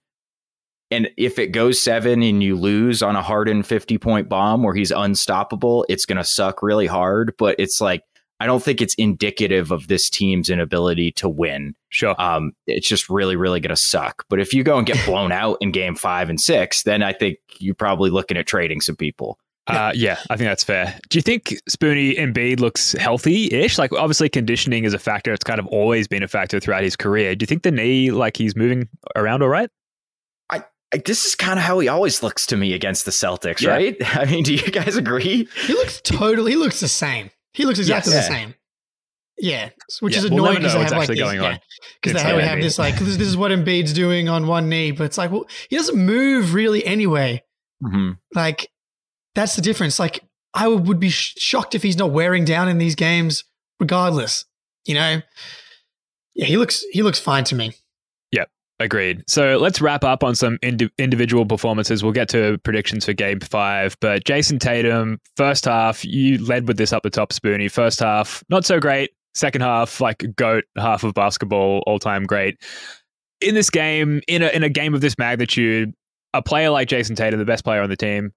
and 0.91 1.11
if 1.17 1.39
it 1.39 1.49
goes 1.49 1.83
seven 1.83 2.23
and 2.23 2.43
you 2.43 2.57
lose 2.57 3.03
on 3.03 3.17
a 3.17 3.23
hardened 3.23 3.67
50 3.67 3.99
point 3.99 4.29
bomb 4.29 4.63
where 4.63 4.75
he's 4.75 4.93
unstoppable, 4.93 5.85
it's 5.89 6.07
going 6.07 6.19
to 6.19 6.25
suck 6.25 6.63
really 6.63 6.87
hard. 6.87 7.35
But 7.37 7.57
it's 7.59 7.81
like, 7.81 8.03
I 8.41 8.47
don't 8.47 8.63
think 8.63 8.81
it's 8.81 8.95
indicative 8.95 9.73
of 9.73 9.89
this 9.89 10.11
team's 10.11 10.51
inability 10.51 11.13
to 11.13 11.29
win. 11.29 11.75
Sure. 11.89 12.21
Um, 12.21 12.53
it's 12.67 12.89
just 12.89 13.09
really, 13.09 13.37
really 13.37 13.61
going 13.61 13.75
to 13.75 13.77
suck. 13.77 14.25
But 14.29 14.41
if 14.41 14.53
you 14.53 14.63
go 14.63 14.77
and 14.79 14.87
get 14.87 15.05
blown 15.07 15.33
out 15.33 15.59
in 15.61 15.73
game 15.73 15.97
five 15.97 16.29
and 16.29 16.41
six, 16.41 16.83
then 16.83 17.03
I 17.03 17.13
think 17.13 17.39
you're 17.59 17.75
probably 17.75 18.11
looking 18.11 18.37
at 18.37 18.47
trading 18.47 18.81
some 18.81 18.97
people. 18.97 19.39
Uh, 19.67 19.93
yeah, 19.95 20.19
I 20.29 20.37
think 20.37 20.49
that's 20.49 20.63
fair. 20.65 20.99
Do 21.09 21.17
you 21.19 21.23
think 21.23 21.55
Spoonie 21.71 22.19
Embiid 22.19 22.61
looks 22.61 22.93
healthy-ish? 22.93 23.79
Like, 23.79 23.93
obviously, 23.95 24.29
conditioning 24.29 24.85
is 24.85 24.93
a 24.93 24.99
factor. 24.99 25.33
It's 25.33 25.45
kind 25.45 25.59
of 25.59 25.67
always 25.69 26.07
been 26.07 26.23
a 26.23 26.29
factor 26.29 26.61
throughout 26.61 26.83
his 26.83 26.97
career. 26.97 27.35
Do 27.35 27.43
you 27.45 27.47
think 27.47 27.63
the 27.63 27.71
knee, 27.71 28.11
like, 28.11 28.37
he's 28.37 28.55
moving 28.55 28.89
around 29.17 29.43
all 29.43 29.49
right? 29.49 29.71
I 30.51 30.63
this 31.07 31.25
is 31.25 31.35
kind 31.35 31.59
of 31.59 31.65
how 31.65 31.79
he 31.81 31.89
always 31.89 32.23
looks 32.23 32.47
to 32.47 32.57
me 32.59 32.73
against 32.75 33.05
the 33.07 33.11
Celtics, 33.11 33.63
Yeah. 33.63 33.71
right? 33.71 33.97
I 34.17 34.27
mean, 34.27 34.45
do 34.45 34.55
you 34.55 34.71
guys 34.71 34.97
agree? 34.97 35.49
He 35.67 35.73
looks 35.73 36.01
totally. 36.03 36.53
He 36.53 36.57
looks 36.59 36.81
the 36.81 36.89
same. 36.89 37.31
He 37.55 37.65
looks 37.65 37.79
exactly 37.79 38.13
Yes. 38.13 38.29
the 38.29 38.35
same. 38.35 38.55
Yeah, 39.39 39.71
which 40.01 40.13
Yeah, 40.13 40.19
is 40.21 40.25
annoying 40.27 40.45
never 40.45 40.55
because 40.61 40.75
know 40.75 40.79
they 40.79 40.85
have 40.85 40.93
like 40.93 41.11
actually 41.11 41.39
this, 41.39 41.45
on. 41.45 41.61
because 42.01 42.13
It's 42.13 42.23
they 42.23 42.29
have, 42.29 42.37
not 42.39 42.45
have 42.49 42.59
Embiid. 42.59 42.63
this 42.63 42.79
like 42.79 42.97
this, 42.99 43.17
this 43.17 43.27
is 43.27 43.37
what 43.37 43.51
Embiid's 43.51 43.93
doing 43.93 44.29
on 44.29 44.47
one 44.47 44.69
knee, 44.69 44.93
but 44.93 45.05
it's 45.05 45.19
like 45.19 45.33
well, 45.33 45.47
he 45.69 45.77
doesn't 45.77 45.97
move 45.97 46.55
really 46.55 46.85
anyway. 46.87 47.43
Mm-hmm. 47.83 48.11
Like 48.35 48.69
that's 49.35 49.57
the 49.57 49.63
difference. 49.63 49.99
Like 49.99 50.25
I 50.55 50.69
would 50.69 51.01
be 51.01 51.11
sh- 51.11 51.35
shocked 51.37 51.75
if 51.75 51.83
he's 51.83 51.97
not 51.97 52.13
wearing 52.13 52.45
down 52.45 52.69
in 52.69 52.79
these 52.79 52.95
games, 52.95 53.45
regardless. 53.81 54.45
You 54.87 54.95
know, 54.95 55.21
yeah, 56.35 56.47
he 56.47 56.57
looks 56.57 56.85
he 56.93 57.03
looks 57.03 57.19
fine 57.19 57.45
to 57.45 57.55
me. 57.55 57.73
Yep, 58.33 58.49
agreed. 58.79 59.25
So 59.29 59.57
let's 59.59 59.81
wrap 59.81 60.05
up 60.05 60.23
on 60.23 60.35
some 60.35 60.59
indi- 60.63 60.91
individual 60.99 61.47
performances. 61.47 62.03
We'll 62.03 62.13
get 62.13 62.29
to 62.31 62.59
predictions 62.59 63.07
for 63.07 63.13
game 63.13 63.41
five. 63.41 63.97
But 64.01 64.25
Jayson 64.25 64.59
Tatum, 64.59 65.21
first 65.37 65.65
half, 65.65 66.05
you 66.05 66.45
led 66.45 66.69
with 66.69 66.77
this 66.77 66.93
up 66.93 67.03
the 67.03 67.11
top, 67.11 67.33
Spoonie. 67.33 67.71
First 67.71 68.01
half, 68.01 68.45
not 68.49 68.65
so 68.65 68.79
great. 68.79 69.11
Second 69.35 69.63
half, 69.63 70.01
like 70.01 70.25
GOAT, 70.37 70.65
half 70.77 71.03
of 71.03 71.13
basketball, 71.15 71.83
all 71.87 71.99
time 71.99 72.25
great. 72.25 72.57
In 73.41 73.57
this 73.57 73.69
game, 73.69 74.21
in 74.29 74.43
a, 74.43 74.49
in 74.49 74.63
a 74.63 74.69
game 74.69 74.95
of 74.95 75.01
this 75.01 75.19
magnitude, 75.19 75.93
a 76.35 76.41
player 76.41 76.71
like 76.71 76.89
Jayson 76.89 77.17
Tatum, 77.17 77.41
the 77.41 77.45
best 77.45 77.65
player 77.65 77.83
on 77.83 77.89
the 77.89 77.97
team, 77.97 78.33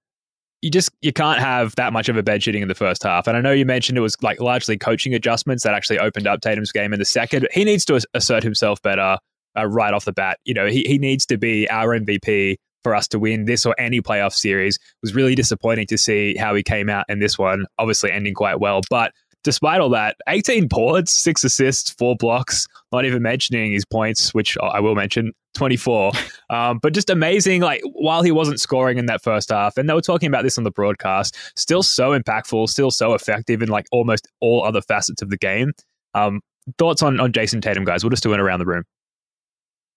you 0.62 0.72
just 0.72 0.90
you 1.02 1.14
can't 1.14 1.40
have 1.40 1.76
that 1.76 1.94
much 1.94 2.10
of 2.10 2.18
a 2.18 2.24
bed 2.24 2.42
shitting 2.42 2.62
in 2.62 2.68
the 2.68 2.76
first 2.76 3.04
half. 3.04 3.28
And 3.28 3.38
I 3.38 3.42
know 3.42 3.52
you 3.52 3.66
mentioned 3.66 3.98
it 3.98 4.02
was 4.02 4.16
like 4.22 4.40
largely 4.40 4.78
coaching 4.78 5.14
adjustments 5.14 5.64
that 5.64 5.74
actually 5.74 6.00
opened 6.00 6.28
up 6.28 6.42
Tatum's 6.42 6.72
game 6.72 6.94
in 6.94 7.00
the 7.00 7.06
second. 7.06 7.48
He 7.52 7.64
needs 7.64 7.86
to 7.86 8.02
assert 8.14 8.44
himself 8.44 8.82
better 8.82 9.18
uh, 9.58 9.68
right 9.68 9.94
off 9.94 10.06
the 10.06 10.14
bat. 10.14 10.40
You 10.46 10.54
know, 10.54 10.68
he, 10.68 10.84
he 10.84 10.98
needs 10.98 11.26
to 11.28 11.38
be 11.38 11.70
our 11.70 11.98
MVP 11.98 12.58
for 12.84 12.96
us 12.96 13.08
to 13.10 13.20
win 13.20 13.46
this 13.46 13.66
or 13.66 13.76
any 13.78 14.02
playoff 14.02 14.34
series. 14.34 14.78
It 14.78 14.82
was 15.02 15.14
really 15.14 15.36
disappointing 15.36 15.88
to 15.88 15.98
see 15.98 16.36
how 16.36 16.56
he 16.56 16.64
came 16.64 16.90
out 16.90 17.06
in 17.10 17.20
this 17.20 17.38
one, 17.38 17.66
obviously 17.78 18.12
ending 18.12 18.34
quite 18.34 18.60
well. 18.60 18.82
But 18.90 19.12
despite 19.44 19.80
all 19.80 19.90
that, 19.90 20.18
18 20.28 20.68
boards, 20.68 21.12
six 21.12 21.44
assists, 21.44 21.92
four 21.92 22.16
blocks, 22.16 22.68
not 22.92 23.06
even 23.06 23.22
mentioning 23.22 23.72
his 23.72 23.86
points, 23.86 24.34
which 24.34 24.58
I 24.62 24.80
will 24.80 24.96
mention, 24.96 25.34
24. 25.56 26.12
um, 26.50 26.80
but 26.80 26.94
just 26.94 27.10
amazing, 27.10 27.62
like 27.62 27.82
while 27.94 28.24
he 28.24 28.32
wasn't 28.32 28.60
scoring 28.60 28.98
in 28.98 29.06
that 29.08 29.24
first 29.24 29.50
half, 29.50 29.78
and 29.78 29.90
they 29.90 29.94
were 29.94 30.02
talking 30.02 30.28
about 30.28 30.44
this 30.44 30.58
on 30.58 30.64
the 30.64 30.72
broadcast, 30.72 31.38
still 31.56 31.84
so 31.84 32.18
impactful, 32.18 32.70
still 32.70 32.92
so 32.92 33.14
effective 33.14 33.62
in 33.62 33.70
like 33.70 33.86
almost 33.92 34.28
all 34.42 34.64
other 34.64 34.82
facets 34.82 35.22
of 35.22 35.30
the 35.30 35.38
game. 35.38 35.72
Um, 36.14 36.42
thoughts 36.78 37.02
on, 37.02 37.20
on 37.20 37.32
Jayson 37.32 37.62
Tatum, 37.62 37.86
guys? 37.86 38.04
We'll 38.04 38.12
just 38.12 38.24
do 38.24 38.34
it 38.34 38.40
around 38.40 38.60
the 38.60 38.66
room. 38.66 38.84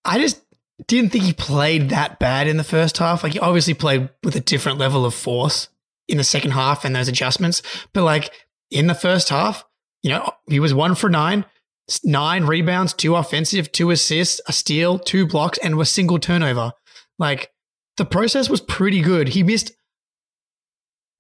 I 0.05 0.19
just 0.19 0.43
didn't 0.87 1.11
think 1.11 1.25
he 1.25 1.33
played 1.33 1.91
that 1.91 2.19
bad 2.19 2.47
in 2.47 2.57
the 2.57 2.65
first 2.65 2.99
half. 2.99 3.23
Like 3.23 3.35
he 3.35 3.39
obviously 3.39 3.75
played 3.75 4.09
with 4.25 4.37
a 4.37 4.41
different 4.41 4.79
level 4.79 5.05
of 5.05 5.15
force 5.15 5.69
in 6.09 6.19
the 6.19 6.25
second 6.25 6.53
half 6.53 6.85
and 6.85 6.95
those 6.95 7.09
adjustments. 7.09 7.63
But 7.93 8.03
like 8.05 8.31
in 8.71 8.87
the 8.87 8.95
first 8.95 9.29
half, 9.29 9.65
you 10.03 10.11
know, 10.11 10.31
he 10.49 10.61
was 10.61 10.73
one 10.73 10.95
for 10.95 11.11
nine, 11.11 11.45
nine 12.05 12.45
rebounds, 12.45 12.93
two 12.93 13.17
offensive, 13.17 13.73
two 13.73 13.91
assists, 13.91 14.41
a 14.47 14.53
steal, 14.53 14.99
two 14.99 15.27
blocks, 15.27 15.59
and 15.59 15.81
a 15.81 15.85
single 15.85 16.19
turnover. 16.19 16.73
Like 17.19 17.51
the 17.97 18.05
process 18.05 18.49
was 18.49 18.61
pretty 18.61 19.03
good. 19.03 19.29
He 19.29 19.43
missed 19.43 19.73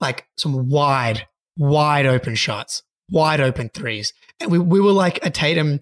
like 0.00 0.26
some 0.38 0.68
wide, 0.68 1.26
wide 1.56 2.06
open 2.06 2.34
shots, 2.34 2.82
wide 3.10 3.40
open 3.40 3.68
threes. 3.68 4.14
And 4.38 4.50
we, 4.50 4.58
we 4.58 4.80
were 4.80 4.92
like 4.92 5.24
a 5.24 5.30
Tatum, 5.30 5.80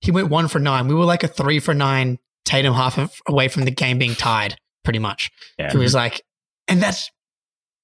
he 0.00 0.10
went 0.10 0.30
one 0.30 0.48
for 0.48 0.58
nine. 0.58 0.88
We 0.88 0.94
were 0.94 1.04
like 1.04 1.24
a 1.24 1.28
three 1.28 1.58
for 1.58 1.74
nine 1.74 2.18
Tatum 2.44 2.72
half 2.72 3.20
away 3.28 3.48
from 3.48 3.64
the 3.64 3.70
game 3.70 3.98
being 3.98 4.14
tied, 4.14 4.56
pretty 4.84 5.00
much. 5.00 5.30
Yeah. 5.58 5.70
It 5.72 5.76
was 5.76 5.94
like, 5.94 6.22
and 6.66 6.80
that's, 6.80 7.10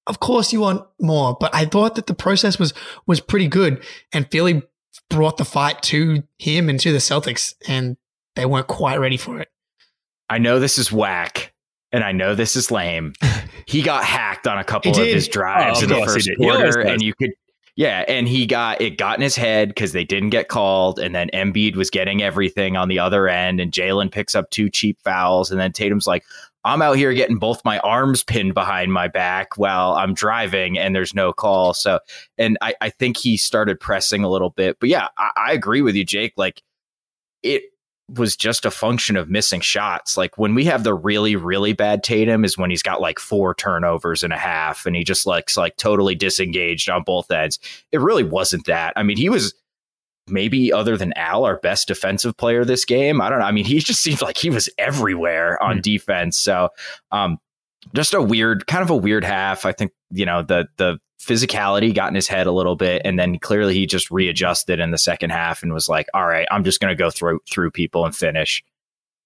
of 0.07 0.19
course, 0.19 0.53
you 0.53 0.59
want 0.59 0.85
more, 0.99 1.35
but 1.39 1.53
I 1.53 1.65
thought 1.65 1.95
that 1.95 2.07
the 2.07 2.13
process 2.13 2.59
was 2.59 2.73
was 3.07 3.19
pretty 3.19 3.47
good, 3.47 3.83
and 4.13 4.29
Philly 4.29 4.63
brought 5.09 5.37
the 5.37 5.45
fight 5.45 5.81
to 5.83 6.23
him 6.37 6.69
and 6.69 6.79
to 6.79 6.91
the 6.91 6.99
Celtics, 6.99 7.53
and 7.67 7.97
they 8.35 8.45
weren't 8.45 8.67
quite 8.67 8.99
ready 8.99 9.17
for 9.17 9.39
it. 9.39 9.49
I 10.29 10.37
know 10.37 10.59
this 10.59 10.77
is 10.77 10.91
whack, 10.91 11.53
and 11.91 12.03
I 12.03 12.11
know 12.11 12.35
this 12.35 12.55
is 12.55 12.71
lame. 12.71 13.13
he 13.67 13.81
got 13.81 14.03
hacked 14.03 14.47
on 14.47 14.57
a 14.57 14.63
couple 14.63 14.91
of 14.91 14.97
his 14.97 15.27
drives 15.27 15.79
Oh, 15.79 15.83
in 15.83 15.89
the 15.89 16.05
first 16.05 16.27
did. 16.27 16.37
He 16.37 16.49
always 16.49 16.75
quarter, 16.75 16.87
and 16.87 17.01
you 17.01 17.13
could. 17.13 17.31
Yeah, 17.77 18.05
and 18.07 18.25
he 18.25 18.45
got 18.45 18.79
it 18.79 18.97
got 18.97 19.17
in 19.17 19.21
his 19.21 19.35
head 19.35 19.67
because 19.67 19.91
they 19.91 20.05
didn't 20.05 20.29
get 20.29 20.47
called, 20.47 20.97
and 20.97 21.13
then 21.13 21.29
Embiid 21.33 21.75
was 21.75 21.89
getting 21.89 22.21
everything 22.23 22.77
on 22.77 22.87
the 22.87 22.99
other 22.99 23.27
end, 23.27 23.59
and 23.59 23.71
Jaylen 23.71 24.11
picks 24.11 24.33
up 24.33 24.49
two 24.49 24.69
cheap 24.69 24.97
fouls, 25.03 25.51
and 25.51 25.59
then 25.59 25.73
Tatum's 25.73 26.07
like, 26.07 26.23
"I'm 26.65 26.81
out 26.81 26.97
here 26.97 27.13
getting 27.13 27.37
both 27.37 27.63
my 27.63 27.79
arms 27.79 28.23
pinned 28.23 28.53
behind 28.53 28.91
my 28.91 29.07
back 29.07 29.57
while 29.57 29.93
I'm 29.93 30.13
driving, 30.13 30.77
and 30.77 30.93
there's 30.93 31.13
no 31.13 31.31
call." 31.31 31.73
So, 31.73 31.99
and 32.37 32.57
I, 32.61 32.75
I 32.81 32.89
think 32.89 33.17
he 33.17 33.37
started 33.37 33.79
pressing 33.79 34.23
a 34.23 34.29
little 34.29 34.49
bit, 34.49 34.77
but 34.79 34.89
yeah, 34.89 35.07
I, 35.17 35.29
I 35.37 35.53
agree 35.53 35.81
with 35.81 35.95
you, 35.95 36.03
Jake. 36.03 36.33
Like 36.35 36.61
it 37.43 37.63
was 38.13 38.35
just 38.35 38.65
a 38.65 38.71
function 38.71 39.15
of 39.15 39.29
missing 39.29 39.61
shots. 39.61 40.17
Like 40.17 40.37
when 40.37 40.53
we 40.53 40.65
have 40.65 40.83
the 40.83 40.93
really, 40.93 41.35
really 41.35 41.73
bad 41.73 42.03
Tatum 42.03 42.45
is 42.45 42.57
when 42.57 42.69
he's 42.69 42.83
got 42.83 43.01
like 43.01 43.19
four 43.19 43.55
turnovers 43.55 44.23
and 44.23 44.31
a 44.31 44.37
half 44.37 44.85
and 44.85 44.95
he 44.95 45.03
just 45.03 45.25
looks 45.25 45.57
like 45.57 45.75
totally 45.77 46.13
disengaged 46.13 46.89
on 46.89 47.03
both 47.03 47.31
ends. 47.31 47.59
It 47.91 48.01
really 48.01 48.23
wasn't 48.23 48.65
that. 48.67 48.93
I 48.95 49.03
mean, 49.03 49.17
he 49.17 49.29
was 49.29 49.53
maybe 50.27 50.71
other 50.73 50.97
than 50.97 51.13
Al, 51.13 51.45
our 51.45 51.57
best 51.57 51.87
defensive 51.87 52.35
player 52.37 52.65
this 52.65 52.85
game. 52.85 53.21
I 53.21 53.29
don't 53.29 53.39
know. 53.39 53.45
I 53.45 53.51
mean, 53.51 53.65
he 53.65 53.79
just 53.79 54.01
seemed 54.01 54.21
like 54.21 54.37
he 54.37 54.49
was 54.49 54.69
everywhere 54.77 55.61
on 55.61 55.75
Hmm. 55.77 55.81
defense. 55.81 56.37
So 56.37 56.69
um 57.11 57.37
just 57.93 58.13
a 58.15 58.21
weird 58.21 58.65
kind 58.67 58.81
of 58.81 58.89
a 58.89 58.95
weird 58.97 59.23
half. 59.23 59.65
I 59.65 59.71
think, 59.71 59.91
you 60.11 60.25
know, 60.25 60.41
the 60.41 60.67
the 60.77 60.97
physicality 61.21 61.93
got 61.93 62.09
in 62.09 62.15
his 62.15 62.27
head 62.27 62.45
a 62.45 62.51
little 62.51 62.75
bit 62.75 63.01
and 63.03 63.17
then 63.17 63.39
clearly 63.39 63.73
he 63.73 63.85
just 63.87 64.11
readjusted 64.11 64.79
in 64.79 64.91
the 64.91 64.97
second 64.97 65.31
half 65.31 65.63
and 65.63 65.73
was 65.73 65.89
like 65.89 66.05
all 66.13 66.27
right 66.27 66.47
i'm 66.51 66.63
just 66.63 66.79
going 66.79 66.91
to 66.91 66.95
go 66.95 67.09
through 67.09 67.39
through 67.49 67.71
people 67.71 68.05
and 68.05 68.15
finish 68.15 68.63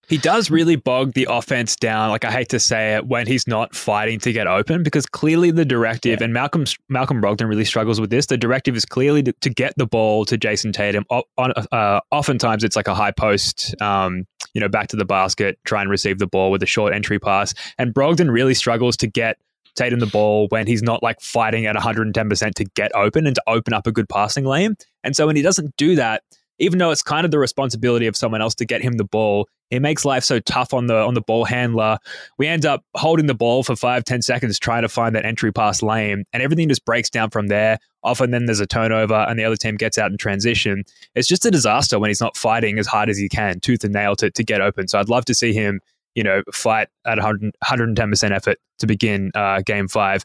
He 0.09 0.17
does 0.17 0.49
really 0.49 0.75
bog 0.75 1.13
the 1.13 1.27
offense 1.29 1.75
down. 1.75 2.09
Like 2.09 2.25
I 2.25 2.31
hate 2.31 2.49
to 2.49 2.59
say 2.59 2.95
it, 2.95 3.05
when 3.05 3.27
he's 3.27 3.47
not 3.47 3.75
fighting 3.75 4.19
to 4.21 4.33
get 4.33 4.47
open, 4.47 4.81
because 4.81 5.05
clearly 5.05 5.51
the 5.51 5.65
directive 5.65 6.19
and 6.21 6.33
Malcolm 6.33 6.65
Malcolm 6.89 7.21
Brogdon 7.21 7.47
really 7.47 7.63
struggles 7.63 8.01
with 8.01 8.09
this. 8.09 8.25
The 8.25 8.37
directive 8.37 8.75
is 8.75 8.85
clearly 8.85 9.21
to, 9.21 9.33
to 9.33 9.49
get 9.51 9.75
the 9.77 9.85
ball 9.85 10.25
to 10.25 10.35
Jayson 10.35 10.73
Tatum. 10.73 11.05
O- 11.11 11.23
On, 11.37 11.53
uh, 11.71 12.01
oftentimes, 12.09 12.63
it's 12.63 12.75
like 12.75 12.87
a 12.87 12.95
high 12.95 13.11
post, 13.11 13.79
um, 13.81 14.25
you 14.55 14.61
know, 14.61 14.67
back 14.67 14.87
to 14.87 14.95
the 14.95 15.05
basket, 15.05 15.59
try 15.65 15.81
and 15.81 15.91
receive 15.91 16.17
the 16.17 16.27
ball 16.27 16.49
with 16.49 16.63
a 16.63 16.65
short 16.67 16.91
entry 16.93 17.19
pass. 17.19 17.53
And 17.77 17.93
Brogdon 17.93 18.31
really 18.31 18.55
struggles 18.55 18.97
to 18.97 19.07
get 19.07 19.37
Tatum 19.75 19.99
the 19.99 20.07
ball 20.07 20.47
when 20.49 20.65
he's 20.65 20.81
not 20.81 21.03
like 21.03 21.21
fighting 21.21 21.67
at 21.67 21.75
110% 21.75 22.53
to 22.55 22.65
get 22.75 22.91
open 22.95 23.27
and 23.27 23.35
to 23.35 23.43
open 23.45 23.73
up 23.73 23.85
a 23.85 23.91
good 23.91 24.09
passing 24.09 24.43
lane. 24.43 24.75
And 25.03 25.15
so 25.15 25.27
when 25.27 25.35
he 25.35 25.43
doesn't 25.43 25.77
do 25.77 25.95
that, 25.95 26.23
even 26.59 26.79
though 26.79 26.91
it's 26.91 27.01
kind 27.01 27.25
of 27.25 27.31
the 27.31 27.39
responsibility 27.39 28.07
of 28.07 28.15
someone 28.15 28.41
else 28.41 28.55
to 28.55 28.65
get 28.65 28.81
him 28.81 28.93
the 28.97 29.03
ball, 29.05 29.47
it 29.71 29.81
makes 29.81 30.03
life 30.03 30.23
so 30.23 30.39
tough 30.39 30.73
on 30.73 30.87
the 30.87 30.95
on 30.95 31.13
the 31.13 31.21
ball 31.21 31.45
handler. 31.45 31.97
We 32.37 32.47
end 32.47 32.65
up 32.65 32.83
holding 32.95 33.27
the 33.27 33.33
ball 33.33 33.63
for 33.63 33.75
five, 33.75 34.03
ten 34.03 34.21
seconds 34.21 34.59
trying 34.59 34.81
to 34.81 34.89
find 34.89 35.15
that 35.15 35.25
entry 35.25 35.51
pass 35.51 35.81
lane, 35.81 36.25
and 36.33 36.43
everything 36.43 36.67
just 36.69 36.85
breaks 36.85 37.09
down 37.09 37.29
from 37.29 37.47
there. 37.47 37.77
Often 38.03 38.31
then 38.31 38.45
there's 38.45 38.59
a 38.59 38.67
turnover 38.67 39.25
and 39.27 39.37
the 39.37 39.43
other 39.43 39.57
team 39.57 39.75
gets 39.75 39.97
out 39.97 40.11
in 40.11 40.17
transition. 40.17 40.83
It's 41.15 41.27
just 41.27 41.45
a 41.45 41.51
disaster 41.51 41.99
when 41.99 42.09
he's 42.09 42.21
not 42.21 42.37
fighting 42.37 42.79
as 42.79 42.87
hard 42.87 43.09
as 43.09 43.17
he 43.17 43.27
can, 43.27 43.59
tooth 43.59 43.83
and 43.83 43.93
nail 43.93 44.15
to, 44.17 44.31
to 44.31 44.43
get 44.43 44.61
open. 44.61 44.87
So 44.87 44.99
I'd 44.99 45.09
love 45.09 45.25
to 45.25 45.33
see 45.33 45.53
him, 45.53 45.81
you 46.15 46.23
know, 46.23 46.41
fight 46.53 46.87
at 47.05 47.17
100, 47.17 47.53
110% 47.63 48.31
effort 48.31 48.57
to 48.79 48.87
begin 48.87 49.31
uh, 49.35 49.61
game 49.65 49.87
five. 49.87 50.23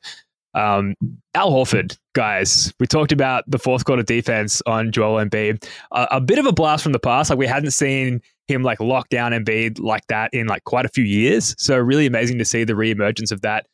Um, 0.55 0.95
Al 1.35 1.51
Horford, 1.51 1.99
guys, 2.15 2.73
we 2.79 2.87
talked 2.87 3.13
about 3.13 3.45
the 3.49 3.59
fourth 3.59 3.85
quarter 3.85 4.03
defense 4.03 4.63
on 4.67 4.93
Joel 4.93 5.25
Embiid. 5.25 5.67
A, 5.93 6.09
a 6.13 6.21
bit 6.21 6.39
of 6.39 6.47
a 6.47 6.53
blast 6.53 6.83
from 6.83 6.93
the 6.93 6.99
past. 7.01 7.31
Like 7.31 7.39
we 7.39 7.47
hadn't 7.47 7.73
seen 7.73 8.21
him 8.47 8.63
like 8.63 8.79
lock 8.81 9.09
down 9.09 9.33
Embiid 9.33 9.81
like 9.81 10.07
that 10.09 10.33
in 10.33 10.47
like 10.47 10.65
quite 10.65 10.85
a 10.85 10.89
few 10.89 11.05
years. 11.05 11.55
So 11.59 11.77
really 11.77 12.07
amazing 12.07 12.39
to 12.39 12.45
see 12.45 12.65
the 12.65 12.75
reemergence 12.75 13.33
of 13.33 13.41
that. 13.43 13.67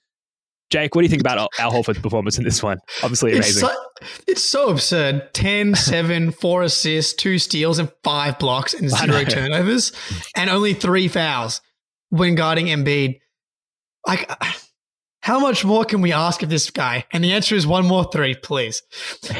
Jake, 0.70 0.94
what 0.94 1.02
do 1.02 1.04
you 1.04 1.10
think 1.10 1.20
about 1.20 1.48
Al, 1.58 1.72
Horford's 1.72 1.98
performance 1.98 2.38
in 2.38 2.44
this 2.44 2.62
one? 2.62 2.78
Obviously 3.02 3.32
It's 3.32 3.60
amazing. 3.60 3.68
so, 3.68 4.06
it's 4.28 4.42
so 4.42 4.68
absurd. 4.70 5.34
10, 5.34 5.74
7, 5.74 6.30
4 6.30 6.62
assists, 6.62 7.12
2 7.14 7.38
steals, 7.40 7.80
and 7.80 7.90
5 8.04 8.38
blocks 8.38 8.72
and 8.72 8.88
zero 8.88 9.24
turnovers, 9.24 9.92
and 10.36 10.48
only 10.48 10.72
3 10.74 11.08
fouls 11.08 11.60
when 12.10 12.36
guarding 12.36 12.66
Embiid. 12.66 13.18
Like, 14.06 14.30
how 15.22 15.38
much 15.38 15.64
more 15.64 15.84
can 15.84 16.00
we 16.00 16.12
ask 16.12 16.42
of 16.42 16.48
this 16.48 16.70
guy? 16.70 17.04
And 17.12 17.22
the 17.22 17.32
answer 17.32 17.54
is 17.54 17.66
one 17.66 17.86
more 17.86 18.04
3, 18.10 18.34
please. 18.36 18.82
but 19.22 19.32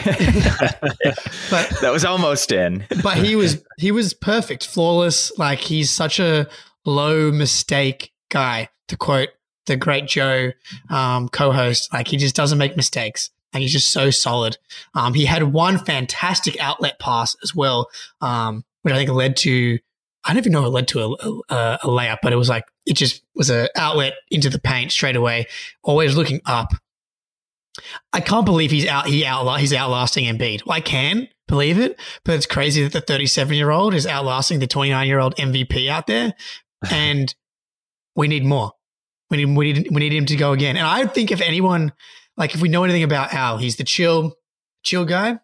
that 1.81 1.91
was 1.91 2.05
almost 2.05 2.53
in 2.53 2.85
but 3.03 3.17
he 3.19 3.37
was 3.37 3.63
he 3.79 3.91
was 3.91 4.15
perfect, 4.15 4.67
flawless. 4.67 5.37
Like 5.39 5.59
he's 5.59 5.91
such 5.91 6.21
a 6.21 6.49
low 6.85 7.31
mistake 7.31 8.13
guy. 8.31 8.69
To 8.89 8.97
quote 8.97 9.29
the 9.67 9.77
great 9.77 10.07
Joe 10.07 10.51
um, 10.89 11.29
co-host, 11.29 11.93
like 11.93 12.09
he 12.09 12.17
just 12.17 12.35
doesn't 12.35 12.59
make 12.59 12.77
mistakes. 12.77 13.31
And 13.53 13.63
he's 13.63 13.73
just 13.73 13.93
so 13.93 14.11
solid. 14.11 14.59
Um, 14.95 15.15
he 15.15 15.25
had 15.25 15.43
one 15.43 15.79
fantastic 15.79 16.61
outlet 16.61 16.99
pass 17.01 17.37
as 17.43 17.55
well, 17.55 17.89
um, 18.21 18.65
which 18.83 18.95
I 18.95 18.97
think 18.97 19.11
led 19.11 19.37
to 19.39 19.79
I 20.25 20.31
don't 20.33 20.39
even 20.39 20.53
know 20.53 20.65
it 20.67 20.71
led 20.71 20.89
to 20.89 21.01
a, 21.01 21.55
a, 21.55 21.79
a 21.83 21.87
layup, 21.87 22.19
but 22.23 22.33
it 22.33 22.37
was 22.37 22.49
like 22.49 22.65
it 22.87 22.95
just 22.95 23.23
was 23.35 23.51
an 23.51 23.69
outlet 23.77 24.15
into 24.31 24.51
the 24.51 24.59
paint 24.59 24.93
straight 24.93 25.17
away. 25.17 25.47
Always 25.83 26.17
looking 26.17 26.41
up. 26.47 26.73
I 28.13 28.21
can't 28.21 28.45
believe 28.45 28.71
he's 28.71 28.87
out. 28.87 29.07
He 29.07 29.23
outla- 29.25 29.59
he's 29.59 29.73
outlasting 29.73 30.25
Embiid. 30.25 30.67
Well, 30.67 30.77
I 30.77 30.81
can 30.81 31.29
believe 31.49 31.79
it, 31.79 31.99
but 32.25 32.35
it's 32.35 32.47
crazy 32.47 32.83
that 32.83 32.93
the 32.93 33.01
37 33.01 33.57
year 33.57 33.71
old 33.71 33.95
is 33.95 34.07
outlasting 34.07 34.59
the 34.59 34.67
29 34.67 35.07
year 35.07 35.19
old 35.19 35.35
MVP 35.37 35.89
out 35.89 36.07
there, 36.07 36.35
and 36.91 37.35
we 38.15 38.29
need 38.29 38.45
more. 38.45 38.73
We 39.31 39.39
need 39.39 39.57
we 39.57 39.73
need 39.73 39.89
we 39.91 40.01
need 40.01 40.13
him 40.13 40.27
to 40.27 40.37
go 40.37 40.53
again. 40.53 40.77
And 40.77 40.87
I 40.87 41.07
think 41.07 41.31
if 41.31 41.41
anyone 41.41 41.93
Like 42.37 42.55
if 42.55 42.63
we 42.63 42.69
know 42.69 42.85
anything 42.85 43.03
about 43.03 43.33
Al, 43.33 43.59
he's 43.59 43.77
the 43.77 43.85
chill, 43.85 44.35
chill 44.83 45.05
guy, 45.05 45.39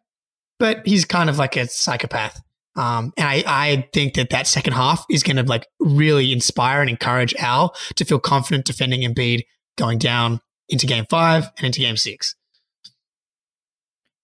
but 0.59 0.87
he's 0.87 1.05
kind 1.05 1.31
of 1.31 1.39
like 1.39 1.57
a 1.57 1.69
psychopath. 1.69 2.43
Um, 2.77 3.13
and 3.17 3.27
I, 3.27 3.43
I 3.47 3.89
think 3.93 4.15
that 4.15 4.31
that 4.31 4.47
second 4.47 4.75
half 4.75 5.05
is 5.11 5.23
going 5.23 5.37
to 5.37 5.43
like 5.43 5.67
really 5.81 6.33
inspire 6.33 6.81
and 6.81 6.91
encourage 6.91 7.35
Al 7.37 7.75
to 7.97 8.05
feel 8.05 8.19
confident 8.19 8.67
defending 8.67 9.01
Embiid 9.01 9.43
going 9.79 9.99
down 9.99 10.41
into 10.69 10.87
game 10.87 11.07
five 11.09 11.51
and 11.57 11.67
into 11.67 11.81
game 11.81 11.97
six. 11.97 12.35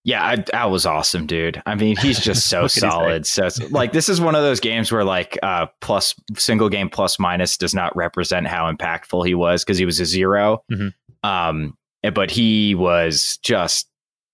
Yeah, 0.05 0.21
I, 0.21 0.43
Al 0.51 0.69
was 0.69 0.85
awesome, 0.85 1.27
dude. 1.27 1.61
I 1.65 1.75
mean, 1.75 1.95
he's 1.95 2.19
just 2.19 2.49
so 2.49 2.67
solid. 2.67 3.25
So, 3.25 3.47
like, 3.69 3.93
this 3.93 4.09
is 4.09 4.19
one 4.19 4.35
of 4.35 4.41
those 4.41 4.59
games 4.59 4.91
where, 4.91 5.05
like, 5.05 5.39
uh, 5.41 5.67
plus 5.79 6.13
single 6.35 6.67
game 6.67 6.89
plus 6.89 7.17
minus 7.19 7.55
does 7.55 7.73
not 7.73 7.95
represent 7.95 8.47
how 8.47 8.69
impactful 8.69 9.25
he 9.25 9.33
was 9.33 9.63
because 9.63 9.77
he 9.77 9.85
was 9.85 10.01
a 10.01 10.05
0 10.05 10.61
Mhm. 10.69 10.93
Um, 11.23 11.77
but 12.13 12.31
he 12.31 12.75
was 12.75 13.39
just. 13.43 13.87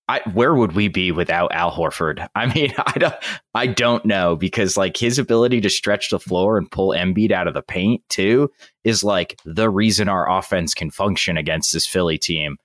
I, 0.10 0.22
where 0.34 0.56
would 0.56 0.72
we 0.72 0.88
be 0.88 1.12
without 1.12 1.54
Al 1.54 1.72
Horford? 1.72 2.28
I 2.36 2.52
mean, 2.54 2.74
I 2.78 2.98
don't, 2.98 3.16
I 3.54 3.68
don't 3.68 4.04
know 4.06 4.36
because 4.36 4.76
like 4.76 4.98
his 4.98 5.20
ability 5.20 5.62
to 5.62 5.70
stretch 5.70 6.10
the 6.10 6.20
floor 6.20 6.58
and 6.58 6.70
pull 6.70 6.90
Embiid 6.90 7.32
out 7.32 7.48
of 7.48 7.54
the 7.54 7.62
paint 7.62 8.02
too 8.10 8.50
is 8.84 9.04
like 9.04 9.40
the 9.46 9.70
reason 9.70 10.10
our 10.10 10.28
offense 10.28 10.74
can 10.74 10.90
function 10.90 11.38
against 11.38 11.74
this 11.74 11.86
Philly 11.86 12.18
team. 12.18 12.58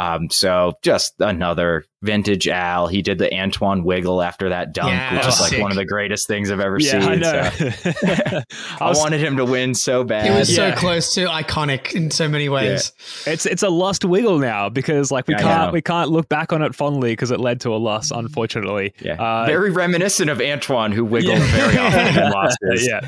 Um, 0.00 0.30
so 0.30 0.72
just 0.82 1.14
another 1.20 1.84
vintage 2.02 2.48
Al. 2.48 2.86
He 2.86 3.02
did 3.02 3.18
the 3.18 3.30
Antoine 3.34 3.84
wiggle 3.84 4.22
after 4.22 4.48
that 4.48 4.72
dunk, 4.72 4.90
Yeah, 4.92 5.16
which 5.16 5.26
is 5.26 5.38
like 5.40 5.50
sick. 5.50 5.60
one 5.60 5.70
of 5.70 5.76
the 5.76 5.84
greatest 5.84 6.26
things 6.26 6.50
I've 6.50 6.58
ever 6.60 6.78
Yeah, 6.80 6.90
seen. 6.92 7.02
I 7.10 7.14
know. 7.16 7.50
So 7.50 8.42
I, 8.80 8.88
was- 8.88 8.98
wanted 8.98 9.20
him 9.20 9.36
to 9.36 9.44
win 9.44 9.74
so 9.74 10.02
bad. 10.04 10.26
It 10.26 10.38
was 10.38 10.56
Yeah. 10.56 10.74
so 10.74 10.80
close 10.80 11.14
to 11.16 11.26
iconic 11.26 11.94
in 11.94 12.10
so 12.10 12.28
many 12.28 12.48
ways. 12.48 12.92
It's 13.26 13.44
it's 13.44 13.62
a 13.62 13.68
lost 13.68 14.04
wiggle 14.06 14.38
now 14.38 14.70
because 14.70 15.10
like 15.12 15.28
we 15.28 15.34
I 15.34 15.40
can't 15.42 15.66
know. 15.68 15.72
we 15.72 15.82
can't 15.82 16.10
look 16.10 16.28
back 16.30 16.52
on 16.54 16.62
it 16.62 16.74
fondly 16.74 17.12
because 17.12 17.30
it 17.30 17.38
led 17.40 17.60
to 17.62 17.74
a 17.74 17.76
loss, 17.76 18.10
unfortunately. 18.10 18.94
yeah, 19.02 19.16
Uh, 19.22 19.44
very 19.44 19.70
reminiscent 19.70 20.30
of 20.30 20.40
Antoine, 20.40 20.92
who 20.92 21.04
wiggled 21.04 21.38
very 21.38 21.76
often 21.76 22.16
in 22.24 22.30
losses. 22.32 22.86
yeah, 22.88 23.00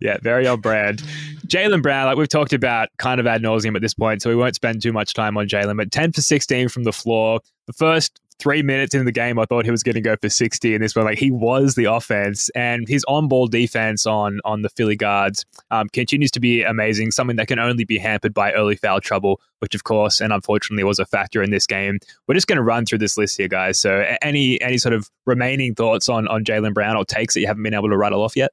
yeah, 0.00 0.16
very 0.22 0.46
on 0.46 0.60
brand. 0.62 1.02
Jaylen 1.48 1.82
Brown, 1.82 2.06
like 2.06 2.18
we've 2.18 2.28
talked 2.28 2.52
about, 2.52 2.90
kind 2.98 3.18
of 3.18 3.26
ad 3.26 3.42
nauseum 3.42 3.74
at 3.74 3.80
this 3.80 3.94
point, 3.94 4.20
so 4.20 4.28
we 4.28 4.36
won't 4.36 4.54
spend 4.54 4.82
too 4.82 4.92
much 4.92 5.14
time 5.14 5.38
on 5.38 5.48
Jaylen. 5.48 5.76
But 5.76 5.90
ten 5.90 6.12
for 6.12 6.20
sixteen 6.20 6.68
from 6.68 6.84
the 6.84 6.92
floor. 6.92 7.40
The 7.66 7.72
first 7.72 8.20
three 8.38 8.62
minutes 8.62 8.94
in 8.94 9.04
the 9.04 9.12
game, 9.12 9.38
I 9.38 9.46
thought 9.46 9.64
he 9.64 9.70
was 9.70 9.82
going 9.82 9.94
to 9.94 10.02
go 10.02 10.14
for 10.20 10.28
sixty, 10.28 10.74
and 10.74 10.84
this 10.84 10.94
one, 10.94 11.06
like 11.06 11.18
he 11.18 11.30
was 11.30 11.74
the 11.74 11.86
offense, 11.86 12.50
and 12.50 12.86
his 12.86 13.02
on-ball 13.08 13.46
defense 13.46 14.04
on 14.04 14.40
on 14.44 14.60
the 14.60 14.68
Philly 14.68 14.94
guards 14.94 15.46
um, 15.70 15.88
continues 15.88 16.30
to 16.32 16.40
be 16.40 16.62
amazing. 16.62 17.12
Something 17.12 17.36
that 17.36 17.48
can 17.48 17.58
only 17.58 17.84
be 17.84 17.96
hampered 17.96 18.34
by 18.34 18.52
early 18.52 18.76
foul 18.76 19.00
trouble, 19.00 19.40
which 19.60 19.74
of 19.74 19.84
course 19.84 20.20
and 20.20 20.34
unfortunately 20.34 20.84
was 20.84 20.98
a 20.98 21.06
factor 21.06 21.42
in 21.42 21.50
this 21.50 21.66
game. 21.66 21.98
We're 22.26 22.34
just 22.34 22.46
going 22.46 22.58
to 22.58 22.62
run 22.62 22.84
through 22.84 22.98
this 22.98 23.16
list 23.16 23.38
here, 23.38 23.48
guys. 23.48 23.80
So, 23.80 24.04
any 24.20 24.60
any 24.60 24.76
sort 24.76 24.92
of 24.92 25.08
remaining 25.24 25.74
thoughts 25.74 26.10
on 26.10 26.28
on 26.28 26.44
Jaylen 26.44 26.74
Brown 26.74 26.96
or 26.96 27.06
takes 27.06 27.32
that 27.34 27.40
you 27.40 27.46
haven't 27.46 27.62
been 27.62 27.74
able 27.74 27.88
to 27.88 27.96
rattle 27.96 28.22
off 28.22 28.36
yet? 28.36 28.50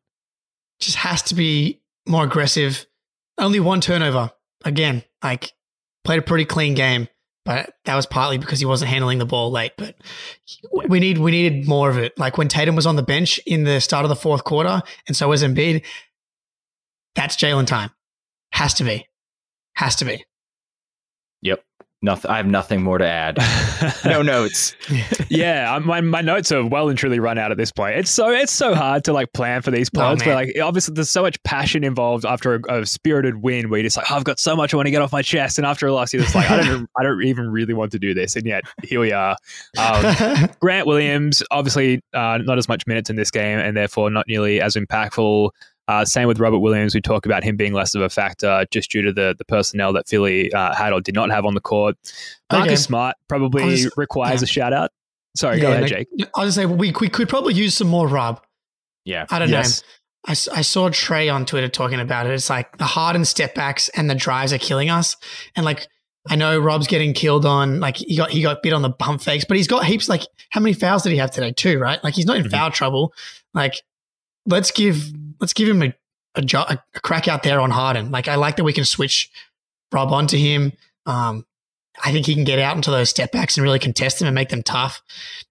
Just 0.79 0.97
has 0.97 1.21
to 1.23 1.35
be 1.35 1.81
more 2.07 2.23
aggressive. 2.23 2.85
Only 3.37 3.59
one 3.59 3.81
turnover. 3.81 4.31
Again, 4.63 5.03
like 5.23 5.51
played 6.03 6.19
a 6.19 6.23
pretty 6.23 6.45
clean 6.45 6.73
game, 6.73 7.07
but 7.43 7.73
that 7.85 7.95
was 7.95 8.05
partly 8.05 8.37
because 8.37 8.59
he 8.59 8.65
wasn't 8.65 8.89
handling 8.89 9.19
the 9.19 9.25
ball 9.25 9.51
late. 9.51 9.73
But 9.77 9.95
we 10.71 10.99
need 10.99 11.17
we 11.17 11.31
needed 11.31 11.67
more 11.67 11.89
of 11.89 11.97
it. 11.97 12.17
Like 12.17 12.37
when 12.37 12.47
Tatum 12.47 12.75
was 12.75 12.85
on 12.85 12.95
the 12.95 13.03
bench 13.03 13.39
in 13.45 13.63
the 13.63 13.79
start 13.79 14.05
of 14.05 14.09
the 14.09 14.15
fourth 14.15 14.43
quarter, 14.43 14.81
and 15.07 15.15
so 15.15 15.29
was 15.29 15.43
Embiid. 15.43 15.83
That's 17.15 17.35
Jaylen 17.35 17.67
time. 17.67 17.91
Has 18.51 18.73
to 18.75 18.83
be. 18.83 19.07
Has 19.75 19.95
to 19.97 20.05
be. 20.05 20.25
Yep. 21.41 21.63
Nothing. 22.05 22.29
I 22.29 22.37
have 22.37 22.45
nothing 22.45 22.83
more 22.83 22.99
to 22.99 23.05
add. 23.05 23.39
No 24.05 24.21
notes. 24.21 24.75
yeah, 25.29 25.79
my 25.83 25.99
my 25.99 26.21
notes 26.21 26.51
are 26.51 26.63
well 26.63 26.89
and 26.89 26.97
truly 26.97 27.19
run 27.19 27.39
out 27.39 27.51
at 27.51 27.57
this 27.57 27.71
point. 27.71 27.97
It's 27.97 28.11
so 28.11 28.29
it's 28.29 28.51
so 28.51 28.75
hard 28.75 29.03
to 29.05 29.13
like 29.13 29.33
plan 29.33 29.63
for 29.63 29.71
these 29.71 29.89
Oh, 29.95 30.15
but 30.15 30.27
like 30.27 30.55
obviously 30.61 30.93
there's 30.93 31.09
so 31.09 31.23
much 31.23 31.41
passion 31.43 31.83
involved 31.83 32.23
after 32.23 32.55
a, 32.55 32.81
a 32.81 32.85
spirited 32.85 33.41
win 33.41 33.69
where 33.69 33.79
you're 33.79 33.85
just 33.85 33.97
like, 33.97 34.11
oh, 34.11 34.15
I've 34.15 34.23
got 34.23 34.39
so 34.39 34.55
much 34.55 34.73
I 34.73 34.77
want 34.77 34.85
to 34.87 34.91
get 34.91 35.01
off 35.01 35.11
my 35.11 35.23
chest, 35.23 35.57
and 35.57 35.65
after 35.65 35.87
a 35.87 35.93
loss, 35.93 36.13
you're 36.13 36.21
just 36.21 36.35
like, 36.35 36.49
I 36.49 36.63
don't 36.63 36.87
I 36.97 37.03
don't 37.03 37.23
even 37.23 37.49
really 37.49 37.73
want 37.73 37.91
to 37.93 37.99
do 37.99 38.13
this, 38.13 38.35
and 38.35 38.45
yet 38.45 38.63
here 38.83 38.99
we 38.99 39.11
are. 39.11 39.35
Um, 39.77 40.49
Grant 40.59 40.85
Williams, 40.85 41.41
obviously 41.49 42.01
uh, 42.13 42.37
not 42.43 42.59
as 42.59 42.67
much 42.67 42.85
minutes 42.85 43.09
in 43.09 43.15
this 43.15 43.31
game, 43.31 43.57
and 43.57 43.75
therefore 43.75 44.11
not 44.11 44.27
nearly 44.27 44.61
as 44.61 44.75
impactful. 44.75 45.49
Uh, 45.87 46.03
same 46.03 46.27
with 46.27 46.39
Robert 46.39 46.59
Williams. 46.59 46.95
We 46.95 47.01
talk 47.01 47.25
about 47.25 47.43
him 47.43 47.55
being 47.57 47.73
less 47.73 47.93
of 47.93 48.01
a 48.01 48.09
factor 48.09 48.65
just 48.71 48.89
due 48.91 49.01
to 49.03 49.13
the 49.13 49.35
the 49.37 49.45
personnel 49.45 49.93
that 49.93 50.07
Philly 50.07 50.51
uh, 50.51 50.73
had 50.73 50.93
or 50.93 51.01
did 51.01 51.13
not 51.15 51.29
have 51.29 51.45
on 51.45 51.53
the 51.53 51.61
court. 51.61 51.95
Marcus 52.51 52.67
Okay. 52.71 52.75
Smart 52.75 53.15
probably 53.27 53.63
was- 53.65 53.91
requires 53.97 54.41
yeah. 54.41 54.45
a 54.45 54.47
shout 54.47 54.73
out. 54.73 54.91
Sorry, 55.37 55.59
go 55.59 55.71
ahead, 55.71 55.87
Jake. 55.87 56.07
I 56.35 56.45
was 56.45 56.55
say 56.55 56.65
we 56.65 56.93
we 57.01 57.09
could 57.09 57.27
probably 57.29 57.53
use 57.53 57.75
some 57.75 57.87
more 57.87 58.07
Rob. 58.07 58.41
Yeah. 59.03 59.25
I 59.29 59.37
don't 59.39 59.49
Yes. 59.49 59.81
know. 59.81 59.87
I 60.27 60.33
saw 60.63 60.89
Trey 60.89 61.29
on 61.29 61.45
Twitter 61.45 61.67
talking 61.69 61.99
about 61.99 62.25
it. 62.25 62.31
It's 62.33 62.49
like 62.49 62.77
the 62.79 62.85
Harden 62.85 63.25
step 63.25 63.53
backs 63.53 63.89
and 63.89 64.09
the 64.09 64.15
drives 64.15 64.51
are 64.53 64.57
killing 64.57 64.89
us. 64.89 65.15
And 65.55 65.63
like 65.65 65.87
I 66.27 66.35
know 66.35 66.57
Rob's 66.57 66.87
getting 66.87 67.13
killed 67.13 67.45
on 67.45 67.79
like 67.79 67.97
he 67.97 68.17
got 68.17 68.31
he 68.31 68.41
got 68.41 68.63
bit 68.63 68.73
on 68.73 68.81
the 68.81 68.89
bump 68.89 69.21
fakes, 69.21 69.45
but 69.45 69.55
he's 69.57 69.67
got 69.67 69.85
heaps 69.85 70.09
like 70.09 70.23
how 70.49 70.61
many 70.61 70.73
fouls 70.73 71.03
did 71.03 71.11
he 71.11 71.17
have 71.19 71.29
today? 71.29 71.51
Two, 71.51 71.77
right? 71.77 72.03
Like 72.03 72.15
he's 72.15 72.25
not 72.25 72.37
in 72.37 72.43
Mhm. 72.45 72.49
foul 72.51 72.71
trouble. 72.71 73.13
Like 73.53 73.75
let's 74.47 74.71
give 74.71 75.11
let's 75.39 75.53
give 75.53 75.67
him 75.67 75.81
a 75.83 75.93
a, 76.35 76.41
jo- 76.41 76.65
a 76.67 76.79
crack 77.01 77.27
out 77.27 77.43
there 77.43 77.61
on 77.61 77.71
Harden. 77.71 78.11
Like 78.11 78.27
I 78.27 78.35
like 78.35 78.57
that 78.57 78.63
we 78.63 78.73
can 78.73 78.85
switch 78.85 79.31
Rob 79.91 80.11
onto 80.11 80.37
him. 80.37 80.73
Um, 81.05 81.45
I 82.03 82.11
think 82.11 82.25
he 82.25 82.33
can 82.33 82.43
get 82.43 82.59
out 82.59 82.75
into 82.75 82.91
those 82.91 83.09
step 83.09 83.31
backs 83.31 83.57
and 83.57 83.63
really 83.63 83.79
contest 83.79 84.19
them 84.19 84.27
and 84.27 84.35
make 84.35 84.49
them 84.49 84.63
tough. 84.63 85.01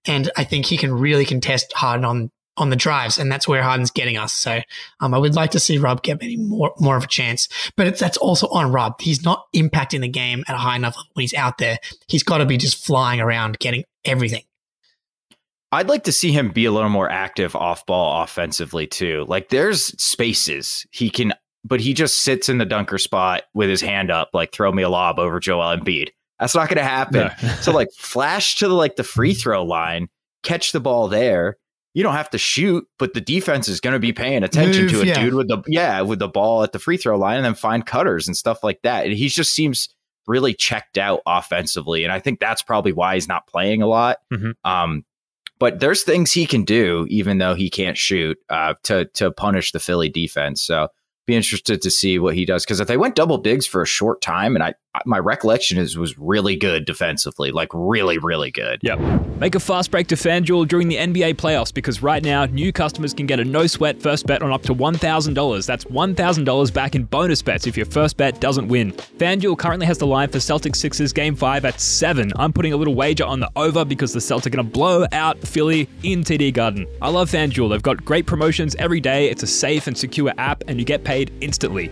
And 0.05 0.29
I 0.37 0.43
think 0.43 0.67
he 0.67 0.77
can 0.77 0.93
really 0.93 1.25
contest 1.25 1.73
Harden 1.73 2.05
on 2.05 2.31
on 2.57 2.69
the 2.69 2.75
drives, 2.77 3.17
and 3.17 3.29
that's 3.29 3.49
where 3.49 3.61
Harden's 3.61 3.91
getting 3.91 4.15
us. 4.15 4.31
So 4.31 4.61
um, 5.01 5.13
I 5.13 5.17
would 5.17 5.35
like 5.35 5.51
to 5.51 5.59
see 5.59 5.77
Rob 5.77 6.03
get 6.03 6.21
maybe 6.21 6.37
more 6.37 6.73
more 6.79 6.95
of 6.95 7.03
a 7.03 7.07
chance, 7.07 7.49
but 7.75 7.97
that's 7.97 8.17
also 8.17 8.47
on 8.47 8.71
Rob. 8.71 9.01
He's 9.01 9.23
not 9.23 9.45
impacting 9.53 10.01
the 10.01 10.07
game 10.07 10.43
at 10.47 10.55
a 10.55 10.59
high 10.59 10.75
enough 10.75 10.95
level 10.95 11.09
when 11.13 11.23
he's 11.23 11.33
out 11.33 11.57
there. 11.57 11.79
He's 12.07 12.23
got 12.23 12.37
to 12.37 12.45
be 12.45 12.57
just 12.57 12.85
flying 12.85 13.19
around, 13.19 13.59
getting 13.59 13.83
everything. 14.05 14.43
I'd 15.75 15.89
like 15.89 16.03
to 16.05 16.11
see 16.11 16.31
him 16.31 16.49
be 16.49 16.65
a 16.65 16.71
little 16.71 16.89
more 16.89 17.09
active 17.09 17.55
off 17.55 17.85
ball 17.85 18.23
offensively 18.23 18.87
too. 18.87 19.25
Like 19.27 19.49
there's 19.49 19.87
spaces 20.01 20.85
he 20.91 21.09
can, 21.09 21.33
but 21.63 21.81
he 21.81 21.93
just 21.93 22.21
sits 22.21 22.47
in 22.47 22.57
the 22.57 22.65
dunker 22.65 22.97
spot 22.97 23.43
with 23.53 23.69
his 23.69 23.81
hand 23.81 24.09
up, 24.09 24.29
like 24.33 24.51
throw 24.51 24.71
me 24.71 24.83
a 24.83 24.89
lob 24.89 25.19
over 25.19 25.39
Joel 25.39 25.77
Embiid. 25.77 26.09
That's 26.39 26.55
not 26.55 26.69
going 26.69 26.77
to 26.77 26.83
happen. 26.83 27.29
No. 27.41 27.49
so 27.61 27.71
like 27.71 27.89
flash 27.97 28.57
to 28.57 28.67
the 28.67 28.73
like 28.73 28.95
the 28.95 29.03
free 29.03 29.33
throw 29.33 29.63
line, 29.63 30.07
catch 30.43 30.71
the 30.71 30.79
ball 30.79 31.07
there. 31.07 31.57
You 31.93 32.03
don't 32.03 32.13
have 32.13 32.29
to 32.31 32.37
shoot, 32.37 32.85
but 32.99 33.13
the 33.13 33.21
defense 33.21 33.69
is 33.69 33.79
going 33.79 33.93
to 33.93 33.99
be 33.99 34.11
paying 34.11 34.43
attention 34.43 34.83
Move, 34.83 34.91
to 34.91 35.01
a 35.01 35.05
yeah. 35.05 35.23
dude 35.23 35.33
with 35.33 35.47
the 35.47 35.61
yeah 35.67 36.01
with 36.01 36.19
the 36.19 36.27
ball 36.27 36.63
at 36.63 36.71
the 36.71 36.79
free 36.79 36.97
throw 36.97 37.17
line, 37.17 37.37
and 37.37 37.45
then 37.45 37.55
find 37.55 37.85
cutters 37.85 38.27
and 38.27 38.35
stuff 38.35 38.63
like 38.63 38.81
that. 38.83 39.05
And 39.05 39.13
he 39.13 39.27
just 39.29 39.51
seems 39.51 39.89
really 40.27 40.53
checked 40.53 40.97
out 40.97 41.21
offensively, 41.25 42.03
and 42.03 42.13
I 42.13 42.19
think 42.19 42.39
that's 42.39 42.61
probably 42.61 42.91
why 42.91 43.15
he's 43.15 43.27
not 43.27 43.47
playing 43.47 43.81
a 43.81 43.87
lot. 43.87 44.17
Mhm. 44.33 44.53
Um, 44.63 45.05
but 45.59 45.79
there's 45.79 46.03
things 46.03 46.31
he 46.31 46.45
can 46.45 46.63
do, 46.63 47.05
even 47.09 47.37
though 47.37 47.55
he 47.55 47.69
can't 47.69 47.97
shoot, 47.97 48.37
uh, 48.49 48.75
to 48.83 49.05
to 49.05 49.31
punish 49.31 49.71
the 49.71 49.79
Philly 49.79 50.09
defense. 50.09 50.61
So 50.61 50.89
be 51.25 51.35
interested 51.35 51.81
to 51.81 51.91
see 51.91 52.19
what 52.19 52.35
he 52.35 52.45
does 52.45 52.65
because 52.65 52.79
if 52.79 52.87
they 52.87 52.97
went 52.97 53.15
double 53.15 53.37
bigs 53.37 53.65
for 53.65 53.81
a 53.81 53.87
short 53.87 54.21
time, 54.21 54.55
and 54.55 54.63
I 54.63 54.73
my 55.05 55.19
recollection 55.19 55.77
is 55.77 55.97
was 55.97 56.17
really 56.17 56.55
good 56.55 56.85
defensively, 56.85 57.51
like 57.51 57.69
really 57.73 58.17
really 58.17 58.51
good. 58.51 58.79
Yep. 58.83 58.99
Make 59.39 59.55
a 59.55 59.59
fast 59.59 59.91
break 59.91 60.07
to 60.07 60.15
FanDuel 60.15 60.67
during 60.69 60.87
the 60.87 60.95
NBA 60.95 61.35
playoffs 61.35 61.73
because 61.73 62.01
right 62.01 62.23
now, 62.23 62.45
new 62.45 62.71
customers 62.71 63.13
can 63.13 63.25
get 63.25 63.39
a 63.39 63.43
no 63.43 63.67
sweat 63.67 64.01
first 64.01 64.25
bet 64.25 64.41
on 64.41 64.51
up 64.51 64.63
to 64.63 64.73
$1,000. 64.73 65.65
That's 65.65 65.83
$1,000 65.83 66.73
back 66.73 66.95
in 66.95 67.03
bonus 67.03 67.41
bets 67.41 67.67
if 67.67 67.75
your 67.75 67.85
first 67.85 68.15
bet 68.15 68.39
doesn't 68.39 68.69
win. 68.69 68.93
FanDuel 68.93 69.57
currently 69.57 69.87
has 69.87 69.97
the 69.97 70.07
line 70.07 70.29
for 70.29 70.37
Celtics 70.37 70.77
Sixers 70.77 71.11
game 71.11 71.35
five 71.35 71.65
at 71.65 71.81
7. 71.81 72.31
I'm 72.37 72.53
putting 72.53 72.71
a 72.71 72.77
little 72.77 72.95
wager 72.95 73.25
on 73.25 73.41
the 73.41 73.51
over 73.57 73.83
because 73.83 74.13
the 74.13 74.19
Celtics 74.19 74.45
are 74.45 74.51
going 74.51 74.65
to 74.65 74.71
blow 74.71 75.05
out 75.11 75.37
Philly 75.39 75.89
in 76.03 76.23
TD 76.23 76.53
Garden. 76.53 76.87
I 77.01 77.09
love 77.09 77.29
FanDuel. 77.29 77.69
They've 77.69 77.83
got 77.83 78.05
great 78.05 78.25
promotions 78.25 78.75
every 78.75 79.01
day. 79.01 79.29
It's 79.29 79.43
a 79.43 79.47
safe 79.47 79.87
and 79.87 79.97
secure 79.97 80.33
app, 80.37 80.63
and 80.67 80.79
you 80.79 80.85
get 80.85 81.03
paid 81.03 81.33
instantly. 81.41 81.91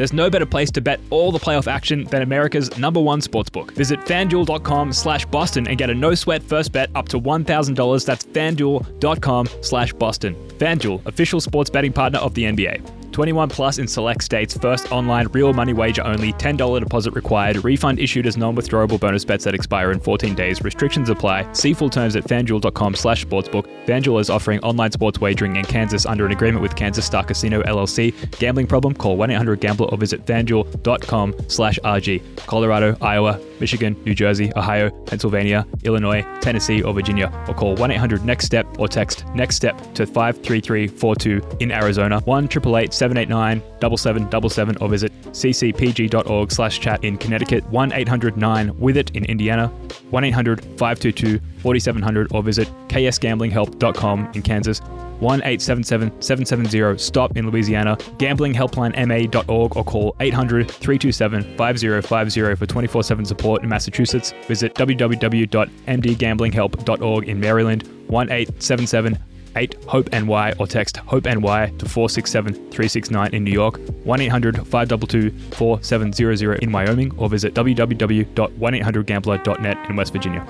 There's 0.00 0.14
no 0.14 0.30
better 0.30 0.46
place 0.46 0.70
to 0.70 0.80
bet 0.80 0.98
all 1.10 1.30
the 1.30 1.38
playoff 1.38 1.66
action 1.66 2.04
than 2.04 2.22
America's 2.22 2.78
number 2.78 2.98
one 2.98 3.20
sportsbook. 3.20 3.70
Visit 3.72 4.00
fanduel.com 4.00 4.94
slash 4.94 5.26
Boston 5.26 5.68
and 5.68 5.76
get 5.76 5.90
a 5.90 5.94
no 5.94 6.14
sweat 6.14 6.42
first 6.42 6.72
bet 6.72 6.88
up 6.94 7.06
to 7.08 7.20
$1,000. 7.20 8.06
That's 8.06 8.24
fanduel.com 8.24 9.48
slash 9.60 9.92
Boston. 9.92 10.34
Fanduel, 10.56 11.04
official 11.04 11.38
sports 11.38 11.68
betting 11.68 11.92
partner 11.92 12.18
of 12.20 12.32
the 12.32 12.44
NBA. 12.44 12.99
21 13.12 13.48
plus 13.48 13.78
in 13.78 13.88
select 13.88 14.22
states. 14.22 14.56
First 14.56 14.90
online 14.92 15.28
real 15.28 15.52
money 15.52 15.72
wager 15.72 16.02
only. 16.04 16.32
$10 16.32 16.80
deposit 16.80 17.14
required. 17.14 17.62
Refund 17.64 17.98
issued 17.98 18.26
as 18.26 18.36
non-withdrawable 18.36 18.98
bonus 19.00 19.24
bets 19.24 19.44
that 19.44 19.54
expire 19.54 19.92
in 19.92 20.00
14 20.00 20.34
days. 20.34 20.62
Restrictions 20.62 21.10
apply. 21.10 21.50
See 21.52 21.72
full 21.72 21.90
terms 21.90 22.16
at 22.16 22.24
fanduel.com 22.24 22.94
slash 22.94 23.24
sportsbook. 23.24 23.66
FanDuel 23.86 24.20
is 24.20 24.30
offering 24.30 24.60
online 24.60 24.92
sports 24.92 25.20
wagering 25.20 25.56
in 25.56 25.64
Kansas 25.64 26.06
under 26.06 26.26
an 26.26 26.32
agreement 26.32 26.62
with 26.62 26.76
Kansas 26.76 27.04
Star 27.04 27.24
Casino 27.24 27.62
LLC. 27.62 28.12
Gambling 28.38 28.66
problem? 28.66 28.94
Call 28.94 29.16
1-800-GAMBLER 29.18 29.86
or 29.86 29.98
visit 29.98 30.24
fanduel.com 30.26 31.34
slash 31.48 31.78
RG. 31.84 32.22
Colorado, 32.46 32.96
Iowa, 33.00 33.40
Michigan, 33.60 33.96
New 34.04 34.14
Jersey, 34.14 34.52
Ohio, 34.56 34.90
Pennsylvania, 35.04 35.66
Illinois, 35.84 36.22
Tennessee, 36.40 36.82
or 36.82 36.92
Virginia, 36.92 37.30
or 37.48 37.54
call 37.54 37.74
1 37.76 37.90
800 37.90 38.24
NEXT 38.24 38.46
STEP 38.46 38.78
or 38.78 38.88
text 38.88 39.24
NEXT 39.34 39.56
STEP 39.56 39.94
to 39.94 40.06
53342 40.06 41.56
in 41.60 41.70
Arizona, 41.70 42.20
1 42.20 42.44
888 42.44 42.92
789 42.92 43.60
7777, 43.96 44.76
or 44.80 44.88
visit 44.88 45.12
ccpg.org 45.30 46.50
slash 46.50 46.80
chat 46.80 47.04
in 47.04 47.16
Connecticut, 47.16 47.64
1 47.70 47.92
800 47.92 48.36
9 48.36 48.78
with 48.78 48.96
it 48.96 49.10
in 49.10 49.24
Indiana, 49.26 49.68
1 50.10 50.24
800 50.24 50.60
522 50.78 51.40
4700, 51.60 52.32
or 52.32 52.42
visit 52.42 52.68
ksgamblinghelp.com 52.88 54.32
in 54.34 54.42
Kansas. 54.42 54.80
1 55.20 55.40
877 55.40 56.22
770 56.22 56.98
STOP 56.98 57.36
in 57.36 57.50
Louisiana, 57.50 57.96
gamblinghelplinema.org, 58.18 59.76
or 59.76 59.84
call 59.84 60.16
800 60.20 60.70
327 60.70 61.56
5050 61.56 62.54
for 62.56 62.66
24 62.66 63.02
7 63.02 63.24
support 63.24 63.62
in 63.62 63.68
Massachusetts. 63.68 64.34
Visit 64.48 64.74
www.mdgamblinghelp.org 64.74 67.28
in 67.28 67.40
Maryland, 67.40 67.88
1 68.08 68.30
877 68.30 69.18
8 69.56 69.74
HOPE 69.86 70.12
NY 70.12 70.52
or 70.58 70.66
text 70.66 70.96
HOPE 70.98 71.24
NY 71.24 71.72
to 71.78 71.88
467 71.88 72.54
369 72.54 73.34
in 73.34 73.44
New 73.44 73.52
York, 73.52 73.78
1 74.04 74.20
800 74.20 74.56
522 74.56 75.30
4700 75.54 76.62
in 76.62 76.70
Wyoming, 76.72 77.12
or 77.18 77.28
visit 77.28 77.54
www.1800gambler.net 77.54 79.90
in 79.90 79.96
West 79.96 80.12
Virginia. 80.12 80.46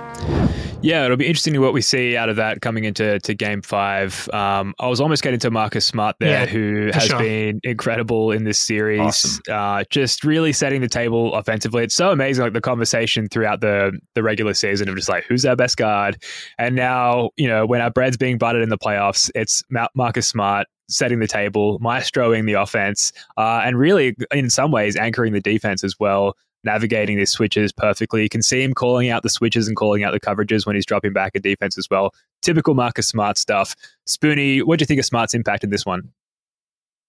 Yeah, 0.83 1.05
it'll 1.05 1.19
be 1.19 1.27
interesting 1.27 1.61
what 1.61 1.75
we 1.75 1.83
see 1.83 2.17
out 2.17 2.31
of 2.31 2.37
that 2.37 2.63
coming 2.63 2.85
into 2.85 3.19
to 3.21 3.35
game 3.35 3.61
five. 3.61 4.29
Um, 4.33 4.75
I 4.79 4.87
was 4.89 4.99
almost 5.01 5.23
getting 5.23 5.39
to 5.41 5.51
Marcus 5.51 5.85
Smart 5.87 6.17
there, 6.21 6.31
Yeah, 6.31 6.47
who 6.47 6.91
has 6.95 7.05
sure. 7.05 7.19
been 7.19 7.61
incredible 7.65 8.33
in 8.33 8.45
this 8.45 8.59
series. 8.59 9.01
Awesome. 9.01 9.43
Uh, 9.51 9.85
just 9.91 10.25
really 10.25 10.55
setting 10.55 10.81
the 10.81 10.89
table 10.89 11.35
offensively. 11.35 11.85
It's 11.85 11.95
so 11.95 12.13
amazing, 12.13 12.45
like 12.45 12.55
the 12.55 12.61
conversation 12.63 13.29
throughout 13.29 13.61
the 13.61 13.99
the 14.15 14.23
regular 14.23 14.55
season 14.55 14.89
of 14.89 14.97
just 14.97 15.09
like 15.09 15.25
who's 15.25 15.45
our 15.45 15.57
best 15.57 15.77
guard, 15.77 16.17
and 16.59 16.75
now 16.75 17.31
you 17.37 17.47
know 17.49 17.67
when 17.67 17.81
our 17.83 17.91
bread's 17.91 18.17
being 18.17 18.39
buttered 18.39 18.63
in 18.63 18.71
the 18.71 18.79
playoffs, 18.79 18.90
it's 19.35 19.63
Marcus 19.95 20.29
Smart 20.29 20.67
setting 20.89 21.21
the 21.21 21.29
table, 21.29 21.79
maestroing 21.81 22.47
the 22.47 22.55
offense, 22.55 23.13
uh, 23.37 23.63
and 23.65 23.79
really 23.79 24.17
in 24.33 24.51
some 24.51 24.71
ways 24.71 24.97
anchoring 24.97 25.33
the 25.33 25.41
defense 25.41 25.85
as 25.85 25.95
well. 25.99 26.37
Navigating 26.63 27.17
these 27.17 27.31
switches 27.31 27.73
perfectly. 27.73 28.23
You 28.23 28.29
can 28.29 28.43
see 28.43 28.63
him 28.63 28.75
calling 28.75 29.09
out 29.09 29.23
the 29.23 29.31
switches 29.31 29.67
and 29.67 29.75
calling 29.75 30.05
out 30.05 30.13
the 30.13 30.21
coverages 30.21 30.67
when 30.67 30.77
he's 30.77 30.85
dropping 30.85 31.15
back 31.15 31.33
a 31.35 31.41
defense 31.41 31.79
as 31.79 31.89
well. 31.91 32.13
Typical 32.43 32.75
Marcus 32.75 33.09
Smart 33.09 33.39
stuff. 33.39 33.75
Spoonie, 34.07 34.63
what 34.63 34.79
do 34.79 34.83
you 34.83 34.87
think 34.87 35.01
of 35.01 35.07
Smart's 35.07 35.33
impact 35.33 35.65
in 35.65 35.71
this 35.71 35.87
one? 35.87 36.11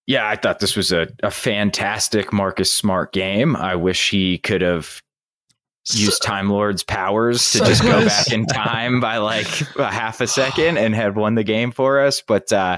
Yeah, 0.07 0.27
I 0.29 0.37
thought 0.37 0.59
this 0.59 0.77
was 0.77 0.93
a, 0.93 1.09
a 1.21 1.31
fantastic 1.31 2.31
Marcus 2.31 2.71
Smart 2.71 3.11
game. 3.11 3.57
I 3.57 3.75
wish 3.75 4.09
he 4.09 4.37
could 4.37 4.61
have 4.61 5.01
used 5.93 6.21
Time 6.21 6.49
Lord's 6.49 6.83
powers 6.83 7.51
to 7.51 7.57
So 7.59 7.65
just 7.65 7.81
go 7.83 8.05
back 8.05 8.27
in 8.31 8.45
time 8.45 8.99
by 8.99 9.17
like 9.17 9.47
a 9.77 9.91
half 9.91 10.21
a 10.21 10.27
second 10.27 10.77
and 10.77 10.93
had 10.95 11.15
won 11.15 11.35
the 11.35 11.43
game 11.43 11.71
for 11.71 11.99
us. 11.99 12.21
But 12.25 12.51
uh, 12.53 12.77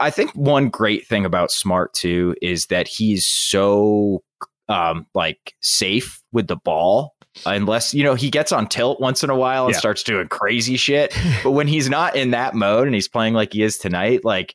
I 0.00 0.10
think 0.10 0.30
one 0.32 0.68
great 0.68 1.06
thing 1.06 1.24
about 1.24 1.50
Smart 1.50 1.92
too 1.94 2.34
is 2.40 2.66
that 2.66 2.86
he's 2.88 3.26
so 3.26 4.22
um, 4.68 5.06
like 5.14 5.54
safe 5.60 6.22
with 6.32 6.46
the 6.46 6.56
ball. 6.56 7.14
Unless 7.46 7.94
you 7.94 8.04
know 8.04 8.14
he 8.14 8.28
gets 8.30 8.52
on 8.52 8.66
tilt 8.68 9.00
once 9.00 9.24
in 9.24 9.30
a 9.30 9.34
while 9.36 9.64
and 9.64 9.72
Yeah. 9.72 9.78
starts 9.78 10.02
doing 10.02 10.28
crazy 10.28 10.76
shit, 10.76 11.16
but 11.42 11.52
when 11.52 11.66
he's 11.66 11.88
not 11.88 12.14
in 12.14 12.32
that 12.32 12.54
mode 12.54 12.86
and 12.86 12.94
he's 12.94 13.08
playing 13.08 13.32
like 13.32 13.54
he 13.54 13.62
is 13.62 13.78
tonight, 13.78 14.22
like 14.22 14.54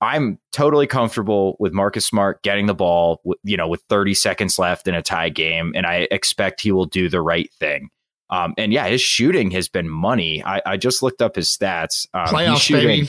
I'm 0.00 0.38
totally 0.52 0.86
comfortable 0.86 1.56
with 1.58 1.72
Marcus 1.72 2.06
Smart 2.06 2.42
getting 2.42 2.66
the 2.66 2.74
ball, 2.74 3.22
you 3.44 3.56
know, 3.56 3.66
with 3.68 3.82
30 3.88 4.14
seconds 4.14 4.58
left 4.58 4.86
in 4.88 4.94
a 4.94 5.02
tie 5.02 5.30
game, 5.30 5.72
and 5.74 5.86
I 5.86 6.06
expect 6.10 6.60
he 6.60 6.70
will 6.72 6.84
do 6.86 7.08
the 7.08 7.20
right 7.20 7.50
thing. 7.58 7.88
Um, 8.28 8.54
and 8.58 8.72
yeah, 8.72 8.86
his 8.88 9.00
shooting 9.00 9.52
has 9.52 9.68
been 9.68 9.88
money. 9.88 10.42
I, 10.44 10.60
I 10.66 10.76
just 10.76 11.02
looked 11.02 11.22
up 11.22 11.36
his 11.36 11.48
stats. 11.48 12.06
Um, 12.12 12.22
he's 12.26 12.30
Playoffs, 12.32 12.60
shooting, 12.60 12.86
baby. 13.04 13.08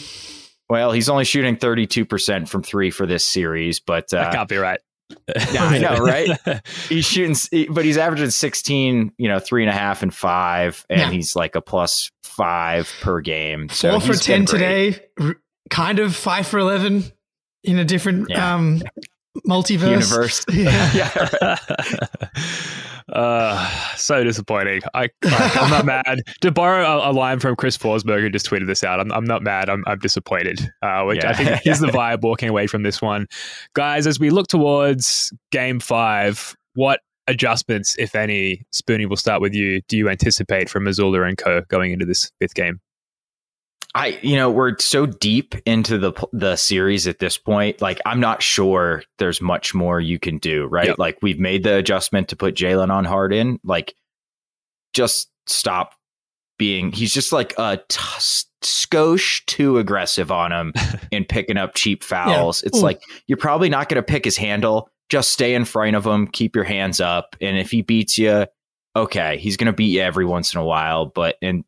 Well, 0.69 0.91
he's 0.91 1.09
only 1.09 1.25
shooting 1.25 1.57
32% 1.57 2.47
from 2.47 2.61
three 2.63 2.91
for 2.91 3.05
this 3.05 3.25
series, 3.25 3.79
but 3.79 4.09
That 4.09 4.27
uh, 4.27 4.31
can't 4.31 4.49
be 4.49 4.57
right. 4.57 4.79
yeah, 5.51 5.63
I 5.65 5.77
know, 5.79 5.95
right? 5.97 6.29
he's 6.89 7.05
shooting, 7.05 7.35
but 7.73 7.83
he's 7.85 7.97
averaging 7.97 8.29
16, 8.29 9.13
you 9.17 9.27
know, 9.27 9.39
three 9.39 9.63
and 9.63 9.69
a 9.69 9.73
half 9.73 10.03
and 10.03 10.13
five, 10.13 10.85
and 10.89 10.99
Yeah. 10.99 11.11
he's 11.11 11.35
like 11.35 11.55
a 11.55 11.61
plus 11.61 12.11
five 12.23 12.91
per 13.01 13.21
game. 13.21 13.69
So 13.69 13.99
Four 13.99 14.13
for 14.13 14.21
10 14.21 14.45
today, 14.45 14.99
r- 15.19 15.37
kind 15.69 15.99
of 15.99 16.15
five 16.15 16.47
for 16.47 16.59
11 16.59 17.03
in 17.63 17.79
a 17.79 17.85
different 17.85 18.29
Yeah. 18.29 18.55
um, 18.55 18.81
multiverse. 19.47 19.89
Universe. 19.91 20.45
Yeah. 20.53 21.27
yeah. 21.71 22.05
uh, 23.13 23.69
so 23.95 24.23
disappointing. 24.23 24.81
I, 24.93 25.09
I, 25.23 25.51
I'm 25.61 25.69
not 25.69 25.85
mad. 25.85 26.21
To 26.41 26.51
borrow 26.51 26.85
a, 26.85 27.11
a 27.11 27.13
line 27.13 27.39
from 27.39 27.55
Chris 27.55 27.77
Forsberg, 27.77 28.21
who 28.21 28.29
just 28.29 28.49
tweeted 28.49 28.67
this 28.67 28.83
out, 28.83 28.99
I'm, 28.99 29.11
I'm 29.11 29.25
not 29.25 29.41
mad. 29.41 29.69
I'm, 29.69 29.83
I'm 29.87 29.99
disappointed, 29.99 30.61
uh, 30.81 31.03
which 31.03 31.23
I 31.23 31.33
think 31.33 31.65
is 31.65 31.79
the 31.79 31.87
vibe 31.87 32.21
walking 32.21 32.49
away 32.49 32.67
from 32.67 32.83
this 32.83 33.01
one. 33.01 33.27
Guys, 33.73 34.07
as 34.07 34.19
we 34.19 34.29
look 34.29 34.47
towards 34.47 35.31
game 35.51 35.79
five, 35.79 36.55
what 36.75 36.99
adjustments, 37.27 37.95
if 37.97 38.15
any, 38.15 38.63
Spoonie, 38.73 39.07
will 39.07 39.17
start 39.17 39.41
with 39.41 39.53
you, 39.53 39.81
do 39.87 39.97
you 39.97 40.09
anticipate 40.09 40.69
from 40.69 40.85
Mazzulla 40.85 41.27
and 41.27 41.37
co 41.37 41.61
going 41.69 41.91
into 41.91 42.05
this 42.05 42.31
fifth 42.39 42.53
game? 42.55 42.79
I, 43.97 44.19
you 44.21 44.35
know, 44.35 44.51
we're 44.51 44.77
so 44.77 45.07
deep 45.07 45.55
into 45.65 45.97
the 45.97 46.13
the 46.31 46.55
series 46.55 47.07
at 47.07 47.17
this 47.17 47.37
point. 47.37 47.81
Like, 47.81 47.99
I'm 48.05 48.19
not 48.19 48.43
sure 48.43 49.01
there's 49.17 49.41
much 49.41 49.73
more 49.73 49.99
you 49.99 50.19
can 50.19 50.37
do, 50.37 50.65
right? 50.67 50.89
Yep. 50.89 50.99
Like, 50.99 51.17
we've 51.23 51.39
made 51.39 51.63
the 51.63 51.77
adjustment 51.77 52.27
to 52.29 52.35
put 52.35 52.55
Jaylen 52.55 52.91
on 52.91 53.05
Harden. 53.05 53.59
Like, 53.63 53.95
just 54.93 55.31
stop 55.47 55.95
being. 56.59 56.91
He's 56.91 57.11
just 57.11 57.31
like 57.31 57.55
a 57.57 57.79
t- 57.89 57.99
skosh 58.61 59.43
too 59.47 59.79
aggressive 59.79 60.31
on 60.31 60.51
him 60.51 60.73
and 61.11 61.27
picking 61.27 61.57
up 61.57 61.73
cheap 61.73 62.03
fouls. 62.03 62.61
It's 62.61 62.77
Ooh. 62.77 62.83
like 62.83 63.01
you're 63.25 63.37
probably 63.37 63.69
not 63.69 63.89
going 63.89 64.01
to 64.01 64.03
pick 64.03 64.25
his 64.25 64.37
handle. 64.37 64.89
Just 65.09 65.31
stay 65.31 65.55
in 65.55 65.65
front 65.65 65.95
of 65.95 66.05
him. 66.05 66.27
Keep 66.27 66.55
your 66.55 66.65
hands 66.65 67.01
up, 67.01 67.35
and 67.41 67.57
if 67.57 67.71
he 67.71 67.81
beats 67.81 68.19
you, 68.19 68.45
okay, 68.95 69.39
he's 69.39 69.57
going 69.57 69.65
to 69.67 69.73
beat 69.73 69.87
you 69.87 70.01
every 70.01 70.25
once 70.25 70.53
in 70.53 70.59
a 70.59 70.65
while. 70.65 71.07
But 71.07 71.37
and 71.41 71.63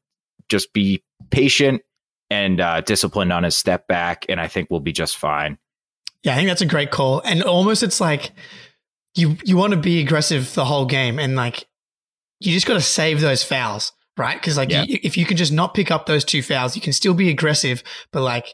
just 0.47 0.73
be 0.73 1.03
patient 1.31 1.81
and 2.29 2.59
uh, 2.61 2.81
disciplined 2.81 3.33
on 3.33 3.43
his 3.43 3.55
step 3.55 3.87
back, 3.87 4.25
and 4.29 4.39
I 4.39 4.47
think 4.47 4.69
we'll 4.69 4.79
be 4.79 4.91
just 4.91 5.17
fine. 5.17 5.57
Yeah, 6.23 6.33
I 6.33 6.35
think 6.35 6.47
that's 6.49 6.61
a 6.61 6.65
great 6.65 6.91
call. 6.91 7.21
And 7.21 7.41
almost 7.43 7.81
it's 7.83 8.01
like 8.01 8.31
you 9.15 9.37
you 9.43 9.57
want 9.57 9.71
to 9.71 9.79
be 9.79 10.01
aggressive 10.01 10.53
the 10.53 10.65
whole 10.65 10.85
game 10.85 11.17
and 11.17 11.35
like 11.35 11.67
you 12.39 12.51
just 12.53 12.65
got 12.67 12.75
to 12.75 12.81
save 12.81 13.21
those 13.21 13.43
fouls, 13.43 13.91
right? 14.17 14.39
Because 14.39 14.57
like 14.57 14.69
Yeah. 14.69 14.83
you, 14.83 14.99
if 15.01 15.17
you 15.17 15.25
can 15.25 15.37
just 15.37 15.51
not 15.51 15.73
pick 15.73 15.91
up 15.91 16.05
those 16.05 16.23
two 16.25 16.43
fouls, 16.43 16.75
you 16.75 16.81
can 16.81 16.93
still 16.93 17.13
be 17.13 17.29
aggressive, 17.29 17.83
but 18.11 18.21
like 18.21 18.53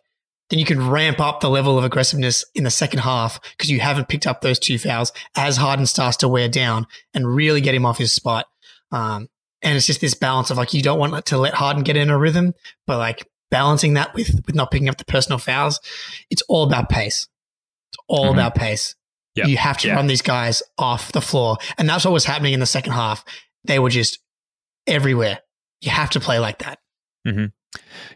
then 0.51 0.59
you 0.59 0.65
can 0.65 0.89
ramp 0.89 1.19
up 1.19 1.41
the 1.41 1.49
level 1.49 1.75
of 1.77 1.83
aggressiveness 1.83 2.45
in 2.53 2.63
the 2.63 2.69
second 2.69 2.99
half 2.99 3.39
because 3.57 3.71
you 3.71 3.79
haven't 3.79 4.07
picked 4.07 4.27
up 4.27 4.41
those 4.41 4.59
two 4.59 4.77
fouls 4.77 5.11
as 5.35 5.57
Harden 5.57 5.87
starts 5.87 6.17
to 6.17 6.27
wear 6.27 6.47
down 6.47 6.85
and 7.15 7.35
really 7.35 7.61
get 7.61 7.73
him 7.73 7.85
off 7.85 7.97
his 7.97 8.13
spot. 8.13 8.45
Um, 8.91 9.27
and 9.63 9.75
it's 9.75 9.87
just 9.87 10.01
this 10.01 10.13
balance 10.13 10.51
of 10.51 10.57
like 10.57 10.73
you 10.73 10.83
don't 10.83 10.99
want 10.99 11.25
to 11.25 11.37
let 11.39 11.55
Harden 11.55 11.81
get 11.83 11.97
in 11.97 12.11
a 12.11 12.17
rhythm, 12.17 12.53
but 12.85 12.99
like 12.99 13.27
balancing 13.59 13.93
that 13.93 14.13
with 14.13 14.29
with 14.45 14.55
not 14.55 14.69
picking 14.71 14.89
up 14.89 14.97
the 14.97 15.05
personal 15.05 15.37
fouls. 15.39 15.79
It's 16.29 16.41
all 16.49 16.63
about 16.63 16.89
pace. 16.89 17.27
It's 17.91 17.97
all 18.07 18.27
Mhm. 18.31 18.33
about 18.33 18.55
pace. 18.55 18.95
Yep. 19.35 19.47
You 19.47 19.57
have 19.57 19.77
to 19.79 19.87
Yeah. 19.87 19.95
run 19.95 20.07
these 20.07 20.21
guys 20.21 20.61
off 20.77 21.11
the 21.13 21.21
floor, 21.21 21.57
and 21.77 21.87
that's 21.89 22.03
what 22.05 22.13
was 22.13 22.25
happening 22.25 22.53
in 22.53 22.59
the 22.59 22.65
second 22.65 22.93
half. 22.93 23.23
They 23.63 23.79
were 23.79 23.89
just 23.89 24.19
everywhere. 24.87 25.39
You 25.81 25.91
have 25.91 26.09
to 26.11 26.19
play 26.19 26.39
like 26.39 26.59
that. 26.59 26.79
Mm-hmm. 27.27 27.45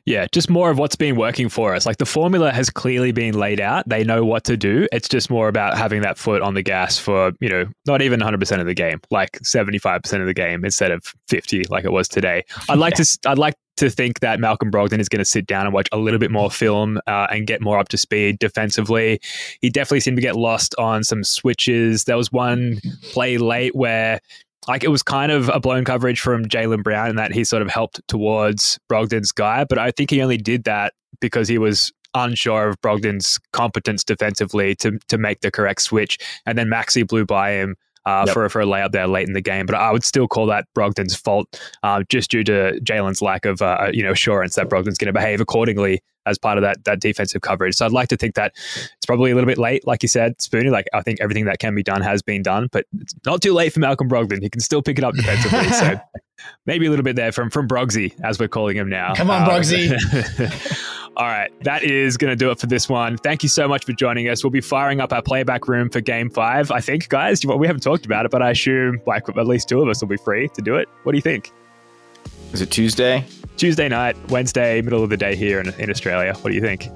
Yeah, 0.06 0.26
just 0.32 0.50
more 0.50 0.70
of 0.72 0.78
what's 0.78 0.96
been 0.96 1.16
working 1.18 1.50
for 1.50 1.76
us. 1.76 1.86
Like 1.86 1.98
the 1.98 2.06
formula 2.06 2.52
has 2.54 2.70
clearly 2.70 3.12
been 3.12 3.34
laid 3.38 3.60
out. 3.60 3.88
They 3.90 4.04
know 4.06 4.24
what 4.24 4.46
to 4.46 4.56
do. 4.56 4.88
It's 4.94 5.10
just 5.10 5.30
more 5.30 5.48
about 5.50 5.78
having 5.78 6.02
that 6.04 6.18
foot 6.18 6.42
on 6.42 6.54
the 6.54 6.62
gas 6.62 6.98
for, 6.98 7.34
you 7.42 7.50
know, 7.50 7.66
not 7.86 8.02
even 8.02 8.20
100% 8.22 8.62
of 8.62 8.68
the 8.68 8.74
game, 8.74 9.02
like 9.12 9.38
75% 9.44 10.22
of 10.22 10.28
the 10.28 10.34
game 10.34 10.64
instead 10.64 10.92
of 10.92 11.04
50 11.28 11.64
like 11.70 11.84
it 11.84 11.92
was 11.92 12.08
today. 12.08 12.44
I'd 12.70 12.78
like 12.80 12.94
to 12.96 13.20
I'd 13.26 13.38
like 13.38 13.56
to 13.80 13.90
think 13.90 14.20
that 14.20 14.40
Malcolm 14.40 14.70
Brogdon 14.72 15.00
is 15.00 15.10
going 15.10 15.20
to 15.20 15.26
sit 15.26 15.48
down 15.48 15.66
and 15.66 15.74
watch 15.74 15.88
a 15.92 15.98
little 15.98 16.20
bit 16.20 16.32
more 16.32 16.52
film 16.52 17.00
uh, 17.08 17.28
and 17.32 17.48
get 17.48 17.62
more 17.62 17.80
up 17.80 17.90
to 17.90 17.98
speed 17.98 18.40
defensively. 18.40 19.20
He 19.62 19.70
definitely 19.70 20.02
seemed 20.02 20.18
to 20.18 20.22
get 20.22 20.36
lost 20.36 20.76
on 20.78 21.04
some 21.04 21.24
switches. 21.24 22.04
There 22.04 22.18
was 22.18 22.32
one 22.32 22.80
play 23.12 23.38
late 23.38 23.76
where 23.76 24.20
like 24.68 24.84
it 24.84 24.90
was 24.90 25.02
kind 25.02 25.32
of 25.32 25.50
a 25.50 25.60
blown 25.60 25.86
coverage 25.86 26.20
from 26.20 26.46
Jaylen 26.46 26.84
Brown 26.84 27.10
in 27.10 27.16
that 27.16 27.32
he 27.32 27.44
sort 27.44 27.62
of 27.62 27.70
helped 27.70 28.02
towards 28.08 28.78
Brogdon's 28.92 29.32
guy, 29.32 29.64
but 29.64 29.80
I 29.80 29.92
think 29.92 30.12
he 30.12 30.22
only 30.22 30.38
did 30.38 30.66
that 30.66 30.94
because 31.22 31.48
he 31.48 31.58
was 31.58 31.92
unsure 32.14 32.70
of 32.70 32.82
Brogdon's 32.82 33.40
competence 33.54 34.04
defensively 34.04 34.76
to 34.76 35.00
to 35.08 35.18
make 35.18 35.42
the 35.42 35.52
correct 35.52 35.82
switch, 35.82 36.18
and 36.46 36.58
then 36.58 36.70
Maxey 36.70 37.04
blew 37.04 37.26
by 37.26 37.52
him. 37.54 37.76
Uh, 38.06 38.24
Yep. 38.26 38.34
for 38.34 38.50
for 38.50 38.62
a 38.62 38.66
layup 38.66 38.92
there 38.92 39.08
late 39.08 39.28
in 39.28 39.34
the 39.34 39.42
game, 39.42 39.66
but 39.66 39.76
I 39.76 39.92
would 39.92 40.04
still 40.04 40.28
call 40.28 40.46
that 40.48 40.66
Brogdon's 40.76 41.16
fault, 41.16 41.62
uh, 41.84 42.02
just 42.10 42.32
due 42.32 42.44
to 42.46 42.80
Jaylen's 42.84 43.22
lack 43.22 43.46
of 43.46 43.62
uh, 43.62 43.90
you 43.94 44.02
know 44.04 44.12
assurance 44.12 44.56
that 44.56 44.70
Brogdon's 44.70 44.98
going 44.98 45.08
to 45.08 45.14
behave 45.14 45.42
accordingly 45.42 46.02
as 46.26 46.38
part 46.38 46.58
of 46.58 46.62
that 46.64 46.84
that 46.86 47.00
defensive 47.02 47.42
coverage. 47.42 47.76
So 47.76 47.86
I'd 47.86 47.92
like 47.92 48.08
to 48.10 48.18
think 48.18 48.36
that 48.36 48.54
it's 48.56 49.06
probably 49.06 49.32
a 49.32 49.36
little 49.36 49.48
bit 49.48 49.58
late, 49.58 49.86
like 49.86 50.02
you 50.02 50.10
said, 50.10 50.38
Spoonie. 50.40 50.72
Like 50.72 50.88
I 50.94 51.02
think 51.02 51.20
everything 51.22 51.46
that 51.46 51.60
can 51.60 51.76
be 51.76 51.84
done 51.84 52.02
has 52.02 52.22
been 52.22 52.42
done, 52.42 52.70
but 52.72 52.86
it's 53.00 53.14
not 53.26 53.42
too 53.42 53.54
late 53.54 53.74
for 53.74 53.80
Malcolm 53.82 54.10
Brogdon. 54.10 54.42
He 54.42 54.50
can 54.50 54.62
still 54.62 54.82
pick 54.82 54.98
it 54.98 55.04
up 55.04 55.14
defensively. 55.16 55.70
so 55.70 56.00
maybe 56.66 56.86
a 56.88 56.90
little 56.90 57.04
bit 57.04 57.16
there 57.18 57.32
from 57.32 57.50
from 57.50 57.68
Brogsy, 57.68 58.14
as 58.24 58.40
we're 58.40 58.48
calling 58.48 58.78
him 58.78 58.90
now. 58.90 59.14
Come 59.16 59.30
on, 59.30 59.44
Um, 59.44 59.50
Brogsy. 59.50 59.90
All 61.18 61.26
right, 61.26 61.52
that 61.64 61.84
is 61.84 62.16
going 62.16 62.30
to 62.32 62.36
do 62.36 62.50
it 62.52 62.60
for 62.60 62.68
this 62.68 62.88
one. 62.88 63.18
Thank 63.18 63.44
you 63.44 63.50
so 63.50 63.68
much 63.68 63.84
for 63.86 63.92
joining 63.94 64.30
us. 64.30 64.44
We'll 64.44 64.52
be 64.52 64.62
firing 64.62 65.02
up 65.02 65.12
our 65.12 65.22
playback 65.22 65.68
room 65.68 65.90
for 65.90 66.00
Game 66.02 66.30
Five. 66.30 66.72
I 66.72 66.80
think, 66.80 67.10
guys, 67.10 67.46
we 67.46 67.68
haven't 67.68 67.82
talked 67.84 68.06
about 68.06 68.26
it, 68.26 68.32
but 68.32 68.42
I 68.42 68.52
assume 68.52 69.02
like 69.06 69.28
at 69.28 69.48
least 69.48 69.68
two 69.68 69.82
of 69.82 69.90
us 69.90 70.02
will 70.02 70.08
be 70.08 70.18
free 70.18 70.48
to 70.50 70.62
do 70.62 70.76
it. 70.76 70.88
What 71.04 71.12
do 71.12 71.18
you 71.18 71.22
think? 71.22 71.52
Is 72.54 72.62
it 72.62 72.72
Tuesday? 72.72 73.26
Tuesday 73.58 73.90
night, 73.90 74.16
Wednesday, 74.30 74.82
middle 74.82 75.04
of 75.04 75.10
the 75.10 75.18
day 75.18 75.36
here 75.36 75.60
in, 75.60 75.74
in 75.74 75.90
Australia. 75.90 76.34
What 76.36 76.52
do 76.52 76.56
you 76.56 76.62
think? 76.62 76.88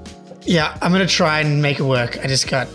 Yeah, 0.42 0.76
I'm 0.80 0.90
gonna 0.92 1.06
try 1.06 1.40
and 1.40 1.60
make 1.60 1.78
it 1.78 1.84
work. 1.84 2.18
I 2.18 2.26
just 2.26 2.48
got 2.48 2.66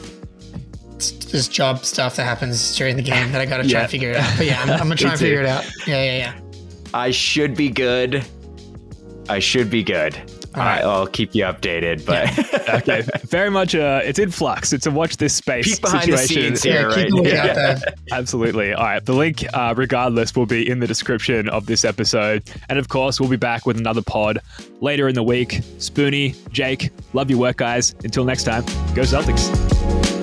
this 0.98 1.48
job 1.48 1.84
stuff 1.86 2.16
that 2.18 2.24
happens 2.26 2.76
during 2.76 2.96
the 2.96 3.02
game 3.02 3.32
that 3.32 3.42
I 3.42 3.46
gotta 3.46 3.64
try 3.64 3.72
Yeah. 3.72 3.82
and 3.82 3.90
figure 3.92 4.12
it 4.12 4.18
out. 4.18 4.34
But 4.38 4.46
yeah, 4.46 4.62
I'm, 4.62 4.70
I'm 4.70 4.78
gonna 4.80 4.96
try 4.96 5.12
and 5.12 5.20
figure 5.20 5.40
it 5.40 5.46
out. 5.46 5.66
Yeah, 5.88 6.04
yeah, 6.04 6.18
yeah. 6.18 6.40
I 6.94 7.12
should 7.12 7.56
be 7.56 7.70
good. 7.70 8.26
I 9.28 9.40
should 9.40 9.70
be 9.70 9.84
good. 9.84 10.18
All 10.56 10.64
right. 10.64 10.84
I, 10.84 11.00
will 11.00 11.08
keep 11.08 11.36
you 11.36 11.44
updated, 11.44 12.06
but 12.06 12.28
Okay, 12.70 13.04
very 13.26 13.50
much. 13.50 13.76
Uh, 13.76 14.02
it's 14.04 14.20
in 14.20 14.32
flux. 14.32 14.74
It's 14.74 14.86
a 14.86 14.92
watch 14.92 15.18
this 15.18 15.34
space 15.34 15.66
peek 15.66 15.82
behind 15.82 16.12
the 16.12 16.18
situation. 16.18 16.56
scenes 16.56 16.66
Yeah, 16.66 16.92
here, 16.94 17.08
keep 17.08 17.14
right? 17.14 17.26
Yeah. 17.26 17.80
Absolutely. 18.12 18.74
All 18.74 18.84
right. 18.84 19.04
The 19.04 19.14
link, 19.14 19.44
uh, 19.54 19.74
regardless, 19.76 20.36
will 20.36 20.46
be 20.46 20.70
in 20.70 20.80
the 20.80 20.88
description 20.88 21.50
of 21.50 21.66
this 21.66 21.86
episode. 21.86 22.44
And 22.70 22.78
of 22.78 22.90
course, 22.90 23.20
we'll 23.20 23.30
be 23.30 23.38
back 23.38 23.66
with 23.66 23.78
another 23.78 24.02
pod 24.02 24.40
later 24.82 25.08
in 25.08 25.16
the 25.16 25.24
week. 25.24 25.62
Spoonie, 25.78 26.36
Jake, 26.52 26.92
love 27.14 27.30
your 27.30 27.40
work, 27.40 27.58
guys. 27.58 27.96
Until 28.04 28.26
next 28.26 28.44
time, 28.44 28.64
go 28.94 29.02
Celtics. 29.02 30.19